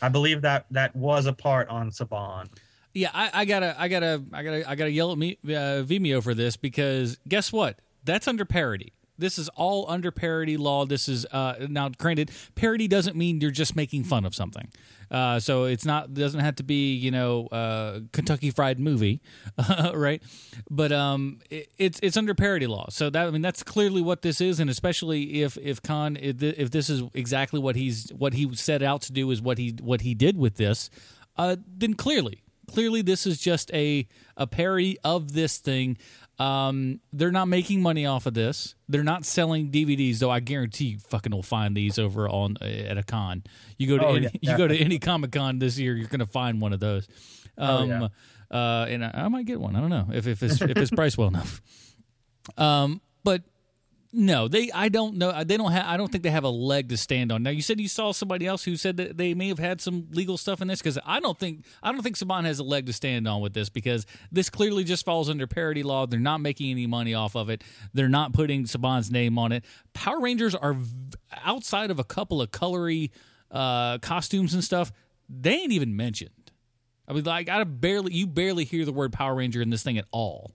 I 0.02 0.10
believe 0.10 0.42
that 0.42 0.66
that 0.72 0.96
was 0.96 1.26
a 1.26 1.34
part 1.34 1.70
on 1.70 1.92
Saban. 1.92 2.50
Yeah, 2.94 3.12
I, 3.14 3.30
I, 3.32 3.46
gotta, 3.46 3.76
I 3.78 3.90
gotta, 3.90 4.24
I 4.34 4.42
gotta, 4.42 4.70
I 4.72 4.74
gotta 4.74 4.90
yell 4.90 5.12
at 5.12 5.20
me, 5.20 5.38
uh, 5.44 5.86
Vimeo 5.86 6.24
for 6.24 6.34
this 6.34 6.58
because 6.58 7.20
guess 7.28 7.54
what? 7.54 7.78
That's 8.04 8.28
under 8.28 8.44
parody. 8.44 8.94
This 9.18 9.38
is 9.38 9.50
all 9.50 9.86
under 9.90 10.12
parody 10.12 10.58
law. 10.58 10.86
This 10.86 11.10
is 11.10 11.26
uh, 11.32 11.56
now 11.70 11.90
granted, 11.90 12.32
parody 12.56 12.88
doesn't 12.88 13.16
mean 13.16 13.42
you're 13.42 13.52
just 13.52 13.76
making 13.76 14.04
fun 14.04 14.26
of 14.26 14.36
something. 14.36 14.72
Uh, 15.10 15.40
so 15.40 15.64
it's 15.66 15.86
not 15.86 16.14
doesn't 16.14 16.42
have 16.42 16.56
to 16.56 16.64
be 16.64 16.94
you 16.94 17.12
know 17.12 17.48
uh, 17.48 18.00
Kentucky 18.12 18.52
Fried 18.52 18.80
Movie, 18.80 19.22
right? 19.94 20.22
But 20.70 20.92
um, 20.92 21.40
it, 21.50 21.70
it's 21.78 22.00
it's 22.04 22.18
under 22.18 22.36
parody 22.36 22.68
law. 22.68 22.88
So 22.90 23.10
that 23.10 23.28
I 23.28 23.32
mean 23.32 23.42
that's 23.42 23.64
clearly 23.64 24.02
what 24.02 24.22
this 24.22 24.42
is, 24.42 24.60
and 24.60 24.70
especially 24.70 25.42
if 25.42 25.58
if 25.58 25.80
if, 25.88 26.44
if 26.44 26.72
this 26.72 26.90
is 26.90 27.04
exactly 27.14 27.60
what 27.60 27.76
he's 27.76 28.10
what 28.12 28.34
he 28.34 28.54
set 28.56 28.84
out 28.84 29.02
to 29.04 29.14
do 29.14 29.32
is 29.32 29.42
what 29.42 29.58
he 29.58 29.76
what 29.82 30.02
he 30.02 30.14
did 30.14 30.38
with 30.38 30.56
this, 30.56 30.90
uh, 31.38 31.56
then 31.66 31.94
clearly 31.94 32.44
clearly 32.68 33.02
this 33.02 33.26
is 33.26 33.40
just 33.40 33.74
a 33.74 34.08
a 34.36 34.46
parody 34.46 34.98
of 35.04 35.34
this 35.34 35.58
thing. 35.58 35.98
Um, 36.40 37.00
they're 37.12 37.32
not 37.32 37.48
making 37.48 37.82
money 37.82 38.06
off 38.06 38.28
of 38.28 38.34
this. 38.34 38.76
They're 38.88 39.04
not 39.04 39.26
selling 39.26 39.72
DVDs, 39.72 40.20
though. 40.20 40.30
I 40.30 40.40
guarantee 40.40 40.86
you, 40.86 41.00
fucking 41.00 41.32
will 41.32 41.42
find 41.42 41.76
these 41.76 41.98
over 41.98 42.30
on 42.30 42.58
uh, 42.62 42.66
at 42.66 42.98
a 42.98 43.04
con. 43.04 43.44
You 43.78 43.88
go 43.88 43.98
to 43.98 44.06
oh, 44.06 44.16
any, 44.16 44.30
yeah, 44.42 44.52
you 44.52 44.58
go 44.58 44.68
to 44.68 44.78
any 44.78 45.00
Comic 45.00 45.32
Con 45.32 45.60
this 45.60 45.80
year, 45.80 45.96
you're 45.96 46.08
going 46.08 46.20
to 46.20 46.28
find 46.28 46.62
one 46.62 46.74
of 46.74 46.80
those. 46.80 47.08
Um, 47.58 47.92
oh, 47.92 48.10
yeah. 48.52 48.58
uh, 48.58 48.86
and 48.88 49.04
I, 49.04 49.12
I, 49.14 49.28
might 49.30 49.48
get 49.48 49.60
one. 49.60 49.76
I 49.76 49.82
don't 49.82 49.90
know 49.90 50.10
if 50.14 50.28
if 50.28 50.44
it's 50.44 50.62
if 50.62 50.78
it's 50.78 50.92
priced 50.92 51.18
well 51.18 51.30
enough. 51.30 51.62
Um, 52.58 53.02
but 53.26 53.42
No, 54.14 54.48
they. 54.48 54.72
I 54.72 54.88
don't 54.88 55.16
know. 55.18 55.44
They 55.44 55.58
don't 55.58 55.72
have. 55.72 55.86
I 55.86 55.98
don't 55.98 56.10
think 56.10 56.24
they 56.24 56.30
have 56.30 56.46
a 56.46 56.50
leg 56.50 56.90
to 56.90 56.98
stand 56.98 57.32
on. 57.32 57.44
Now, 57.44 57.50
you 57.50 57.62
said 57.62 57.80
you 57.82 57.90
saw 57.90 58.14
somebody 58.14 58.48
else 58.48 58.64
who 58.64 58.78
said 58.78 58.98
that 58.98 59.18
they 59.18 59.34
may 59.34 59.50
have 59.50 59.60
had 59.60 59.82
some 59.82 60.08
legal 60.12 60.38
stuff 60.38 60.62
in 60.62 60.70
this 60.70 60.80
because 60.80 60.98
I 61.06 61.20
don't 61.20 61.38
think. 61.38 61.66
I 61.84 61.92
don't 61.92 62.02
think 62.02 62.18
Saban 62.18 62.46
has 62.46 62.60
a 62.60 62.64
leg 62.64 62.86
to 62.86 62.94
stand 62.94 63.28
on 63.28 63.42
with 63.42 63.54
this 63.54 63.70
because 63.70 64.06
this 64.32 64.50
clearly 64.50 64.86
just 64.86 65.04
falls 65.04 65.30
under 65.30 65.46
parody 65.46 65.84
law. 65.84 66.06
They're 66.06 66.20
not 66.20 66.40
making 66.40 66.72
any 66.72 66.88
money 66.88 67.14
off 67.14 67.36
of 67.36 67.50
it. 67.50 67.64
They're 67.94 68.08
not 68.08 68.34
putting 68.34 68.64
Saban's 68.64 69.12
name 69.12 69.38
on 69.38 69.52
it. 69.52 69.66
Power 69.94 70.22
Rangers 70.22 70.56
are 70.56 70.74
v- 70.74 71.18
outside 71.44 71.92
of 71.92 72.00
a 72.00 72.06
couple 72.06 72.42
of 72.42 72.52
colory 72.52 73.12
uh, 73.52 73.98
costumes 73.98 74.54
and 74.54 74.64
stuff. 74.64 74.92
They 75.28 75.54
ain't 75.54 75.74
even 75.74 75.98
mentioned. 75.98 76.32
I 77.10 77.14
mean, 77.14 77.26
like 77.26 77.50
I 77.50 77.64
barely. 77.66 78.14
You 78.14 78.26
barely 78.26 78.64
hear 78.64 78.86
the 78.86 78.94
word 78.94 79.12
Power 79.12 79.36
Ranger 79.36 79.62
in 79.62 79.70
this 79.70 79.84
thing 79.84 79.98
at 79.98 80.06
all. 80.12 80.54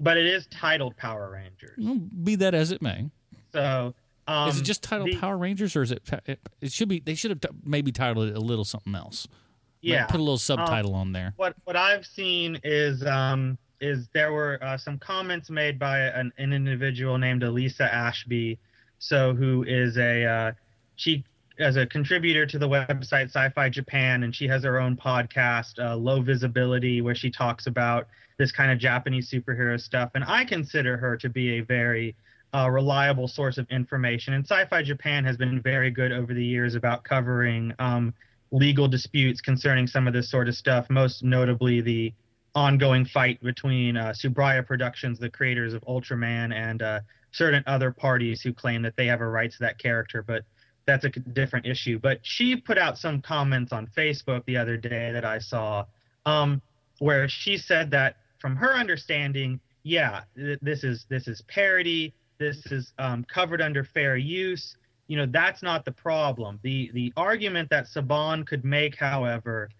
But 0.00 0.16
it 0.16 0.26
is 0.26 0.46
titled 0.46 0.96
Power 0.96 1.30
Rangers. 1.30 1.74
Well, 1.78 1.96
be 1.96 2.36
that 2.36 2.54
as 2.54 2.70
it 2.70 2.80
may. 2.82 3.10
So 3.52 3.94
um, 4.26 4.48
is 4.48 4.60
it 4.60 4.64
just 4.64 4.82
titled 4.82 5.10
the- 5.10 5.16
Power 5.16 5.36
Rangers, 5.36 5.74
or 5.74 5.82
is 5.82 5.90
it? 5.90 6.02
It, 6.26 6.38
it 6.60 6.72
should 6.72 6.88
be. 6.88 7.00
They 7.00 7.14
should 7.14 7.30
have 7.30 7.40
t- 7.40 7.48
maybe 7.64 7.90
titled 7.92 8.28
it 8.28 8.36
a 8.36 8.40
little 8.40 8.64
something 8.64 8.94
else. 8.94 9.26
Like, 9.30 9.92
Yeah. 9.92 10.06
put 10.06 10.18
a 10.20 10.22
little 10.22 10.38
subtitle 10.38 10.94
on 10.94 11.12
there. 11.12 11.34
what 11.36 11.54
what 11.64 11.76
I've 11.76 12.04
seen 12.06 12.58
is 12.64 13.04
um 13.06 13.56
is 13.80 14.08
there 14.12 14.32
were 14.32 14.58
uh, 14.62 14.76
some 14.76 14.98
comments 14.98 15.50
made 15.50 15.78
by 15.78 16.00
an, 16.00 16.32
an 16.36 16.52
individual 16.52 17.16
named 17.16 17.44
Elisa 17.44 17.92
Ashby, 17.92 18.58
so 18.98 19.34
who 19.34 19.64
is 19.68 19.96
a 19.98 20.24
uh, 20.24 20.52
she 20.96 21.24
as 21.60 21.76
a 21.76 21.86
contributor 21.86 22.44
to 22.46 22.58
the 22.58 22.68
website 22.68 23.24
Sci-Fi 23.26 23.68
Japan, 23.68 24.22
and 24.24 24.34
she 24.34 24.46
has 24.48 24.62
her 24.64 24.78
own 24.80 24.96
podcast, 24.96 25.78
uh, 25.84 25.96
Low 25.96 26.20
Visibility, 26.22 27.00
where 27.00 27.14
she 27.16 27.30
talks 27.30 27.66
about 27.66 28.06
this 28.38 28.52
kind 28.52 28.70
of 28.70 28.78
Japanese 28.78 29.30
superhero 29.30 29.80
stuff. 29.80 30.10
And 30.14 30.24
I 30.24 30.44
consider 30.44 30.96
her 30.96 31.16
to 31.18 31.28
be 31.28 31.58
a 31.58 31.60
very 31.60 32.14
uh, 32.54 32.70
reliable 32.70 33.28
source 33.28 33.58
of 33.58 33.66
information. 33.70 34.34
And 34.34 34.44
Sci-Fi 34.44 34.82
Japan 34.82 35.24
has 35.24 35.36
been 35.36 35.60
very 35.60 35.90
good 35.90 36.12
over 36.12 36.32
the 36.32 36.44
years 36.44 36.74
about 36.74 37.04
covering 37.04 37.74
um, 37.78 38.14
legal 38.50 38.88
disputes 38.88 39.40
concerning 39.40 39.86
some 39.86 40.06
of 40.06 40.14
this 40.14 40.30
sort 40.30 40.48
of 40.48 40.54
stuff. 40.54 40.86
Most 40.88 41.22
notably, 41.22 41.80
the 41.80 42.12
ongoing 42.54 43.04
fight 43.04 43.42
between 43.42 43.96
uh, 43.96 44.12
Tsuburaya 44.12 44.66
Productions, 44.66 45.18
the 45.18 45.28
creators 45.28 45.74
of 45.74 45.82
Ultraman, 45.82 46.54
and 46.54 46.80
uh, 46.80 47.00
certain 47.32 47.62
other 47.66 47.92
parties 47.92 48.40
who 48.40 48.52
claim 48.52 48.82
that 48.82 48.96
they 48.96 49.06
have 49.06 49.20
a 49.20 49.26
right 49.26 49.50
to 49.50 49.58
that 49.60 49.78
character, 49.78 50.22
but 50.22 50.44
that's 50.86 51.04
a 51.04 51.10
different 51.10 51.66
issue. 51.66 51.98
But 51.98 52.20
she 52.22 52.56
put 52.56 52.78
out 52.78 52.96
some 52.96 53.20
comments 53.20 53.72
on 53.72 53.86
Facebook 53.88 54.44
the 54.46 54.56
other 54.56 54.76
day 54.78 55.12
that 55.12 55.24
I 55.24 55.38
saw, 55.38 55.84
um, 56.24 56.62
where 56.98 57.28
she 57.28 57.58
said 57.58 57.90
that 57.90 58.16
from 58.38 58.56
her 58.56 58.74
understanding, 58.74 59.60
yeah, 59.82 60.22
th- 60.36 60.58
this 60.62 60.84
is 60.84 61.06
this 61.08 61.28
is 61.28 61.42
parody. 61.42 62.14
This 62.38 62.66
is 62.66 62.92
um, 62.98 63.24
covered 63.24 63.60
under 63.60 63.84
fair 63.84 64.16
use. 64.16 64.76
You 65.08 65.16
know, 65.16 65.26
that's 65.26 65.62
not 65.62 65.84
the 65.84 65.92
problem. 65.92 66.60
The 66.62 66.90
the 66.92 67.12
argument 67.16 67.70
that 67.70 67.86
Saban 67.86 68.46
could 68.46 68.64
make, 68.64 68.96
however, 68.96 69.70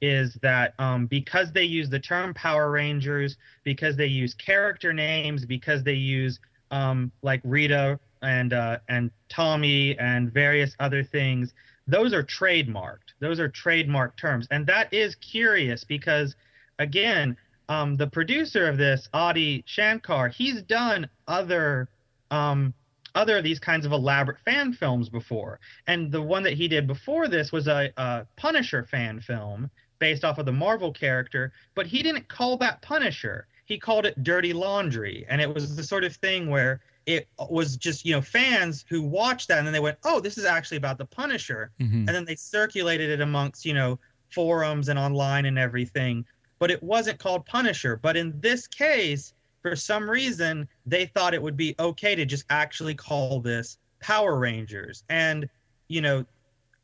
is 0.00 0.38
that 0.42 0.74
um, 0.78 1.06
because 1.06 1.52
they 1.52 1.64
use 1.64 1.90
the 1.90 1.98
term 1.98 2.34
Power 2.34 2.70
Rangers, 2.70 3.36
because 3.64 3.96
they 3.96 4.06
use 4.06 4.34
character 4.34 4.92
names, 4.92 5.44
because 5.44 5.82
they 5.82 5.94
use 5.94 6.38
um, 6.70 7.12
like 7.22 7.40
Rita 7.44 7.98
and 8.22 8.52
uh, 8.52 8.78
and 8.88 9.10
Tommy 9.28 9.98
and 9.98 10.32
various 10.32 10.74
other 10.80 11.04
things, 11.04 11.52
those 11.86 12.12
are 12.12 12.22
trademarked. 12.22 13.14
Those 13.20 13.40
are 13.40 13.48
trademark 13.48 14.16
terms, 14.16 14.46
and 14.50 14.66
that 14.66 14.92
is 14.92 15.14
curious 15.16 15.84
because, 15.84 16.36
again, 16.78 17.36
um, 17.68 17.96
the 17.96 18.06
producer 18.06 18.66
of 18.68 18.76
this, 18.78 19.08
Adi 19.12 19.62
Shankar, 19.66 20.28
he's 20.28 20.62
done 20.62 21.08
other 21.26 21.88
um, 22.30 22.74
other 23.14 23.38
of 23.38 23.44
these 23.44 23.58
kinds 23.58 23.84
of 23.86 23.92
elaborate 23.92 24.38
fan 24.40 24.72
films 24.72 25.08
before, 25.08 25.60
and 25.86 26.12
the 26.12 26.22
one 26.22 26.42
that 26.42 26.52
he 26.54 26.68
did 26.68 26.86
before 26.86 27.26
this 27.28 27.50
was 27.52 27.66
a, 27.66 27.90
a 27.96 28.26
Punisher 28.36 28.84
fan 28.84 29.20
film 29.20 29.70
based 29.98 30.24
off 30.24 30.38
of 30.38 30.46
the 30.46 30.52
Marvel 30.52 30.92
character, 30.92 31.52
but 31.74 31.86
he 31.86 32.02
didn't 32.02 32.28
call 32.28 32.56
that 32.58 32.80
Punisher. 32.82 33.46
He 33.64 33.78
called 33.78 34.06
it 34.06 34.22
Dirty 34.22 34.52
Laundry, 34.52 35.26
and 35.28 35.40
it 35.40 35.52
was 35.52 35.74
the 35.74 35.82
sort 35.82 36.04
of 36.04 36.14
thing 36.16 36.48
where 36.48 36.80
it 37.06 37.26
was 37.50 37.76
just 37.76 38.04
you 38.04 38.12
know 38.14 38.20
fans 38.20 38.84
who 38.88 39.02
watched 39.02 39.48
that 39.48 39.58
and 39.58 39.66
then 39.66 39.72
they 39.72 39.80
went, 39.80 39.96
oh, 40.04 40.20
this 40.20 40.36
is 40.38 40.44
actually 40.44 40.76
about 40.76 40.98
the 40.98 41.06
Punisher, 41.06 41.70
Mhm. 41.80 42.06
and 42.06 42.08
then 42.08 42.24
they 42.24 42.36
circulated 42.36 43.10
it 43.10 43.20
amongst 43.20 43.64
you 43.64 43.74
know 43.74 43.98
forums 44.30 44.90
and 44.90 44.98
online 44.98 45.46
and 45.46 45.58
everything 45.58 46.24
but 46.58 46.70
it 46.70 46.82
wasn't 46.82 47.18
called 47.18 47.46
punisher. 47.46 47.96
But 47.96 48.16
in 48.16 48.38
this 48.40 48.66
case 48.66 49.34
for 49.62 49.74
some 49.74 50.08
reason 50.08 50.68
they 50.86 51.06
thought 51.06 51.34
it 51.34 51.42
would 51.42 51.56
be 51.56 51.74
okay 51.78 52.14
to 52.14 52.24
just 52.24 52.44
actually 52.50 52.94
call 52.94 53.40
this 53.40 53.78
power 54.00 54.38
rangers. 54.38 55.04
And 55.08 55.48
you 55.88 56.00
know 56.00 56.24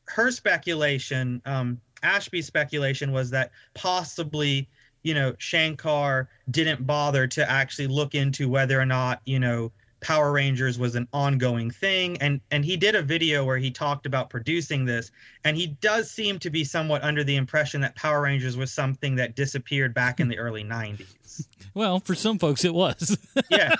her 0.06 0.30
speculation 0.30 1.40
um 1.46 1.80
ashby's 2.02 2.46
speculation 2.46 3.12
was 3.12 3.30
that 3.30 3.50
possibly 3.74 4.68
you 5.02 5.14
know 5.14 5.34
shankar 5.38 6.28
didn't 6.50 6.86
bother 6.86 7.26
to 7.26 7.50
actually 7.50 7.86
look 7.86 8.14
into 8.14 8.48
whether 8.48 8.78
or 8.80 8.86
not 8.86 9.20
you 9.24 9.38
know 9.38 9.72
Power 10.04 10.32
Rangers 10.32 10.78
was 10.78 10.96
an 10.96 11.08
ongoing 11.14 11.70
thing 11.70 12.18
and 12.20 12.38
and 12.50 12.62
he 12.62 12.76
did 12.76 12.94
a 12.94 13.00
video 13.00 13.42
where 13.42 13.56
he 13.56 13.70
talked 13.70 14.04
about 14.04 14.28
producing 14.28 14.84
this 14.84 15.10
and 15.44 15.56
he 15.56 15.68
does 15.80 16.10
seem 16.10 16.38
to 16.40 16.50
be 16.50 16.62
somewhat 16.62 17.02
under 17.02 17.24
the 17.24 17.36
impression 17.36 17.80
that 17.80 17.96
Power 17.96 18.20
Rangers 18.20 18.54
was 18.54 18.70
something 18.70 19.14
that 19.16 19.34
disappeared 19.34 19.94
back 19.94 20.20
in 20.20 20.28
the 20.28 20.38
early 20.38 20.62
90s. 20.62 21.46
Well, 21.72 21.98
for 21.98 22.14
some 22.14 22.38
folks, 22.38 22.64
it 22.64 22.72
was. 22.72 23.18
Yeah. 23.50 23.74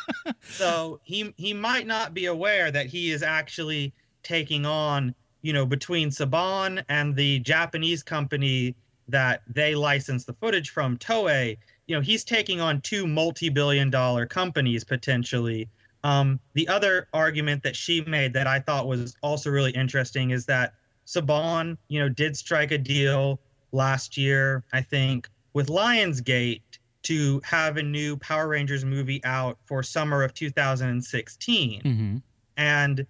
so 0.49 0.99
he 1.05 1.33
he 1.37 1.53
might 1.53 1.87
not 1.87 2.13
be 2.13 2.27
aware 2.27 2.73
that 2.73 2.87
he 2.87 3.13
is 3.13 3.23
actually 3.23 3.93
taking 4.25 4.67
on, 4.67 5.15
you 5.43 5.53
know, 5.53 5.65
between 5.65 6.09
Saban 6.09 6.83
and 6.89 7.15
the 7.15 7.39
Japanese 7.41 8.03
company 8.03 8.75
that 9.07 9.43
they 9.47 9.77
license 9.77 10.25
the 10.25 10.33
footage 10.33 10.71
from, 10.71 10.97
Toei, 10.99 11.57
you 11.87 11.95
know, 11.95 12.01
he's 12.01 12.25
taking 12.25 12.61
on 12.61 12.81
two 12.81 13.07
multi-billion 13.07 13.91
dollar 13.91 14.27
companies 14.27 14.83
potentially. 14.83 15.69
Um, 16.05 16.39
the 16.53 16.69
other 16.69 17.09
argument 17.15 17.63
that 17.63 17.75
she 17.75 18.03
made 18.03 18.35
that 18.35 18.47
I 18.47 18.61
thought 18.61 18.87
was 18.87 19.17
also 19.23 19.51
really 19.51 19.73
interesting 19.73 20.31
is 20.31 20.45
that 20.47 20.75
Saban, 21.07 21.79
you 21.89 21.99
know, 21.99 22.09
did 22.11 22.37
strike 22.37 22.71
a 22.71 22.79
deal 22.79 23.41
last 23.73 24.17
year, 24.17 24.63
I 24.73 24.83
think, 24.83 25.29
with 25.55 25.69
Lionsgate 25.69 26.61
to 27.05 27.41
have 27.45 27.79
a 27.79 27.83
new 27.83 28.17
Power 28.19 28.49
Rangers 28.49 28.85
movie 28.85 29.23
out 29.25 29.59
for 29.65 29.83
summer 29.83 30.23
of 30.23 30.35
2016. 30.35 31.81
hmm 31.81 32.17
And 32.57 33.07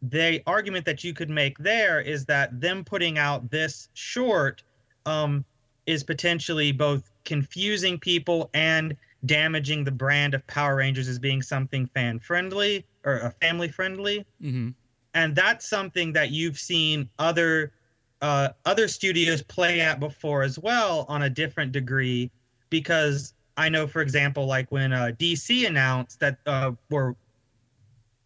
the 0.00 0.42
argument 0.46 0.84
that 0.86 1.04
you 1.04 1.12
could 1.12 1.30
make 1.30 1.58
there 1.58 2.00
is 2.00 2.24
that 2.26 2.60
them 2.60 2.84
putting 2.84 3.18
out 3.18 3.50
this 3.50 3.88
short 3.94 4.62
um, 5.06 5.44
is 5.86 6.04
potentially 6.04 6.72
both 6.72 7.10
confusing 7.24 7.98
people 7.98 8.48
and 8.54 8.96
damaging 9.26 9.84
the 9.84 9.90
brand 9.90 10.34
of 10.34 10.46
Power 10.46 10.76
Rangers 10.76 11.08
as 11.08 11.18
being 11.18 11.42
something 11.42 11.86
fan 11.86 12.18
friendly 12.18 12.86
or 13.04 13.22
uh, 13.24 13.30
family 13.40 13.68
friendly 13.68 14.24
hmm 14.40 14.70
and 15.14 15.34
that's 15.34 15.68
something 15.68 16.12
that 16.12 16.30
you've 16.30 16.58
seen 16.58 17.08
other 17.18 17.72
uh, 18.20 18.48
other 18.64 18.88
studios 18.88 19.42
play 19.42 19.80
at 19.80 20.00
before 20.00 20.42
as 20.42 20.58
well 20.58 21.06
on 21.08 21.22
a 21.22 21.30
different 21.30 21.72
degree 21.72 22.30
because 22.68 23.34
I 23.56 23.68
know 23.68 23.86
for 23.86 24.02
example 24.02 24.46
like 24.46 24.70
when 24.70 24.92
uh, 24.92 25.12
DC 25.18 25.66
announced 25.66 26.20
that 26.20 26.38
uh, 26.46 26.72
or 26.90 27.16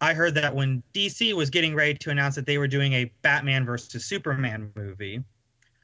I 0.01 0.13
heard 0.13 0.35
that 0.35 0.53
when 0.53 0.83
DC 0.93 1.33
was 1.33 1.49
getting 1.49 1.73
ready 1.73 1.93
to 1.95 2.09
announce 2.09 2.35
that 2.35 2.45
they 2.45 2.57
were 2.57 2.67
doing 2.67 2.93
a 2.93 3.11
Batman 3.21 3.65
versus 3.65 4.05
Superman 4.05 4.71
movie 4.75 5.23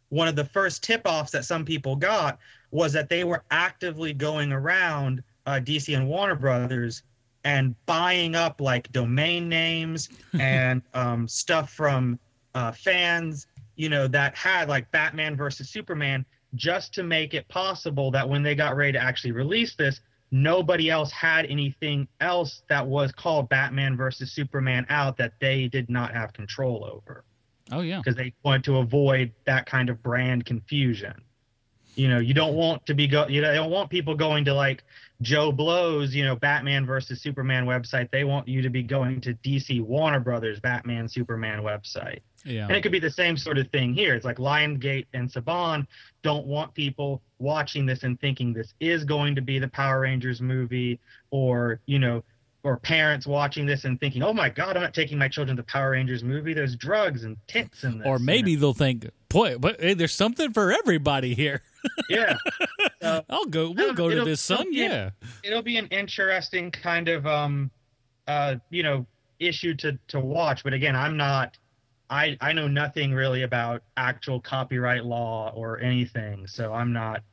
one 0.10 0.28
of 0.28 0.36
the 0.36 0.46
first 0.46 0.84
tip-offs 0.84 1.32
that 1.32 1.46
some 1.46 1.64
people 1.64 1.96
got 1.96 2.40
was 2.72 2.94
that 2.94 3.10
they 3.10 3.24
were 3.24 3.44
actively 3.52 4.14
going 4.14 4.52
around 4.52 5.24
uh, 5.46 5.60
DC 5.64 5.96
and 5.96 6.08
Warner 6.08 6.36
Brothers 6.36 7.04
and 7.44 7.74
buying 7.86 8.36
up 8.36 8.62
like 8.62 8.92
domain 8.92 9.50
names 9.50 10.10
and 10.40 10.82
um, 10.94 11.28
stuff 11.28 11.72
from 11.72 12.20
uh, 12.54 12.72
fans, 12.72 13.48
you 13.76 13.90
know, 13.90 14.08
that 14.08 14.36
had 14.36 14.70
like 14.70 14.92
Batman 14.92 15.36
versus 15.36 15.70
Superman, 15.70 16.26
just 16.56 16.94
to 16.96 17.04
make 17.04 17.34
it 17.34 17.48
possible 17.48 18.12
that 18.12 18.28
when 18.28 18.44
they 18.44 18.56
got 18.56 18.76
ready 18.76 18.94
to 18.94 19.00
actually 19.00 19.32
release 19.32 19.76
this, 19.76 20.02
nobody 20.32 20.90
else 20.90 21.12
had 21.12 21.46
anything 21.46 22.08
else 22.20 22.64
that 22.70 22.86
was 22.86 23.12
called 23.12 23.50
Batman 23.50 23.96
versus 23.98 24.32
Superman 24.32 24.86
out 24.90 25.18
that 25.18 25.34
they 25.40 25.68
did 25.68 25.90
not 25.90 26.14
have 26.14 26.34
control 26.34 26.86
over 26.92 27.24
Oh 27.72 27.82
yeah. 27.82 27.98
because 27.98 28.16
they 28.16 28.34
wanted 28.44 28.64
to 28.66 28.78
avoid 28.78 29.32
that 29.46 29.66
kind 29.66 29.90
of 29.90 30.02
brand 30.04 30.46
confusion. 30.46 31.14
You 31.96 32.08
know, 32.08 32.20
you 32.20 32.34
don't 32.34 32.56
want 32.56 32.86
to 32.86 32.94
be 32.94 33.08
go. 33.08 33.28
You 33.28 33.42
know, 33.42 33.54
don't 33.54 33.72
want 33.72 33.90
people 33.90 34.16
going 34.16 34.46
to 34.46 34.54
like 34.54 34.84
Joe 35.22 35.52
Blow's, 35.52 36.16
you 36.16 36.24
know, 36.24 36.36
Batman 36.36 36.86
versus 36.86 37.22
Superman 37.22 37.66
website. 37.66 38.10
They 38.12 38.24
want 38.24 38.48
you 38.48 38.62
to 38.62 38.70
be 38.70 38.84
going 38.84 39.20
to 39.22 39.34
DC 39.36 39.82
Warner 39.82 40.20
Brothers 40.20 40.60
Batman 40.60 41.10
Superman 41.10 41.62
website. 41.62 42.20
Yeah. 42.46 42.68
And 42.68 42.76
it 42.76 42.82
could 42.82 42.92
be 42.92 43.00
the 43.00 43.12
same 43.12 43.36
sort 43.36 43.58
of 43.58 43.70
thing 43.70 43.94
here. 43.94 44.16
It's 44.16 44.26
like 44.26 44.38
Lionsgate 44.38 45.08
and 45.14 45.30
Saban 45.32 45.86
don't 46.24 46.46
want 46.46 46.74
people 46.74 47.22
watching 47.38 47.86
this 47.86 48.04
and 48.04 48.20
thinking 48.20 48.54
this 48.54 48.74
is 48.80 49.04
going 49.04 49.36
to 49.36 49.42
be 49.42 49.60
the 49.60 49.68
Power 49.68 50.02
Rangers 50.02 50.42
movie, 50.42 51.00
or 51.32 51.82
you 51.86 52.00
know, 52.00 52.24
or 52.64 52.78
parents 52.78 53.26
watching 53.26 53.66
this 53.66 53.86
and 53.86 54.00
thinking, 54.00 54.22
"Oh 54.22 54.34
my 54.34 54.50
God, 54.50 54.76
I'm 54.76 54.84
not 54.84 54.94
taking 54.94 55.18
my 55.18 55.28
children 55.28 55.56
to 55.56 55.64
the 55.64 55.68
Power 55.68 55.92
Rangers 55.92 56.24
movie. 56.24 56.54
There's 56.54 56.76
drugs 56.76 57.24
and 57.24 57.38
tits 57.48 57.84
in 57.84 58.00
this." 58.00 58.08
Or 58.08 58.20
maybe 58.20 58.52
you 58.52 58.58
know? 58.58 58.62
they'll 58.62 58.74
think, 58.74 59.10
"Boy, 59.30 59.58
but 59.58 59.80
hey, 59.80 59.94
there's 59.94 60.14
something 60.14 60.52
for 60.52 60.72
everybody 60.72 61.34
here." 61.34 61.62
yeah, 62.10 62.36
so, 63.02 63.24
I'll 63.30 63.46
go. 63.46 63.72
We'll 63.72 63.94
go 63.94 64.10
to 64.10 64.26
this, 64.26 64.42
son. 64.42 64.62
It'll 64.62 64.72
be, 64.72 64.78
Yeah, 64.78 65.10
it'll 65.44 65.62
be 65.62 65.78
an 65.78 65.88
interesting 65.88 66.72
kind 66.72 67.08
of 67.08 67.26
um, 67.26 67.72
uh, 68.28 68.56
you 68.70 68.84
know, 68.84 69.06
issue 69.40 69.74
to 69.76 69.98
to 70.10 70.20
watch. 70.20 70.64
But 70.64 70.74
again, 70.74 70.96
I'm 70.96 71.18
not. 71.18 71.58
I 72.10 72.38
I 72.42 72.54
know 72.54 72.68
nothing 72.68 73.14
really 73.14 73.44
about 73.44 73.84
actual 73.98 74.42
copyright 74.42 75.06
law 75.06 75.52
or 75.56 75.80
anything, 75.80 76.48
so 76.48 76.74
I'm 76.74 76.92
not. 76.92 77.24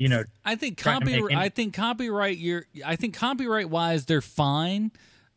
You 0.00 0.08
know, 0.08 0.24
I 0.46 0.56
think 0.56 0.82
any- 0.86 1.36
I 1.36 1.50
think 1.50 1.74
copyright. 1.74 2.38
You're. 2.38 2.64
I 2.84 2.96
think 2.96 3.14
copyright 3.14 3.68
wise, 3.68 4.06
they're 4.06 4.22
fine. 4.22 4.92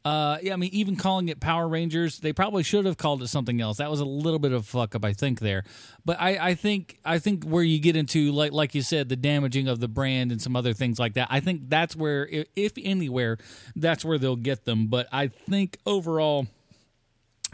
Uh, 0.06 0.38
yeah, 0.42 0.54
I 0.54 0.56
mean, 0.56 0.70
even 0.74 0.96
calling 0.96 1.28
it 1.30 1.40
Power 1.42 1.68
Rangers, 1.68 2.20
they 2.20 2.32
probably 2.34 2.64
should 2.64 2.86
have 2.86 2.98
called 2.98 3.22
it 3.24 3.28
something 3.28 3.60
else. 3.62 3.78
That 3.78 3.90
was 3.92 4.00
a 4.00 4.06
little 4.06 4.40
bit 4.40 4.52
of 4.54 4.66
fuck 4.66 4.96
up, 4.96 5.04
I 5.06 5.12
think, 5.14 5.40
there. 5.42 5.64
But 6.06 6.20
I, 6.20 6.50
I 6.50 6.56
think, 6.56 6.98
I 7.06 7.20
think 7.20 7.44
where 7.46 7.64
you 7.64 7.80
get 7.80 7.96
into 7.96 8.32
like, 8.34 8.52
like 8.52 8.74
you 8.76 8.82
said, 8.82 9.08
the 9.10 9.16
damaging 9.16 9.68
of 9.70 9.80
the 9.82 9.88
brand 9.88 10.32
and 10.34 10.42
some 10.42 10.56
other 10.58 10.74
things 10.74 11.00
like 11.00 11.14
that. 11.14 11.28
I 11.30 11.40
think 11.42 11.70
that's 11.70 11.96
where, 11.96 12.28
if 12.56 12.74
anywhere, 12.82 13.38
that's 13.78 14.04
where 14.04 14.18
they'll 14.18 14.36
get 14.36 14.66
them. 14.66 14.88
But 14.88 15.08
I 15.12 15.28
think 15.28 15.78
overall, 15.86 16.48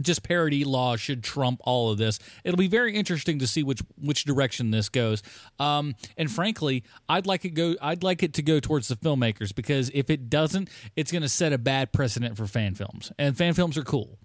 just 0.02 0.24
parody 0.24 0.64
law 0.64 0.96
should 0.96 1.24
trump 1.24 1.60
all 1.64 1.92
of 1.92 1.98
this. 1.98 2.20
It'll 2.44 2.58
be 2.58 2.68
very 2.68 2.96
interesting 2.96 3.40
to 3.40 3.48
see 3.48 3.64
which 3.64 3.82
which 4.02 4.24
direction 4.26 4.72
this 4.72 4.90
goes. 4.90 5.24
Um, 5.60 5.96
and 6.18 6.32
frankly, 6.32 6.84
I'd 7.08 7.26
like 7.26 7.46
it 7.46 7.52
go. 7.52 7.76
I'd 7.82 8.04
like 8.04 8.24
it 8.24 8.34
to 8.36 8.42
go 8.42 8.60
towards 8.60 8.88
the 8.88 8.96
filmmakers 8.96 9.54
because 9.54 9.90
if 9.94 10.10
it 10.10 10.30
doesn't, 10.30 10.70
it's 10.96 11.12
going 11.12 11.22
to 11.22 11.30
set 11.30 11.54
a 11.54 11.58
bad 11.58 11.92
precedent 11.92 12.38
for 12.38 12.48
fan 12.48 12.76
films. 12.76 13.12
And 13.18 13.38
fan 13.38 13.54
films 13.54 13.78
are 13.78 13.84
cool. 13.84 14.18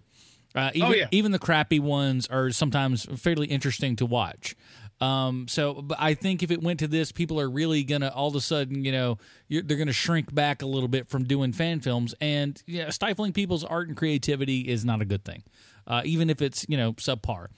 Uh, 0.55 0.70
even 0.75 0.93
yeah. 0.93 1.09
even 1.11 1.33
the 1.33 1.39
crappy 1.39 1.81
ones 1.81 2.29
are 2.29 2.51
sometimes 2.51 3.07
fairly 3.20 3.49
interesting 3.49 3.97
to 3.97 4.07
watch. 4.07 4.55
Um, 5.01 5.49
so, 5.49 5.87
I 5.99 6.15
think 6.15 6.43
if 6.43 6.51
it 6.51 6.63
went 6.63 6.79
to 6.81 6.89
this, 6.89 7.13
people 7.13 7.41
are 7.41 7.51
really 7.51 7.85
gonna 7.85 8.09
all 8.09 8.29
of 8.29 8.35
a 8.37 8.41
sudden, 8.41 8.85
you 8.85 8.93
know, 8.93 9.19
they're 9.49 9.77
gonna 9.77 9.93
shrink 9.93 10.35
back 10.35 10.63
a 10.63 10.67
little 10.67 10.89
bit 10.89 11.09
from 11.09 11.25
doing 11.25 11.53
fan 11.53 11.81
films, 11.81 12.15
and 12.21 12.63
yeah, 12.67 12.91
stifling 12.91 13.33
people's 13.33 13.65
art 13.65 13.89
and 13.89 13.97
creativity 13.97 14.61
is 14.61 14.85
not 14.85 15.01
a 15.01 15.05
good 15.05 15.25
thing, 15.25 15.43
uh, 15.87 16.03
even 16.05 16.31
if 16.31 16.41
it's 16.41 16.65
you 16.69 16.77
know 16.77 16.93
subpar. 16.95 17.49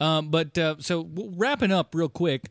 Um, 0.00 0.30
but 0.30 0.56
uh, 0.56 0.76
so 0.78 1.08
wrapping 1.14 1.72
up 1.72 1.94
real 1.94 2.08
quick. 2.08 2.46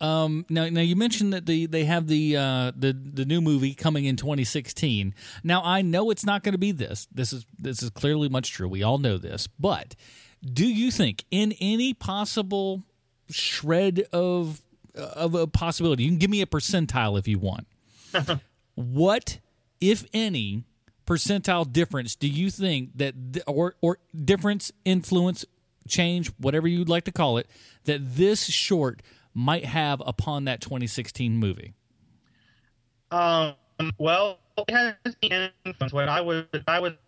Um, 0.00 0.44
now, 0.50 0.68
now 0.68 0.82
you 0.82 0.96
mentioned 0.96 1.32
that 1.32 1.46
the 1.46 1.66
they 1.66 1.84
have 1.84 2.06
the 2.06 2.36
uh, 2.36 2.72
the 2.76 2.92
the 2.92 3.24
new 3.24 3.40
movie 3.40 3.74
coming 3.74 4.04
in 4.04 4.16
2016. 4.16 5.14
Now 5.42 5.62
I 5.64 5.82
know 5.82 6.10
it's 6.10 6.26
not 6.26 6.42
going 6.42 6.52
to 6.52 6.58
be 6.58 6.72
this. 6.72 7.08
This 7.12 7.32
is 7.32 7.46
this 7.58 7.82
is 7.82 7.90
clearly 7.90 8.28
much 8.28 8.50
true. 8.50 8.68
We 8.68 8.82
all 8.82 8.98
know 8.98 9.16
this. 9.16 9.46
But 9.46 9.94
do 10.44 10.66
you 10.66 10.90
think 10.90 11.24
in 11.30 11.54
any 11.60 11.94
possible 11.94 12.82
shred 13.30 14.06
of 14.12 14.62
of 14.94 15.34
a 15.34 15.46
possibility, 15.46 16.04
you 16.04 16.10
can 16.10 16.18
give 16.18 16.30
me 16.30 16.40
a 16.40 16.46
percentile 16.46 17.18
if 17.18 17.28
you 17.28 17.38
want. 17.38 17.66
what, 18.74 19.38
if 19.80 20.06
any, 20.14 20.64
percentile 21.06 21.70
difference 21.70 22.16
do 22.16 22.26
you 22.28 22.50
think 22.50 22.90
that 22.96 23.14
or 23.46 23.76
or 23.80 23.98
difference 24.24 24.72
influence 24.84 25.44
change 25.86 26.32
whatever 26.38 26.66
you'd 26.66 26.88
like 26.88 27.04
to 27.04 27.12
call 27.12 27.38
it 27.38 27.48
that 27.84 28.16
this 28.16 28.46
short 28.46 29.02
might 29.32 29.64
have 29.64 30.02
upon 30.04 30.44
that 30.46 30.60
2016 30.60 31.36
movie 31.36 31.74
Um, 33.12 33.54
well, 33.98 34.40
it 34.66 34.70
has 34.70 35.16
influence. 35.22 35.92
What 35.92 36.08
I 36.08 36.20
would, 36.20 36.48
I 36.66 36.80
would 36.80 36.98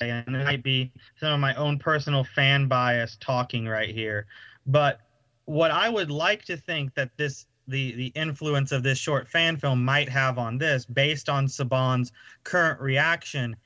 say, 0.00 0.10
and 0.10 0.34
it 0.34 0.44
might 0.44 0.64
be 0.64 0.90
some 1.20 1.32
of 1.32 1.40
my 1.40 1.54
own 1.54 1.78
personal 1.78 2.24
fan 2.24 2.66
bias 2.66 3.16
talking 3.20 3.68
right 3.68 3.94
here, 3.94 4.26
but 4.66 5.00
what 5.46 5.70
I 5.70 5.88
would 5.88 6.10
like 6.10 6.44
to 6.44 6.56
think 6.56 6.94
that 6.94 7.16
this, 7.16 7.46
the 7.66 7.92
the 7.92 8.12
influence 8.14 8.70
of 8.72 8.82
this 8.82 8.98
short 8.98 9.26
fan 9.28 9.56
film 9.56 9.84
might 9.84 10.08
have 10.08 10.38
on 10.38 10.58
this, 10.58 10.84
based 10.84 11.28
on 11.28 11.46
Saban's 11.46 12.12
current 12.44 12.80
reaction, 12.80 13.56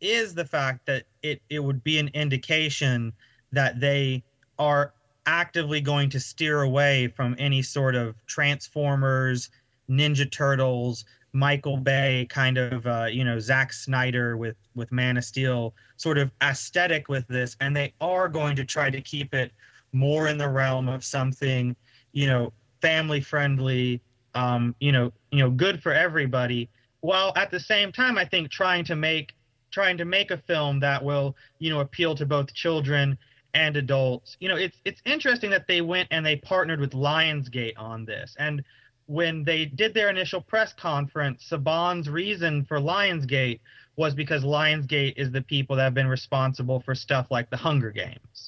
is 0.00 0.34
the 0.34 0.44
fact 0.44 0.84
that 0.86 1.04
it 1.22 1.40
it 1.48 1.60
would 1.60 1.84
be 1.84 1.98
an 1.98 2.10
indication 2.14 3.12
that 3.52 3.80
they 3.80 4.22
are 4.58 4.92
actively 5.26 5.80
going 5.80 6.08
to 6.10 6.20
steer 6.20 6.62
away 6.62 7.08
from 7.08 7.34
any 7.38 7.62
sort 7.62 7.94
of 7.94 8.14
Transformers, 8.26 9.50
Ninja 9.90 10.30
Turtles, 10.30 11.04
Michael 11.32 11.76
Bay 11.76 12.26
kind 12.30 12.56
of 12.56 12.86
uh, 12.86 13.06
you 13.10 13.24
know 13.24 13.38
Zack 13.38 13.72
Snyder 13.72 14.36
with 14.36 14.56
with 14.74 14.90
Man 14.90 15.18
of 15.18 15.24
Steel 15.24 15.74
sort 15.96 16.16
of 16.18 16.30
aesthetic 16.42 17.08
with 17.08 17.26
this, 17.28 17.56
and 17.60 17.76
they 17.76 17.92
are 18.00 18.28
going 18.28 18.56
to 18.56 18.64
try 18.64 18.90
to 18.90 19.00
keep 19.00 19.34
it 19.34 19.52
more 19.96 20.28
in 20.28 20.38
the 20.38 20.48
realm 20.48 20.88
of 20.88 21.04
something 21.04 21.74
you 22.12 22.26
know 22.26 22.52
family 22.80 23.20
friendly, 23.20 24.00
um, 24.34 24.74
you 24.80 24.92
know 24.92 25.12
you 25.30 25.38
know 25.38 25.50
good 25.50 25.82
for 25.82 25.92
everybody, 25.92 26.68
while 27.00 27.32
at 27.36 27.50
the 27.50 27.60
same 27.60 27.92
time 27.92 28.18
I 28.18 28.24
think 28.24 28.50
trying 28.50 28.84
to 28.84 28.96
make 28.96 29.34
trying 29.70 29.98
to 29.98 30.04
make 30.04 30.30
a 30.30 30.38
film 30.38 30.80
that 30.80 31.02
will 31.02 31.36
you 31.58 31.70
know 31.70 31.80
appeal 31.80 32.14
to 32.14 32.26
both 32.26 32.52
children 32.54 33.18
and 33.56 33.76
adults. 33.76 34.36
You 34.38 34.48
know, 34.50 34.56
it's 34.56 34.76
it's 34.84 35.00
interesting 35.04 35.50
that 35.50 35.66
they 35.66 35.80
went 35.80 36.08
and 36.10 36.24
they 36.24 36.36
partnered 36.36 36.78
with 36.78 36.92
Lionsgate 36.92 37.72
on 37.78 38.04
this. 38.04 38.36
And 38.38 38.62
when 39.06 39.44
they 39.44 39.64
did 39.64 39.94
their 39.94 40.10
initial 40.10 40.40
press 40.40 40.72
conference, 40.74 41.48
Saban's 41.50 42.08
reason 42.10 42.64
for 42.64 42.78
Lionsgate 42.78 43.60
was 43.96 44.14
because 44.14 44.44
Lionsgate 44.44 45.14
is 45.16 45.30
the 45.30 45.40
people 45.40 45.76
that 45.76 45.84
have 45.84 45.94
been 45.94 46.08
responsible 46.08 46.80
for 46.80 46.94
stuff 46.94 47.28
like 47.30 47.48
the 47.48 47.56
Hunger 47.56 47.90
Games. 47.90 48.45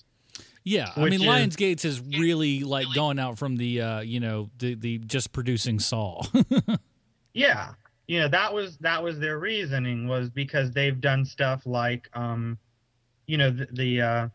Yeah 0.69 0.91
i 0.97 1.05
mean 1.05 1.15
is- 1.15 1.23
lionsgates 1.23 1.85
is 1.85 2.01
really 2.01 2.61
like 2.65 2.87
going 2.95 3.19
out 3.19 3.39
from 3.39 3.57
the 3.57 3.81
uh 3.81 4.01
you 4.01 4.21
know 4.21 4.51
the 4.59 4.75
the 4.75 4.99
just 4.99 5.33
producing 5.33 5.79
saw 5.79 6.23
Yeah. 7.39 7.75
You 8.09 8.21
know, 8.21 8.29
that 8.29 8.53
was 8.53 8.79
that 8.79 9.03
was 9.03 9.19
their 9.21 9.39
reasoning 9.39 10.09
was 10.09 10.31
because 10.31 10.73
they've 10.73 11.01
done 11.01 11.25
stuff 11.25 11.63
like 11.67 12.09
um 12.15 12.59
you 13.27 13.37
know 13.39 13.51
the 13.51 13.69
the 13.73 14.01
uh 14.01 14.29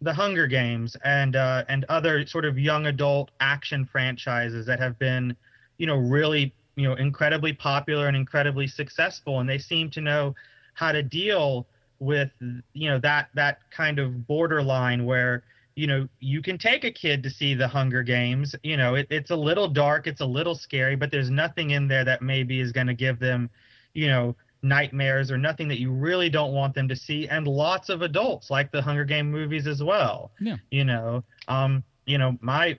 the 0.00 0.12
Hunger 0.12 0.46
Games 0.46 0.96
and 1.04 1.36
uh 1.36 1.64
and 1.68 1.84
other 1.88 2.26
sort 2.26 2.44
of 2.44 2.58
young 2.58 2.86
adult 2.86 3.30
action 3.40 3.84
franchises 3.84 4.66
that 4.66 4.80
have 4.80 4.98
been, 4.98 5.36
you 5.78 5.86
know, 5.86 5.96
really, 5.96 6.52
you 6.76 6.88
know, 6.88 6.94
incredibly 6.94 7.52
popular 7.52 8.08
and 8.08 8.16
incredibly 8.16 8.66
successful 8.66 9.40
and 9.40 9.48
they 9.48 9.58
seem 9.58 9.90
to 9.90 10.00
know 10.00 10.34
how 10.74 10.90
to 10.90 11.02
deal 11.02 11.66
with 11.98 12.30
you 12.72 12.88
know 12.88 12.98
that 12.98 13.28
that 13.34 13.60
kind 13.70 13.98
of 13.98 14.26
borderline 14.26 15.04
where 15.04 15.44
you 15.76 15.86
know 15.86 16.08
you 16.18 16.42
can 16.42 16.58
take 16.58 16.84
a 16.84 16.90
kid 16.90 17.22
to 17.22 17.30
see 17.30 17.54
the 17.54 17.66
hunger 17.68 18.02
games 18.02 18.54
you 18.62 18.76
know 18.76 18.94
it, 18.96 19.06
it's 19.10 19.30
a 19.30 19.36
little 19.36 19.68
dark 19.68 20.06
it's 20.06 20.20
a 20.20 20.26
little 20.26 20.54
scary 20.54 20.96
but 20.96 21.10
there's 21.10 21.30
nothing 21.30 21.70
in 21.70 21.88
there 21.88 22.04
that 22.04 22.22
maybe 22.22 22.60
is 22.60 22.72
going 22.72 22.86
to 22.86 22.94
give 22.94 23.18
them 23.18 23.48
you 23.94 24.08
know 24.08 24.34
nightmares 24.62 25.30
or 25.30 25.38
nothing 25.38 25.68
that 25.68 25.80
you 25.80 25.90
really 25.90 26.28
don't 26.28 26.52
want 26.52 26.74
them 26.74 26.86
to 26.88 26.94
see 26.96 27.26
and 27.28 27.46
lots 27.46 27.88
of 27.88 28.02
adults 28.02 28.50
like 28.50 28.70
the 28.72 28.82
hunger 28.82 29.04
game 29.04 29.30
movies 29.30 29.66
as 29.66 29.82
well 29.82 30.30
Yeah. 30.40 30.56
you 30.70 30.84
know 30.84 31.24
um 31.48 31.82
you 32.06 32.18
know 32.18 32.36
my 32.40 32.78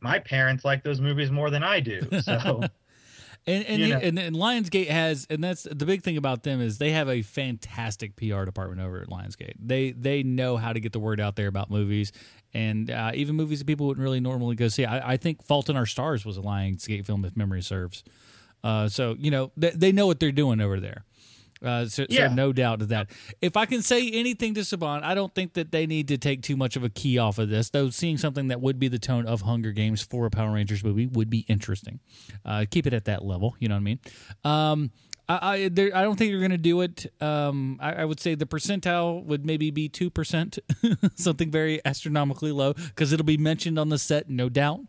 my 0.00 0.18
parents 0.18 0.64
like 0.64 0.82
those 0.82 1.00
movies 1.00 1.30
more 1.30 1.48
than 1.50 1.62
i 1.62 1.80
do 1.80 2.00
so 2.22 2.62
And 3.46 3.64
and, 3.66 3.82
You 3.82 3.88
know. 3.88 3.98
and 3.98 4.18
and 4.18 4.36
Lionsgate 4.36 4.88
has, 4.88 5.26
and 5.28 5.42
that's 5.42 5.64
the 5.64 5.84
big 5.84 6.02
thing 6.02 6.16
about 6.16 6.44
them 6.44 6.60
is 6.60 6.78
they 6.78 6.92
have 6.92 7.08
a 7.08 7.22
fantastic 7.22 8.14
PR 8.14 8.44
department 8.44 8.80
over 8.80 9.00
at 9.00 9.08
Lionsgate. 9.08 9.54
They 9.58 9.90
they 9.90 10.22
know 10.22 10.56
how 10.56 10.72
to 10.72 10.78
get 10.78 10.92
the 10.92 11.00
word 11.00 11.20
out 11.20 11.34
there 11.34 11.48
about 11.48 11.68
movies, 11.68 12.12
and 12.54 12.88
uh, 12.88 13.10
even 13.14 13.34
movies 13.34 13.58
that 13.58 13.66
people 13.66 13.88
wouldn't 13.88 14.02
really 14.02 14.20
normally 14.20 14.54
go 14.54 14.68
see. 14.68 14.84
I, 14.84 15.14
I 15.14 15.16
think 15.16 15.42
Fault 15.42 15.68
in 15.68 15.76
Our 15.76 15.86
Stars 15.86 16.24
was 16.24 16.38
a 16.38 16.40
Lionsgate 16.40 17.04
film, 17.04 17.24
if 17.24 17.36
memory 17.36 17.62
serves. 17.62 18.04
Uh, 18.62 18.88
so 18.88 19.16
you 19.18 19.30
know 19.32 19.50
they, 19.56 19.70
they 19.70 19.92
know 19.92 20.06
what 20.06 20.20
they're 20.20 20.30
doing 20.30 20.60
over 20.60 20.78
there. 20.78 21.04
Uh, 21.62 21.86
so, 21.86 22.06
Yeah. 22.08 22.28
so 22.28 22.34
no 22.34 22.52
doubt 22.52 22.82
of 22.82 22.88
that. 22.88 23.10
If 23.40 23.56
I 23.56 23.66
can 23.66 23.82
say 23.82 24.10
anything 24.10 24.54
to 24.54 24.60
Saban, 24.60 25.02
I 25.02 25.14
don't 25.14 25.34
think 25.34 25.52
that 25.54 25.70
they 25.72 25.86
need 25.86 26.08
to 26.08 26.18
take 26.18 26.42
too 26.42 26.56
much 26.56 26.76
of 26.76 26.84
a 26.84 26.88
key 26.88 27.18
off 27.18 27.38
of 27.38 27.48
this. 27.50 27.70
Though 27.70 27.90
seeing 27.90 28.18
something 28.18 28.48
that 28.48 28.60
would 28.60 28.78
be 28.78 28.88
the 28.88 28.98
tone 28.98 29.26
of 29.26 29.42
Hunger 29.42 29.72
Games 29.72 30.02
for 30.02 30.26
a 30.26 30.30
Power 30.30 30.52
Rangers 30.52 30.82
movie 30.82 31.06
would 31.06 31.30
be 31.30 31.44
interesting. 31.48 32.00
Uh, 32.44 32.64
keep 32.70 32.86
it 32.86 32.92
at 32.92 33.04
that 33.04 33.24
level. 33.24 33.54
You 33.58 33.68
know 33.68 33.74
what 33.76 33.80
I 33.80 33.82
mean? 33.82 33.98
Um, 34.44 34.90
I 35.28 35.38
I, 35.64 35.68
there, 35.68 35.96
I 35.96 36.02
don't 36.02 36.16
think 36.16 36.30
you're 36.32 36.40
going 36.40 36.50
to 36.50 36.58
do 36.58 36.80
it. 36.80 37.06
Um, 37.20 37.78
I, 37.80 37.92
I 37.92 38.04
would 38.04 38.18
say 38.18 38.34
the 38.34 38.44
percentile 38.46 39.24
would 39.24 39.46
maybe 39.46 39.70
be 39.70 39.88
two 39.88 40.10
percent, 40.10 40.58
something 41.14 41.50
very 41.50 41.80
astronomically 41.84 42.50
low, 42.52 42.72
because 42.74 43.12
it'll 43.12 43.24
be 43.24 43.36
mentioned 43.36 43.78
on 43.78 43.88
the 43.88 43.98
set, 43.98 44.28
no 44.28 44.48
doubt. 44.48 44.80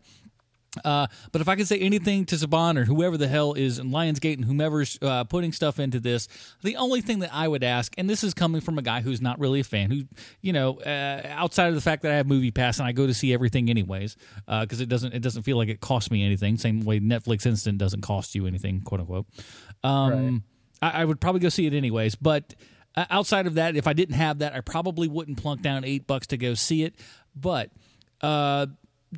Uh, 0.84 1.06
but 1.30 1.40
if 1.40 1.48
I 1.48 1.56
could 1.56 1.68
say 1.68 1.78
anything 1.78 2.24
to 2.26 2.34
Saban 2.34 2.76
or 2.76 2.84
whoever 2.84 3.16
the 3.16 3.28
hell 3.28 3.52
is 3.52 3.78
in 3.78 3.90
Lionsgate 3.90 4.34
and 4.34 4.44
whomever's 4.44 4.98
uh, 5.02 5.24
putting 5.24 5.52
stuff 5.52 5.78
into 5.78 6.00
this, 6.00 6.26
the 6.62 6.76
only 6.76 7.00
thing 7.00 7.20
that 7.20 7.30
I 7.32 7.46
would 7.46 7.62
ask, 7.62 7.94
and 7.96 8.10
this 8.10 8.24
is 8.24 8.34
coming 8.34 8.60
from 8.60 8.78
a 8.78 8.82
guy 8.82 9.00
who's 9.00 9.20
not 9.20 9.38
really 9.38 9.60
a 9.60 9.64
fan, 9.64 9.90
who, 9.90 10.02
you 10.40 10.52
know, 10.52 10.80
uh, 10.80 11.26
outside 11.28 11.68
of 11.68 11.74
the 11.74 11.80
fact 11.80 12.02
that 12.02 12.10
I 12.10 12.16
have 12.16 12.26
Movie 12.26 12.50
Pass 12.50 12.78
and 12.78 12.88
I 12.88 12.92
go 12.92 13.06
to 13.06 13.14
see 13.14 13.32
everything 13.32 13.70
anyways, 13.70 14.16
because 14.46 14.80
it 14.80 14.88
doesn't 14.88 15.14
it 15.14 15.20
doesn't 15.20 15.42
feel 15.42 15.56
like 15.56 15.68
it 15.68 15.80
costs 15.80 16.10
me 16.10 16.24
anything. 16.24 16.56
Same 16.56 16.80
way 16.80 16.98
Netflix 16.98 17.46
Instant 17.46 17.78
doesn't 17.78 18.00
cost 18.00 18.34
you 18.34 18.46
anything, 18.46 18.80
quote 18.80 19.00
unquote. 19.00 19.26
Um, 19.84 20.42
I, 20.82 21.02
I 21.02 21.04
would 21.04 21.20
probably 21.20 21.40
go 21.40 21.50
see 21.50 21.66
it 21.66 21.74
anyways, 21.74 22.16
but 22.16 22.54
outside 22.96 23.46
of 23.46 23.54
that, 23.54 23.76
if 23.76 23.86
I 23.86 23.92
didn't 23.92 24.16
have 24.16 24.38
that, 24.38 24.54
I 24.54 24.60
probably 24.60 25.08
wouldn't 25.08 25.38
plunk 25.38 25.62
down 25.62 25.84
eight 25.84 26.06
bucks 26.06 26.26
to 26.28 26.36
go 26.36 26.54
see 26.54 26.82
it. 26.82 26.94
But 27.36 27.70
uh, 28.20 28.66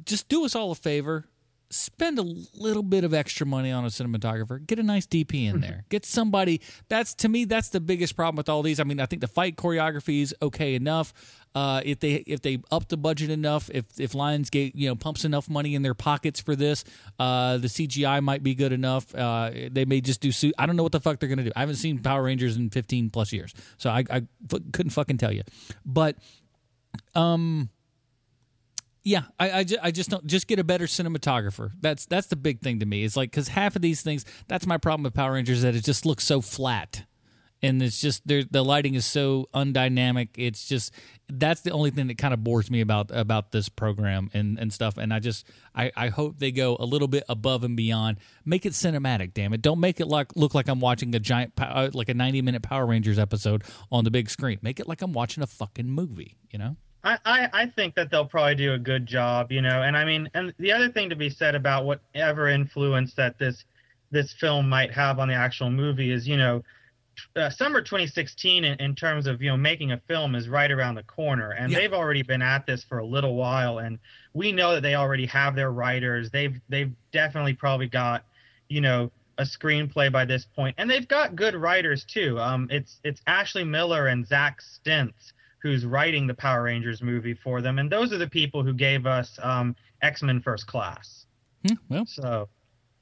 just 0.05 0.29
do 0.29 0.45
us 0.45 0.55
all 0.55 0.71
a 0.71 0.75
favor 0.75 1.27
spend 1.71 2.19
a 2.19 2.23
little 2.55 2.83
bit 2.83 3.05
of 3.05 3.13
extra 3.13 3.47
money 3.47 3.73
on 3.73 3.85
a 3.85 3.89
cinematographer. 3.89 4.65
Get 4.65 4.79
a 4.79 4.83
nice 4.83 5.07
dp 5.07 5.35
in 5.35 5.61
there. 5.61 5.85
Get 5.89 6.05
somebody 6.05 6.61
that's 6.89 7.15
to 7.17 7.29
me 7.29 7.45
that's 7.45 7.71
the 7.71 7.81
biggest 7.81 8.15
problem 8.17 8.37
with 8.37 8.49
all 8.49 8.63
these. 8.63 8.79
I 8.81 8.85
mean 8.85 9.01
i 9.01 9.07
think 9.07 9.21
the 9.21 9.29
fight 9.29 9.57
choreography 9.57 10.23
is 10.23 10.35
okay 10.41 10.75
enough. 10.75 11.13
Uh, 11.55 11.81
if 11.85 12.01
they 12.01 12.17
if 12.27 12.43
they 12.43 12.59
up 12.71 12.89
the 12.89 12.97
budget 12.97 13.31
enough 13.31 13.71
if 13.73 13.85
if 13.99 14.13
lionsgate 14.13 14.73
you 14.75 14.89
know 14.89 14.95
pumps 14.95 15.25
enough 15.25 15.49
money 15.49 15.75
in 15.75 15.81
their 15.83 15.95
pockets 15.95 16.39
for 16.39 16.55
this 16.55 16.85
uh, 17.19 17.57
the 17.57 17.67
cgi 17.69 18.23
might 18.23 18.43
be 18.43 18.55
good 18.55 18.73
enough. 18.73 19.15
Uh, 19.15 19.51
they 19.71 19.85
may 19.85 20.01
just 20.01 20.21
do 20.21 20.31
suit 20.31 20.55
i 20.59 20.67
don't 20.67 20.77
know 20.77 20.83
what 20.83 20.93
the 20.93 21.01
fuck 21.01 21.19
they're 21.19 21.29
gonna 21.29 21.45
do. 21.45 21.53
I 21.57 21.61
haven't 21.61 21.77
seen 21.77 21.99
power 21.99 22.23
rangers 22.23 22.57
in 22.57 22.71
15 22.71 23.11
plus 23.11 23.33
years. 23.33 23.55
So 23.79 23.91
i, 23.91 24.05
I 24.11 24.23
f- 24.53 24.61
couldn't 24.73 24.91
fucking 24.91 25.19
tell 25.19 25.33
you. 25.33 25.43
But 25.85 26.17
um 27.15 27.71
yeah, 29.07 29.23
I, 29.39 29.61
I, 29.61 29.65
just, 29.65 29.85
I 29.85 29.91
just 29.93 30.11
don't 30.11 30.27
just 30.27 30.49
get 30.49 30.59
a 30.59 30.65
better 30.65 30.87
cinematographer. 30.87 31.71
That's 31.81 32.07
that's 32.07 32.27
the 32.27 32.35
big 32.35 32.61
thing 32.61 32.81
to 32.81 32.87
me. 32.87 33.05
It's 33.05 33.17
like 33.17 33.31
because 33.31 33.47
half 33.47 33.77
of 33.77 33.83
these 33.83 34.03
things, 34.03 34.25
that's 34.49 34.67
my 34.67 34.79
problem 34.79 35.05
with 35.05 35.15
Power 35.15 35.35
Rangers 35.35 35.63
that 35.63 35.77
it 35.77 35.85
just 35.85 36.05
looks 36.05 36.25
so 36.25 36.41
flat, 36.41 37.05
and 37.63 37.81
it's 37.81 38.01
just 38.01 38.27
the 38.27 38.45
lighting 38.53 38.95
is 38.95 39.07
so 39.07 39.47
undynamic. 39.55 40.31
It's 40.37 40.67
just 40.67 40.93
that's 41.29 41.61
the 41.61 41.71
only 41.71 41.91
thing 41.91 42.09
that 42.09 42.19
kind 42.19 42.35
of 42.35 42.43
bores 42.43 42.69
me 42.69 42.81
about 42.81 43.13
about 43.13 43.53
this 43.53 43.69
program 43.69 44.29
and 44.35 44.59
and 44.59 44.73
stuff. 44.73 44.97
And 44.99 45.15
I 45.15 45.21
just 45.21 45.47
I, 45.73 45.93
I 45.97 46.09
hope 46.09 46.41
they 46.41 46.51
go 46.51 46.77
a 46.81 46.85
little 46.85 47.07
bit 47.07 47.23
above 47.29 47.63
and 47.63 47.77
beyond. 47.77 48.19
Make 48.45 48.67
it 48.67 48.73
cinematic, 48.73 49.35
damn 49.35 49.53
it! 49.53 49.63
Don't 49.63 49.79
make 49.79 50.01
it 50.01 50.09
like 50.09 50.35
look 50.35 50.53
like 50.53 50.67
I'm 50.67 50.81
watching 50.81 51.15
a 51.15 51.21
giant 51.21 51.53
uh, 51.59 51.91
like 51.95 52.09
a 52.09 52.15
90 52.15 52.43
minute 52.43 52.63
Power 52.63 52.85
Rangers 52.85 53.21
episode 53.21 53.63
on 53.93 54.03
the 54.03 54.11
big 54.11 54.29
screen. 54.31 54.59
Make 54.63 54.81
it 54.81 54.89
like 54.89 55.01
I'm 55.01 55.13
watching 55.13 55.45
a 55.45 55.47
fucking 55.47 55.89
movie. 55.89 56.39
You 56.51 56.59
know. 56.59 56.77
I, 57.07 57.19
I, 57.25 57.49
I 57.53 57.67
think 57.67 57.95
that 57.95 58.11
they'll 58.11 58.27
probably 58.27 58.57
do 58.57 58.73
a 58.73 58.79
good 58.79 59.07
job, 59.07 59.53
you 59.53 59.63
know. 59.63 59.83
And 59.83 59.97
I 59.97 60.05
mean, 60.05 60.29
and 60.35 60.53
the 60.59 60.73
other 60.73 60.91
thing 60.91 61.09
to 61.11 61.17
be 61.17 61.31
said 61.31 61.55
about 61.55 61.85
whatever 61.85 62.49
influence 62.49 63.15
that 63.15 63.39
this 63.39 63.65
this 64.11 64.35
film 64.41 64.69
might 64.69 64.93
have 64.93 65.21
on 65.21 65.29
the 65.29 65.35
actual 65.35 65.71
movie 65.71 66.11
is, 66.11 66.27
you 66.27 66.37
know, 66.37 66.63
uh, 67.35 67.49
summer 67.49 67.81
2016 67.81 68.65
in, 68.65 68.79
in, 68.79 68.95
terms 68.95 69.27
of 69.27 69.41
you 69.41 69.51
know 69.51 69.57
making 69.57 69.93
a 69.93 70.01
film 70.09 70.35
is 70.35 70.49
right 70.49 70.71
around 70.71 70.97
the 70.97 71.03
corner, 71.05 71.53
and 71.53 71.71
yeah. 71.71 71.79
they've 71.79 71.93
already 71.93 72.23
been 72.23 72.43
at 72.43 72.67
this 72.67 72.85
for 72.85 72.99
a 72.99 73.07
little 73.07 73.37
while, 73.37 73.79
and 73.79 74.01
we 74.35 74.51
know 74.51 74.75
that 74.75 74.83
they 74.83 74.97
already 74.97 75.27
have 75.27 75.55
their 75.55 75.71
writers. 75.71 76.31
They've 76.31 76.61
they've 76.69 76.93
definitely 77.13 77.55
probably 77.55 77.89
got, 77.89 78.25
you 78.69 78.81
know, 78.81 79.13
a 79.39 79.45
screenplay 79.45 80.11
by 80.11 80.25
this 80.25 80.45
point, 80.45 80.75
and 80.77 80.91
they've 80.91 81.07
got 81.07 81.37
good 81.37 81.55
writers 81.55 82.05
too. 82.05 82.39
Um, 82.41 82.67
it's 82.71 82.99
it's 83.05 83.23
Ashley 83.29 83.65
Miller 83.65 84.09
and 84.09 84.27
Zack 84.27 84.61
Stentz 84.61 85.33
who's 85.67 85.85
writing 85.85 86.27
the 86.27 86.35
Power 86.35 86.63
Rangers 86.63 87.03
movie 87.03 87.35
for 87.35 87.61
them, 87.61 87.79
and 87.79 87.91
those 87.91 88.13
are 88.13 88.19
the 88.19 88.29
people 88.29 88.63
who 88.63 88.73
gave 88.73 89.05
us 89.05 89.39
um, 89.43 89.75
X 90.01 90.23
Men 90.23 90.41
First 90.41 90.67
Class. 90.67 91.27
Hmm, 91.67 91.75
well, 91.89 92.07
so 92.07 92.49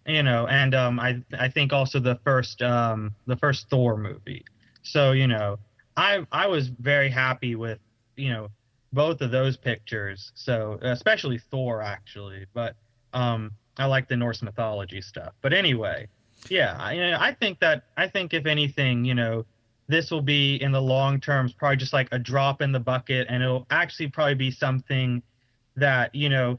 you 0.07 0.23
know, 0.23 0.47
and 0.47 0.75
um, 0.75 0.99
I 0.99 1.23
I 1.39 1.49
think 1.49 1.73
also 1.73 2.01
the 2.01 2.19
first 2.25 2.63
um, 2.63 3.15
the 3.27 3.37
first 3.37 3.69
Thor 3.69 3.97
movie. 3.97 4.45
So 4.83 5.13
you 5.13 5.27
know, 5.27 5.59
I 5.97 6.27
I 6.33 6.47
was 6.47 6.69
very 6.69 7.11
happy 7.11 7.55
with 7.55 7.79
you 8.17 8.31
know 8.31 8.49
both 8.93 9.21
of 9.21 9.31
those 9.31 9.57
pictures. 9.59 10.33
So 10.35 10.79
especially 10.81 11.39
Thor 11.39 11.83
actually, 11.83 12.47
but 12.55 12.77
um, 13.13 13.53
I 13.77 13.85
like 13.85 14.09
the 14.09 14.17
Norse 14.17 14.41
mythology 14.41 15.03
stuff. 15.03 15.35
But 15.43 15.53
anyway, 15.53 16.09
yeah, 16.49 16.77
I, 16.81 17.29
I 17.29 17.35
think 17.35 17.61
that 17.61 17.85
I 17.97 18.09
think 18.09 18.33
if 18.33 18.47
anything, 18.47 19.05
you 19.05 19.15
know, 19.15 19.45
this 19.87 20.11
will 20.11 20.23
be 20.23 20.57
in 20.57 20.73
the 20.73 20.81
long 20.81 21.21
term 21.21 21.51
probably 21.59 21.77
just 21.77 21.93
like 21.93 22.09
a 22.13 22.19
drop 22.19 22.63
in 22.63 22.73
the 22.73 22.81
bucket 22.81 23.27
and 23.29 23.43
it'll 23.43 23.67
actually 23.71 24.09
probably 24.09 24.35
be 24.35 24.51
something 24.51 25.23
that 25.77 26.15
you 26.15 26.29
know 26.29 26.59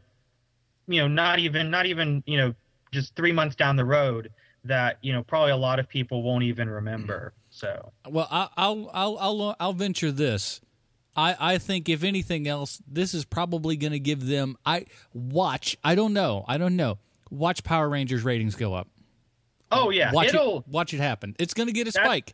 you 0.88 1.02
know 1.02 1.08
not 1.08 1.40
even 1.40 1.70
not 1.70 1.86
even 1.86 2.24
you 2.26 2.38
know 2.38 2.54
just 2.92 3.16
three 3.16 3.32
months 3.32 3.56
down 3.56 3.76
the 3.76 3.86
road 3.86 4.32
that 4.64 4.98
you 5.02 5.14
know 5.14 5.24
probably 5.24 5.52
a 5.52 5.58
lot 5.58 5.80
of 5.80 5.88
people 5.88 6.24
won't 6.24 6.44
even 6.44 6.70
remember 6.70 7.34
so 7.50 7.92
well 8.10 8.28
i'll 8.30 8.52
i'll 8.94 9.20
i'll, 9.20 9.56
I'll 9.60 9.74
venture 9.74 10.12
this 10.12 10.62
I, 11.16 11.36
I 11.40 11.58
think 11.58 11.88
if 11.88 12.04
anything 12.04 12.48
else, 12.48 12.82
this 12.88 13.14
is 13.14 13.24
probably 13.24 13.78
going 13.78 13.94
to 13.94 14.00
give 14.00 14.26
them. 14.28 14.58
I 14.66 14.86
watch. 15.14 15.78
I 15.84 15.96
don't 15.96 16.14
know. 16.14 16.44
I 16.48 16.58
don't 16.58 16.76
know. 16.76 16.98
Watch 17.32 17.64
Power 17.64 17.88
Rangers 17.88 18.24
ratings 18.24 18.56
go 18.56 18.74
up. 18.74 18.90
Oh 19.72 19.90
yeah, 19.90 20.12
watch 20.12 20.28
it'll 20.28 20.60
it, 20.60 20.68
watch 20.68 20.94
it 20.94 21.00
happen. 21.00 21.36
It's 21.40 21.54
going 21.54 21.68
to 21.68 21.74
get 21.74 21.88
a 21.88 21.92
spike. 21.92 22.34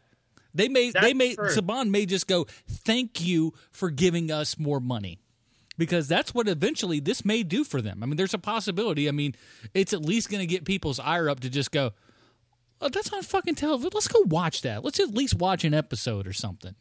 They 0.53 0.67
may 0.67 0.91
That's 0.91 1.05
they 1.05 1.13
may 1.13 1.35
true. 1.35 1.49
Saban 1.49 1.89
may 1.89 2.05
just 2.05 2.27
go, 2.27 2.45
"Thank 2.69 3.21
you 3.21 3.53
for 3.71 3.89
giving 3.89 4.31
us 4.31 4.57
more 4.57 4.79
money." 4.79 5.19
Because 5.77 6.07
that's 6.07 6.33
what 6.33 6.47
eventually 6.47 6.99
this 6.99 7.25
may 7.25 7.43
do 7.43 7.63
for 7.63 7.81
them. 7.81 8.03
I 8.03 8.05
mean, 8.05 8.17
there's 8.17 8.33
a 8.33 8.39
possibility. 8.39 9.07
I 9.07 9.11
mean, 9.11 9.35
it's 9.73 9.93
at 9.93 10.01
least 10.01 10.29
going 10.29 10.41
to 10.41 10.45
get 10.45 10.65
people's 10.65 10.99
ire 10.99 11.29
up 11.29 11.39
to 11.39 11.49
just 11.49 11.71
go, 11.71 11.91
"Oh, 12.81 12.89
that's 12.89 13.11
on 13.11 13.23
fucking 13.23 13.55
television. 13.55 13.91
Let's 13.93 14.07
go 14.07 14.21
watch 14.25 14.61
that. 14.61 14.83
Let's 14.83 14.99
at 14.99 15.09
least 15.09 15.35
watch 15.35 15.63
an 15.63 15.73
episode 15.73 16.27
or 16.27 16.33
something." 16.33 16.75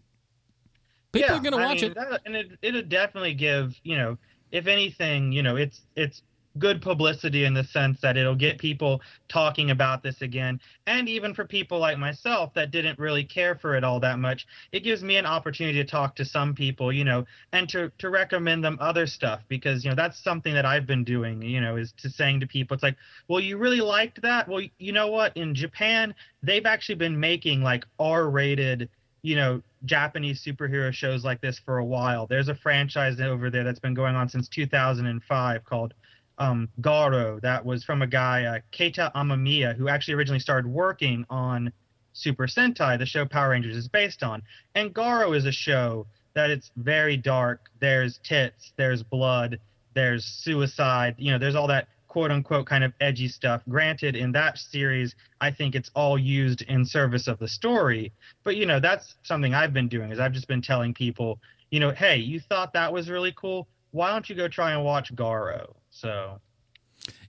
People 1.13 1.31
yeah, 1.31 1.37
are 1.37 1.43
going 1.43 1.53
to 1.53 1.59
watch 1.59 1.83
mean, 1.83 1.93
it, 1.93 1.95
that, 1.95 2.21
and 2.25 2.37
it 2.37 2.51
it'll 2.63 2.83
definitely 2.83 3.35
give 3.35 3.75
you 3.83 3.97
know, 3.97 4.19
if 4.51 4.67
anything, 4.67 5.33
you 5.33 5.43
know, 5.43 5.57
it's 5.57 5.83
it's 5.97 6.23
good 6.59 6.83
publicity 6.83 7.45
in 7.45 7.55
the 7.55 7.65
sense 7.65 8.01
that 8.01 8.17
it'll 8.17 8.35
get 8.35 8.59
people 8.59 9.01
talking 9.29 9.71
about 9.71 10.03
this 10.03 10.21
again. 10.21 10.61
And 10.87 11.09
even 11.09 11.35
for 11.35 11.45
people 11.45 11.79
like 11.79 11.99
myself 11.99 12.53
that 12.55 12.71
didn't 12.71 12.99
really 12.99 13.25
care 13.25 13.55
for 13.55 13.77
it 13.77 13.85
all 13.85 14.01
that 14.01 14.19
much, 14.19 14.47
it 14.73 14.81
gives 14.81 15.03
me 15.03 15.17
an 15.17 15.27
opportunity 15.27 15.83
to 15.83 15.89
talk 15.89 16.17
to 16.17 16.25
some 16.25 16.55
people, 16.55 16.93
you 16.93 17.05
know, 17.05 17.25
and 17.53 17.69
to, 17.71 17.93
to 17.99 18.11
recommend 18.11 18.65
them 18.65 18.79
other 18.81 19.07
stuff 19.07 19.41
because, 19.49 19.85
you 19.85 19.91
know, 19.91 19.97
that's 19.97 20.23
something 20.23 20.55
that 20.55 20.67
I've 20.67 20.87
been 20.87 21.05
doing, 21.05 21.43
you 21.43 21.61
know, 21.61 21.77
is 21.77 21.93
to 21.99 22.11
saying 22.11 22.41
to 22.41 22.47
people, 22.47 22.75
it's 22.75 22.83
like, 22.83 22.97
well, 23.29 23.41
you 23.41 23.57
really 23.57 23.81
liked 23.81 24.23
that? 24.23 24.49
Well, 24.49 24.63
you 24.79 24.93
know 24.93 25.09
what? 25.09 25.37
In 25.37 25.55
Japan, 25.55 26.15
they've 26.43 26.67
actually 26.67 26.97
been 26.97 27.19
making 27.19 27.63
like 27.63 27.85
R 27.99 28.29
rated 28.29 28.89
you 29.23 29.37
know 29.37 29.63
Japanese 29.85 30.43
superhero 30.45 30.93
shows 30.93 31.25
like 31.25 31.41
this 31.41 31.59
for 31.59 31.79
a 31.79 31.85
while. 31.85 32.27
There's 32.27 32.49
a 32.49 32.55
franchise 32.55 33.21
over 33.21 33.51
there 33.51 33.65
that's 33.65 33.79
been 33.79 33.95
going 33.95 34.15
on 34.15 34.29
since 34.29 34.49
2005 34.49 35.65
called 35.65 35.95
um, 36.41 36.69
Garo 36.81 37.41
that 37.43 37.65
was 37.65 37.85
from 37.85 38.03
a 38.03 38.07
guy, 38.07 38.45
uh, 38.45 38.59
Keita 38.73 39.13
Amemiya, 39.15 39.77
who 39.77 39.89
actually 39.89 40.15
originally 40.15 40.41
started 40.41 40.69
working 40.69 41.25
on 41.31 41.73
Super 42.13 42.47
Sentai, 42.47 42.99
the 42.99 43.07
show 43.07 43.25
Power 43.25 43.51
Rangers 43.51 43.77
is 43.77 43.87
based 43.87 44.23
on. 44.23 44.43
And 44.75 44.93
Garo 44.93 45.37
is 45.37 45.47
a 45.47 45.53
show 45.53 46.07
that 46.35 46.51
it's 46.51 46.71
very 46.77 47.17
dark. 47.17 47.69
There's 47.79 48.19
tits, 48.25 48.73
there's 48.77 49.03
blood, 49.03 49.61
there's 49.95 50.25
suicide. 50.25 51.15
You 51.19 51.33
know, 51.33 51.39
there's 51.39 51.55
all 51.55 51.67
that 51.69 51.89
quote 52.09 52.31
unquote 52.31 52.67
kind 52.67 52.85
of 52.85 52.93
edgy 53.01 53.29
stuff. 53.29 53.63
Granted, 53.69 54.17
in 54.17 54.33
that 54.33 54.59
series, 54.59 55.15
I 55.41 55.51
think 55.51 55.75
it's 55.75 55.91
all 55.95 56.19
used 56.19 56.63
in 56.63 56.85
service 56.85 57.29
of 57.29 57.39
the 57.39 57.49
story. 57.49 58.13
But 58.45 58.57
you 58.57 58.67
know, 58.67 58.81
that's 58.81 59.15
something 59.23 59.55
I've 59.55 59.75
been 59.75 59.89
doing 59.89 60.11
is 60.11 60.19
I've 60.19 60.33
just 60.33 60.49
been 60.49 60.63
telling 60.63 60.95
people, 60.95 61.39
you 61.71 61.81
know, 61.81 61.91
hey, 61.91 62.17
you 62.17 62.41
thought 62.41 62.73
that 62.73 62.93
was 62.93 63.11
really 63.11 63.33
cool? 63.37 63.69
Why 63.93 64.11
don't 64.11 64.29
you 64.29 64.37
go 64.37 64.49
try 64.49 64.73
and 64.73 64.85
watch 64.85 65.15
Garo? 65.15 65.75
So 65.91 66.41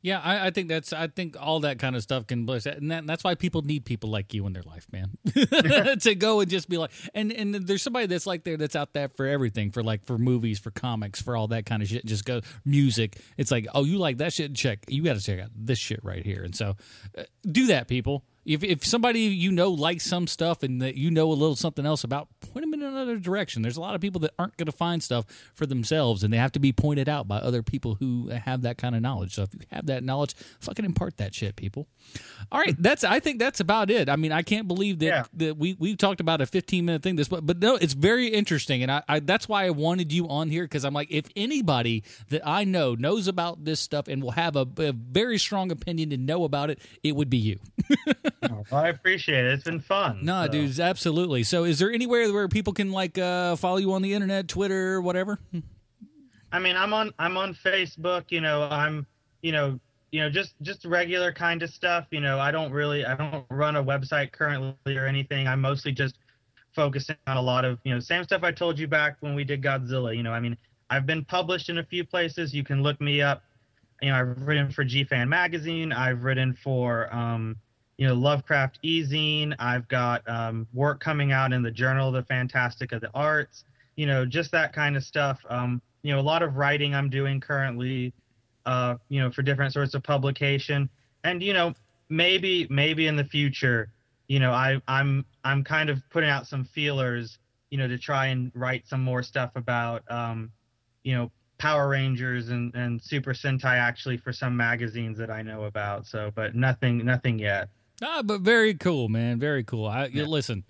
yeah, 0.02 0.20
I, 0.20 0.48
I, 0.48 0.50
think 0.50 0.68
that's 0.68 0.94
I 0.94 1.08
think 1.08 1.36
all 1.40 1.62
that 1.62 1.80
kind 1.80 1.96
of 1.96 2.02
stuff 2.02 2.28
can 2.28 2.46
bless 2.46 2.66
and 2.66 2.92
that, 2.92 3.06
that's 3.06 3.24
why 3.24 3.36
people 3.36 3.62
need 3.62 3.86
people 3.86 4.10
like 4.10 4.34
you 4.34 4.46
in 4.48 4.54
their 4.54 4.64
life, 4.64 4.88
man, 4.92 5.12
to 6.00 6.16
go 6.16 6.40
and 6.40 6.50
just 6.50 6.70
be 6.70 6.78
like, 6.78 6.92
and 7.14 7.32
and 7.32 7.54
there's 7.54 7.84
somebody 7.84 8.08
that's 8.08 8.26
like 8.26 8.44
there 8.44 8.58
that's 8.58 8.76
out 8.76 8.94
there 8.94 9.10
for 9.10 9.26
everything, 9.28 9.72
for 9.72 9.84
like 9.84 10.04
for 10.04 10.18
movies, 10.18 10.60
for 10.60 10.72
comics, 10.72 11.22
for 11.22 11.38
all 11.38 11.48
that 11.50 11.66
kind 11.66 11.84
of 11.84 11.90
shit. 11.90 12.06
Just 12.06 12.26
go 12.26 12.42
music. 12.66 13.18
It's 13.38 13.52
like, 13.52 13.68
oh, 13.74 13.84
you 13.84 13.98
like 13.98 14.18
that 14.18 14.34
shit? 14.34 14.54
Check. 14.56 14.80
You 14.88 15.04
got 15.04 15.18
to 15.18 15.22
check 15.22 15.40
out 15.40 15.50
this 15.56 15.80
shit 15.80 16.04
right 16.04 16.26
here. 16.26 16.44
And 16.44 16.56
so, 16.56 16.76
uh, 17.18 17.24
do 17.50 17.68
that, 17.68 17.88
people 17.88 18.24
if 18.46 18.64
if 18.64 18.86
somebody 18.86 19.22
you 19.22 19.52
know 19.52 19.70
likes 19.70 20.06
some 20.06 20.28
stuff 20.28 20.64
and 20.64 20.82
that 20.82 20.96
you 20.96 21.12
know 21.12 21.32
a 21.32 21.34
little 21.34 21.56
something 21.56 21.86
else 21.86 22.04
about, 22.04 22.28
point 22.40 22.64
them 22.64 22.74
in 22.74 22.82
another 22.82 23.18
direction. 23.18 23.62
There's 23.62 23.78
a 23.78 23.82
lot 23.82 23.96
of 23.96 24.02
people 24.02 24.22
that 24.22 24.32
aren't 24.40 24.58
going 24.58 24.66
to 24.66 24.72
find 24.72 25.02
stuff 25.04 25.26
for 25.54 25.66
themselves, 25.66 26.24
and 26.24 26.34
they 26.34 26.38
have 26.38 26.52
to 26.54 26.60
be 26.60 26.72
pointed 26.72 27.08
out 27.08 27.28
by 27.28 27.38
other 27.38 27.62
people 27.62 27.96
who 27.96 28.30
have 28.30 28.64
that 28.64 28.78
kind 28.78 28.96
of 28.96 29.02
knowledge. 29.02 29.36
So 29.36 29.44
if 29.44 29.54
you 29.54 29.62
have 29.72 29.86
that 29.88 30.04
knowledge, 30.04 30.36
fucking 30.60 30.86
impart 30.86 31.18
that 31.18 31.36
shit, 31.36 31.56
people. 31.56 31.88
All 32.52 32.60
right, 32.60 32.76
that's 32.80 33.04
I 33.04 33.20
think 33.20 33.40
that's 33.40 33.60
about 33.60 33.90
it. 33.90 34.10
I 34.10 34.16
mean, 34.16 34.32
I 34.32 34.42
can't 34.42 34.68
believe 34.68 35.00
that 35.00 35.06
yeah. 35.06 35.24
that 35.34 35.58
we 35.58 35.76
we 35.78 35.96
talked 35.96 36.22
about 36.22 36.42
a 36.42 36.46
15 36.46 36.86
minute 36.86 37.04
thing. 37.04 37.16
This, 37.16 37.28
but 37.28 37.46
but 37.46 37.60
no, 37.60 37.76
it's 37.76 37.94
very 37.94 38.28
interesting, 38.28 38.82
and 38.82 38.92
I, 38.92 39.04
I 39.08 39.20
that's 39.20 39.48
why 39.48 39.66
I 39.66 39.70
wanted 39.70 40.12
you 40.12 40.28
on 40.28 40.50
here 40.50 40.64
because 40.64 40.84
I'm 40.84 40.94
like, 40.94 41.12
if 41.12 41.26
anybody 41.36 42.04
that 42.30 42.42
I 42.46 42.64
know 42.64 42.96
knows 42.96 43.28
about 43.28 43.66
this 43.66 43.80
stuff 43.80 44.08
and 44.08 44.24
will 44.24 44.32
have 44.32 44.56
a, 44.56 44.68
a 44.78 44.92
very 44.94 45.38
strong 45.38 45.72
opinion 45.72 46.12
and 46.12 46.26
know 46.26 46.44
about 46.44 46.70
it, 46.70 46.80
it 47.04 47.16
would 47.16 47.30
be 47.30 47.38
you. 47.38 47.60
oh, 48.44 48.64
I 48.72 48.90
appreciate 48.90 49.46
it. 49.46 49.54
It's 49.54 49.64
been 49.64 49.80
fun. 49.80 50.20
No, 50.24 50.46
so. 50.46 50.52
dudes, 50.52 50.80
absolutely. 50.80 51.44
So, 51.44 51.64
is 51.64 51.80
there 51.80 51.92
anywhere 51.92 52.32
where 52.34 52.48
people 52.48 52.74
can 52.74 52.92
like 52.92 53.18
uh, 53.18 53.56
follow 53.56 53.78
you 53.78 53.94
on 53.94 54.02
the 54.02 54.14
internet, 54.14 54.48
Twitter, 54.48 55.02
whatever? 55.02 55.40
I 56.52 56.60
mean, 56.60 56.76
I'm 56.76 56.94
on 56.94 57.14
I'm 57.20 57.38
on 57.38 57.54
Facebook. 57.54 58.26
You 58.30 58.42
know, 58.42 58.64
I'm 58.64 59.06
you 59.42 59.52
know 59.52 59.80
you 60.12 60.22
know 60.22 60.30
just 60.30 60.54
just 60.62 60.86
regular 60.86 61.32
kind 61.32 61.64
of 61.64 61.70
stuff. 61.70 62.08
You 62.12 62.20
know, 62.20 62.40
I 62.40 62.52
don't 62.52 62.72
really 62.72 63.06
I 63.06 63.16
don't 63.16 63.46
run 63.50 63.76
a 63.76 63.84
website 63.84 64.32
currently 64.32 64.98
or 64.98 65.06
anything. 65.06 65.48
I'm 65.48 65.62
mostly 65.62 65.92
just 65.92 66.16
focusing 66.76 67.18
on 67.28 67.38
a 67.38 67.42
lot 67.42 67.66
of 67.66 67.80
you 67.84 67.94
know 67.94 68.00
same 68.00 68.24
stuff 68.24 68.44
I 68.44 68.52
told 68.52 68.80
you 68.80 68.88
back 68.88 69.18
when 69.22 69.36
we 69.36 69.44
did 69.44 69.62
Godzilla. 69.62 70.16
You 70.16 70.24
know, 70.24 70.34
I 70.34 70.40
mean, 70.40 70.58
I've 70.90 71.06
been 71.06 71.24
published 71.24 71.70
in 71.70 71.78
a 71.78 71.84
few 71.84 72.04
places. 72.04 72.54
You 72.54 72.64
can 72.64 72.84
look 72.84 73.00
me 73.00 73.22
up. 73.22 73.44
You 74.02 74.10
know, 74.10 74.20
I've 74.20 74.42
written 74.42 74.72
for 74.72 74.84
G 74.84 75.04
Fan 75.04 75.30
magazine. 75.30 75.94
I've 75.94 76.24
written 76.24 76.54
for 76.54 77.14
um, 77.14 77.56
you 78.02 78.08
know 78.08 78.16
Lovecraft 78.16 78.80
Ezine. 78.84 79.56
I've 79.60 79.88
got 79.88 80.28
um, 80.28 80.68
work 80.74 81.00
coming 81.00 81.32
out 81.32 81.54
in 81.54 81.62
the 81.62 81.70
Journal 81.70 82.08
of 82.08 82.16
the 82.16 82.24
Fantastic 82.24 82.94
of 82.94 83.02
the 83.02 83.12
Arts. 83.14 83.64
You 83.96 84.08
know, 84.08 84.26
just 84.26 84.52
that 84.54 84.74
kind 84.74 84.98
of 84.98 85.04
stuff. 85.04 85.38
Um, 85.48 85.84
you 86.02 86.12
know, 86.12 86.20
a 86.20 86.24
lot 86.24 86.42
of 86.42 86.56
writing 86.56 86.96
I'm 86.96 87.12
doing 87.12 87.40
currently. 87.40 88.12
Uh, 88.66 88.96
you 89.10 89.22
know, 89.22 89.30
for 89.30 89.44
different 89.44 89.72
sorts 89.72 89.94
of 89.94 90.02
publication, 90.02 90.90
and 91.24 91.44
you 91.44 91.54
know, 91.54 91.76
maybe 92.10 92.66
maybe 92.72 93.06
in 93.06 93.16
the 93.16 93.24
future, 93.24 93.92
you 94.28 94.40
know, 94.40 94.52
I 94.52 94.82
I'm 94.88 95.24
I'm 95.44 95.64
kind 95.64 95.92
of 95.92 96.00
putting 96.10 96.30
out 96.30 96.48
some 96.48 96.66
feelers, 96.66 97.38
you 97.70 97.78
know, 97.78 97.88
to 97.88 98.00
try 98.00 98.28
and 98.28 98.52
write 98.56 98.88
some 98.88 99.04
more 99.04 99.22
stuff 99.22 99.52
about, 99.54 100.02
um, 100.10 100.52
you 101.04 101.16
know, 101.16 101.32
Power 101.60 101.90
Rangers 101.90 102.50
and, 102.50 102.74
and 102.74 103.00
Super 103.00 103.34
Sentai 103.34 103.78
actually 103.78 104.18
for 104.18 104.34
some 104.34 104.58
magazines 104.58 105.20
that 105.20 105.30
I 105.30 105.44
know 105.44 105.66
about. 105.66 106.08
So, 106.08 106.32
but 106.34 106.56
nothing, 106.56 107.06
nothing 107.06 107.38
yet. 107.38 107.70
Ah, 108.02 108.22
but 108.24 108.42
very 108.42 108.74
cool, 108.74 109.10
man. 109.10 109.40
Very 109.40 109.64
cool. 109.64 109.88
I 109.88 110.06
yeah. 110.08 110.24
listen. 110.24 110.64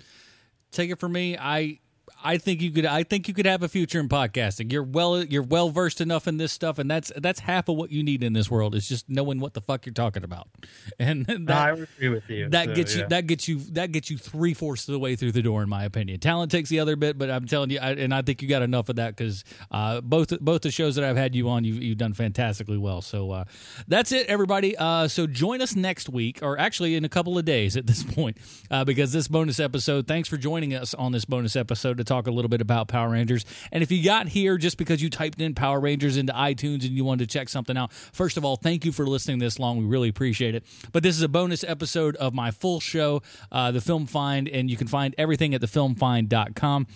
Take 0.71 0.89
it 0.89 0.99
from 0.99 1.11
me. 1.11 1.37
I 1.37 1.79
I 2.23 2.37
think 2.37 2.61
you 2.61 2.71
could. 2.71 2.85
I 2.85 3.03
think 3.03 3.27
you 3.27 3.33
could 3.33 3.45
have 3.45 3.63
a 3.63 3.67
future 3.67 3.99
in 3.99 4.09
podcasting. 4.09 4.71
You're 4.71 4.83
well. 4.83 5.23
You're 5.23 5.43
well 5.43 5.69
versed 5.69 6.01
enough 6.01 6.27
in 6.27 6.37
this 6.37 6.51
stuff, 6.51 6.77
and 6.79 6.89
that's 6.89 7.11
that's 7.15 7.41
half 7.41 7.69
of 7.69 7.75
what 7.75 7.91
you 7.91 8.03
need 8.03 8.23
in 8.23 8.33
this 8.33 8.49
world 8.49 8.75
is 8.75 8.87
just 8.87 9.09
knowing 9.09 9.39
what 9.39 9.53
the 9.53 9.61
fuck 9.61 9.85
you're 9.85 9.93
talking 9.93 10.23
about. 10.23 10.47
And 10.99 11.25
that, 11.25 11.41
no, 11.41 11.53
I 11.53 11.71
agree 11.71 12.09
with 12.09 12.29
you. 12.29 12.49
That 12.49 12.67
so, 12.67 12.75
gets 12.75 12.95
yeah. 12.95 13.01
you. 13.01 13.09
That 13.09 13.27
gets 13.27 13.47
you. 13.47 13.59
That 13.71 13.91
gets 13.91 14.11
you 14.11 14.17
three 14.17 14.53
fourths 14.53 14.87
of 14.87 14.93
the 14.93 14.99
way 14.99 15.15
through 15.15 15.31
the 15.31 15.41
door, 15.41 15.63
in 15.63 15.69
my 15.69 15.83
opinion. 15.83 16.19
Talent 16.19 16.51
takes 16.51 16.69
the 16.69 16.79
other 16.79 16.95
bit, 16.95 17.17
but 17.17 17.31
I'm 17.31 17.47
telling 17.47 17.71
you, 17.71 17.79
I, 17.79 17.91
and 17.91 18.13
I 18.13 18.21
think 18.21 18.41
you 18.41 18.47
got 18.47 18.61
enough 18.61 18.89
of 18.89 18.97
that 18.97 19.15
because 19.15 19.43
uh, 19.71 20.01
both 20.01 20.37
both 20.39 20.61
the 20.61 20.69
shows 20.69 20.95
that 20.95 21.03
I've 21.03 21.17
had 21.17 21.33
you 21.33 21.49
on, 21.49 21.63
you've, 21.63 21.81
you've 21.81 21.97
done 21.97 22.13
fantastically 22.13 22.77
well. 22.77 23.01
So 23.01 23.31
uh, 23.31 23.45
that's 23.87 24.11
it, 24.11 24.27
everybody. 24.27 24.77
Uh, 24.77 25.07
so 25.07 25.25
join 25.25 25.61
us 25.61 25.75
next 25.75 26.07
week, 26.09 26.39
or 26.43 26.59
actually 26.59 26.95
in 26.95 27.03
a 27.03 27.09
couple 27.09 27.37
of 27.37 27.45
days 27.45 27.75
at 27.75 27.87
this 27.87 28.03
point, 28.15 28.37
uh, 28.69 28.85
because 28.85 29.11
this 29.11 29.27
bonus 29.27 29.59
episode. 29.59 30.07
Thanks 30.07 30.29
for 30.29 30.37
joining 30.37 30.75
us 30.75 30.93
on 30.93 31.13
this 31.13 31.25
bonus 31.25 31.55
episode 31.55 31.97
to 31.97 32.03
talk 32.11 32.27
a 32.27 32.31
little 32.31 32.49
bit 32.49 32.61
about 32.61 32.87
Power 32.87 33.09
Rangers. 33.09 33.45
And 33.71 33.81
if 33.81 33.91
you 33.91 34.03
got 34.03 34.27
here 34.27 34.57
just 34.57 34.77
because 34.77 35.01
you 35.01 35.09
typed 35.09 35.39
in 35.39 35.55
Power 35.55 35.79
Rangers 35.79 36.17
into 36.17 36.33
iTunes 36.33 36.83
and 36.83 36.91
you 36.91 37.05
wanted 37.05 37.29
to 37.29 37.33
check 37.33 37.49
something 37.49 37.77
out, 37.77 37.93
first 37.93 38.37
of 38.37 38.43
all, 38.43 38.57
thank 38.57 38.85
you 38.85 38.91
for 38.91 39.05
listening 39.07 39.39
this 39.39 39.59
long. 39.59 39.77
We 39.77 39.85
really 39.85 40.09
appreciate 40.09 40.55
it. 40.55 40.63
But 40.91 41.03
this 41.03 41.15
is 41.15 41.21
a 41.21 41.29
bonus 41.29 41.63
episode 41.63 42.15
of 42.17 42.33
my 42.33 42.51
full 42.51 42.79
show, 42.79 43.21
uh, 43.51 43.71
The 43.71 43.81
Film 43.81 44.05
Find, 44.05 44.49
and 44.49 44.69
you 44.69 44.77
can 44.77 44.87
find 44.87 45.15
everything 45.17 45.53
at 45.53 45.61
thefilmfind.com 45.61 46.87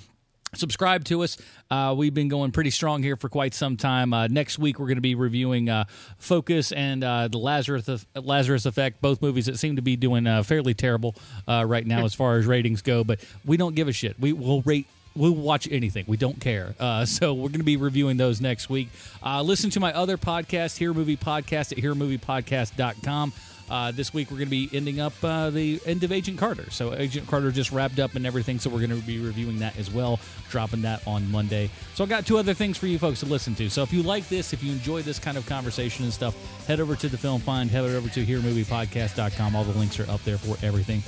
subscribe 0.54 1.04
to 1.06 1.22
us. 1.24 1.38
Uh, 1.70 1.94
we've 1.98 2.14
been 2.14 2.28
going 2.28 2.52
pretty 2.52 2.70
strong 2.70 3.04
here 3.04 3.16
for 3.16 3.30
quite 3.30 3.54
some 3.54 3.78
time. 3.78 4.14
Uh, 4.14 4.28
next 4.28 4.58
week, 4.60 4.80
we're 4.80 4.88
going 4.88 4.98
to 4.98 5.02
be 5.02 5.16
reviewing 5.16 5.70
uh, 5.70 5.86
Focus 6.18 6.72
and 6.72 7.04
uh, 7.04 7.28
the 7.28 7.38
Lazarus 7.38 8.06
Lazarus 8.16 8.66
Effect, 8.66 9.02
both 9.02 9.22
movies 9.22 9.48
that 9.48 9.58
seem 9.58 9.76
to 9.76 9.82
be 9.82 9.96
doing 9.96 10.28
uh, 10.28 10.44
fairly 10.44 10.74
terrible 10.74 11.16
uh, 11.48 11.66
right 11.68 11.86
now 11.86 12.06
as 12.06 12.14
far 12.14 12.38
as 12.38 12.46
ratings 12.46 12.82
go. 12.82 13.04
But 13.04 13.20
we 13.44 13.58
don't 13.58 13.76
give 13.76 13.88
a 13.88 13.92
shit. 13.92 14.20
We 14.20 14.34
will 14.34 14.62
rate 14.62 14.88
we'll 15.16 15.36
watch 15.36 15.68
anything. 15.72 16.06
We 16.08 16.18
don't 16.18 16.40
care. 16.40 16.76
Uh, 16.80 17.06
so 17.06 17.34
we're 17.34 17.50
going 17.50 17.60
to 17.60 17.64
be 17.64 17.78
reviewing 17.78 18.18
those 18.18 18.42
next 18.42 18.70
week. 18.70 18.90
Uh, 19.24 19.42
listen 19.42 19.70
to 19.72 19.80
my 19.80 19.94
other 19.94 20.18
podcast, 20.18 20.78
Hear 20.78 20.94
Movie 20.94 21.18
Podcast 21.18 21.72
at 21.72 21.78
HearMoviePodcast.com. 21.80 23.34
Uh, 23.70 23.92
this 23.92 24.14
week 24.14 24.30
we're 24.30 24.38
going 24.38 24.48
to 24.48 24.52
be 24.52 24.70
ending 24.74 25.00
up 25.00 25.14
uh, 25.24 25.50
the 25.50 25.80
end 25.86 26.04
of 26.04 26.12
Agent 26.12 26.38
Carter. 26.38 26.70
So 26.70 26.94
Agent 26.94 27.28
Carter 27.28 27.52
just 27.52 27.72
wrapped 27.72 28.00
up 28.00 28.16
and 28.16 28.26
everything, 28.26 28.60
so 28.60 28.70
we're 28.70 28.86
going 28.86 29.00
to 29.00 29.08
be 29.08 29.20
reviewing 29.20 29.60
that 29.60 29.78
as 29.78 29.90
well, 29.90 30.20
dropping 30.50 30.82
that 30.84 31.06
on 31.08 31.30
Monday. 31.32 31.70
So 31.96 32.04
I 32.04 32.08
got 32.08 32.26
two 32.26 32.38
other 32.38 32.54
things 32.54 32.78
for 32.78 32.88
you 32.88 33.00
folks 33.00 33.22
to 33.22 33.26
listen 33.26 33.56
to. 33.56 33.70
So 33.70 33.82
if 33.84 33.92
you 33.92 34.04
like 34.04 34.28
this, 34.30 34.54
if 34.54 34.64
you 34.64 34.72
enjoy 34.72 35.02
this 35.02 35.20
kind 35.20 35.38
of 35.38 35.46
conversation 35.48 36.06
and 36.06 36.14
stuff, 36.14 36.36
head 36.68 36.80
over 36.80 36.96
to 36.96 37.10
the 37.10 37.18
Film 37.18 37.42
Find, 37.42 37.70
head 37.70 37.84
over 37.84 38.10
to 38.10 38.26
HearMoviePodcast.com. 38.26 39.56
All 39.56 39.64
the 39.64 39.78
links 39.78 40.00
are 40.00 40.10
up 40.10 40.24
there 40.24 40.38
for 40.38 40.64
everything. 40.66 41.02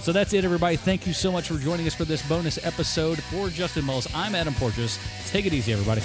So 0.00 0.12
that's 0.12 0.34
it, 0.34 0.44
everybody. 0.44 0.76
Thank 0.76 1.06
you 1.06 1.14
so 1.14 1.32
much 1.32 1.48
for 1.48 1.54
joining 1.54 1.86
us 1.86 1.94
for 1.94 2.04
this 2.04 2.26
bonus 2.28 2.64
episode. 2.64 3.22
For 3.22 3.48
Justin 3.48 3.84
Mullis, 3.84 4.06
I'm 4.14 4.34
Adam 4.34 4.52
Porteous. 4.52 4.98
Take 5.30 5.46
it 5.46 5.54
easy, 5.54 5.72
everybody. 5.72 6.02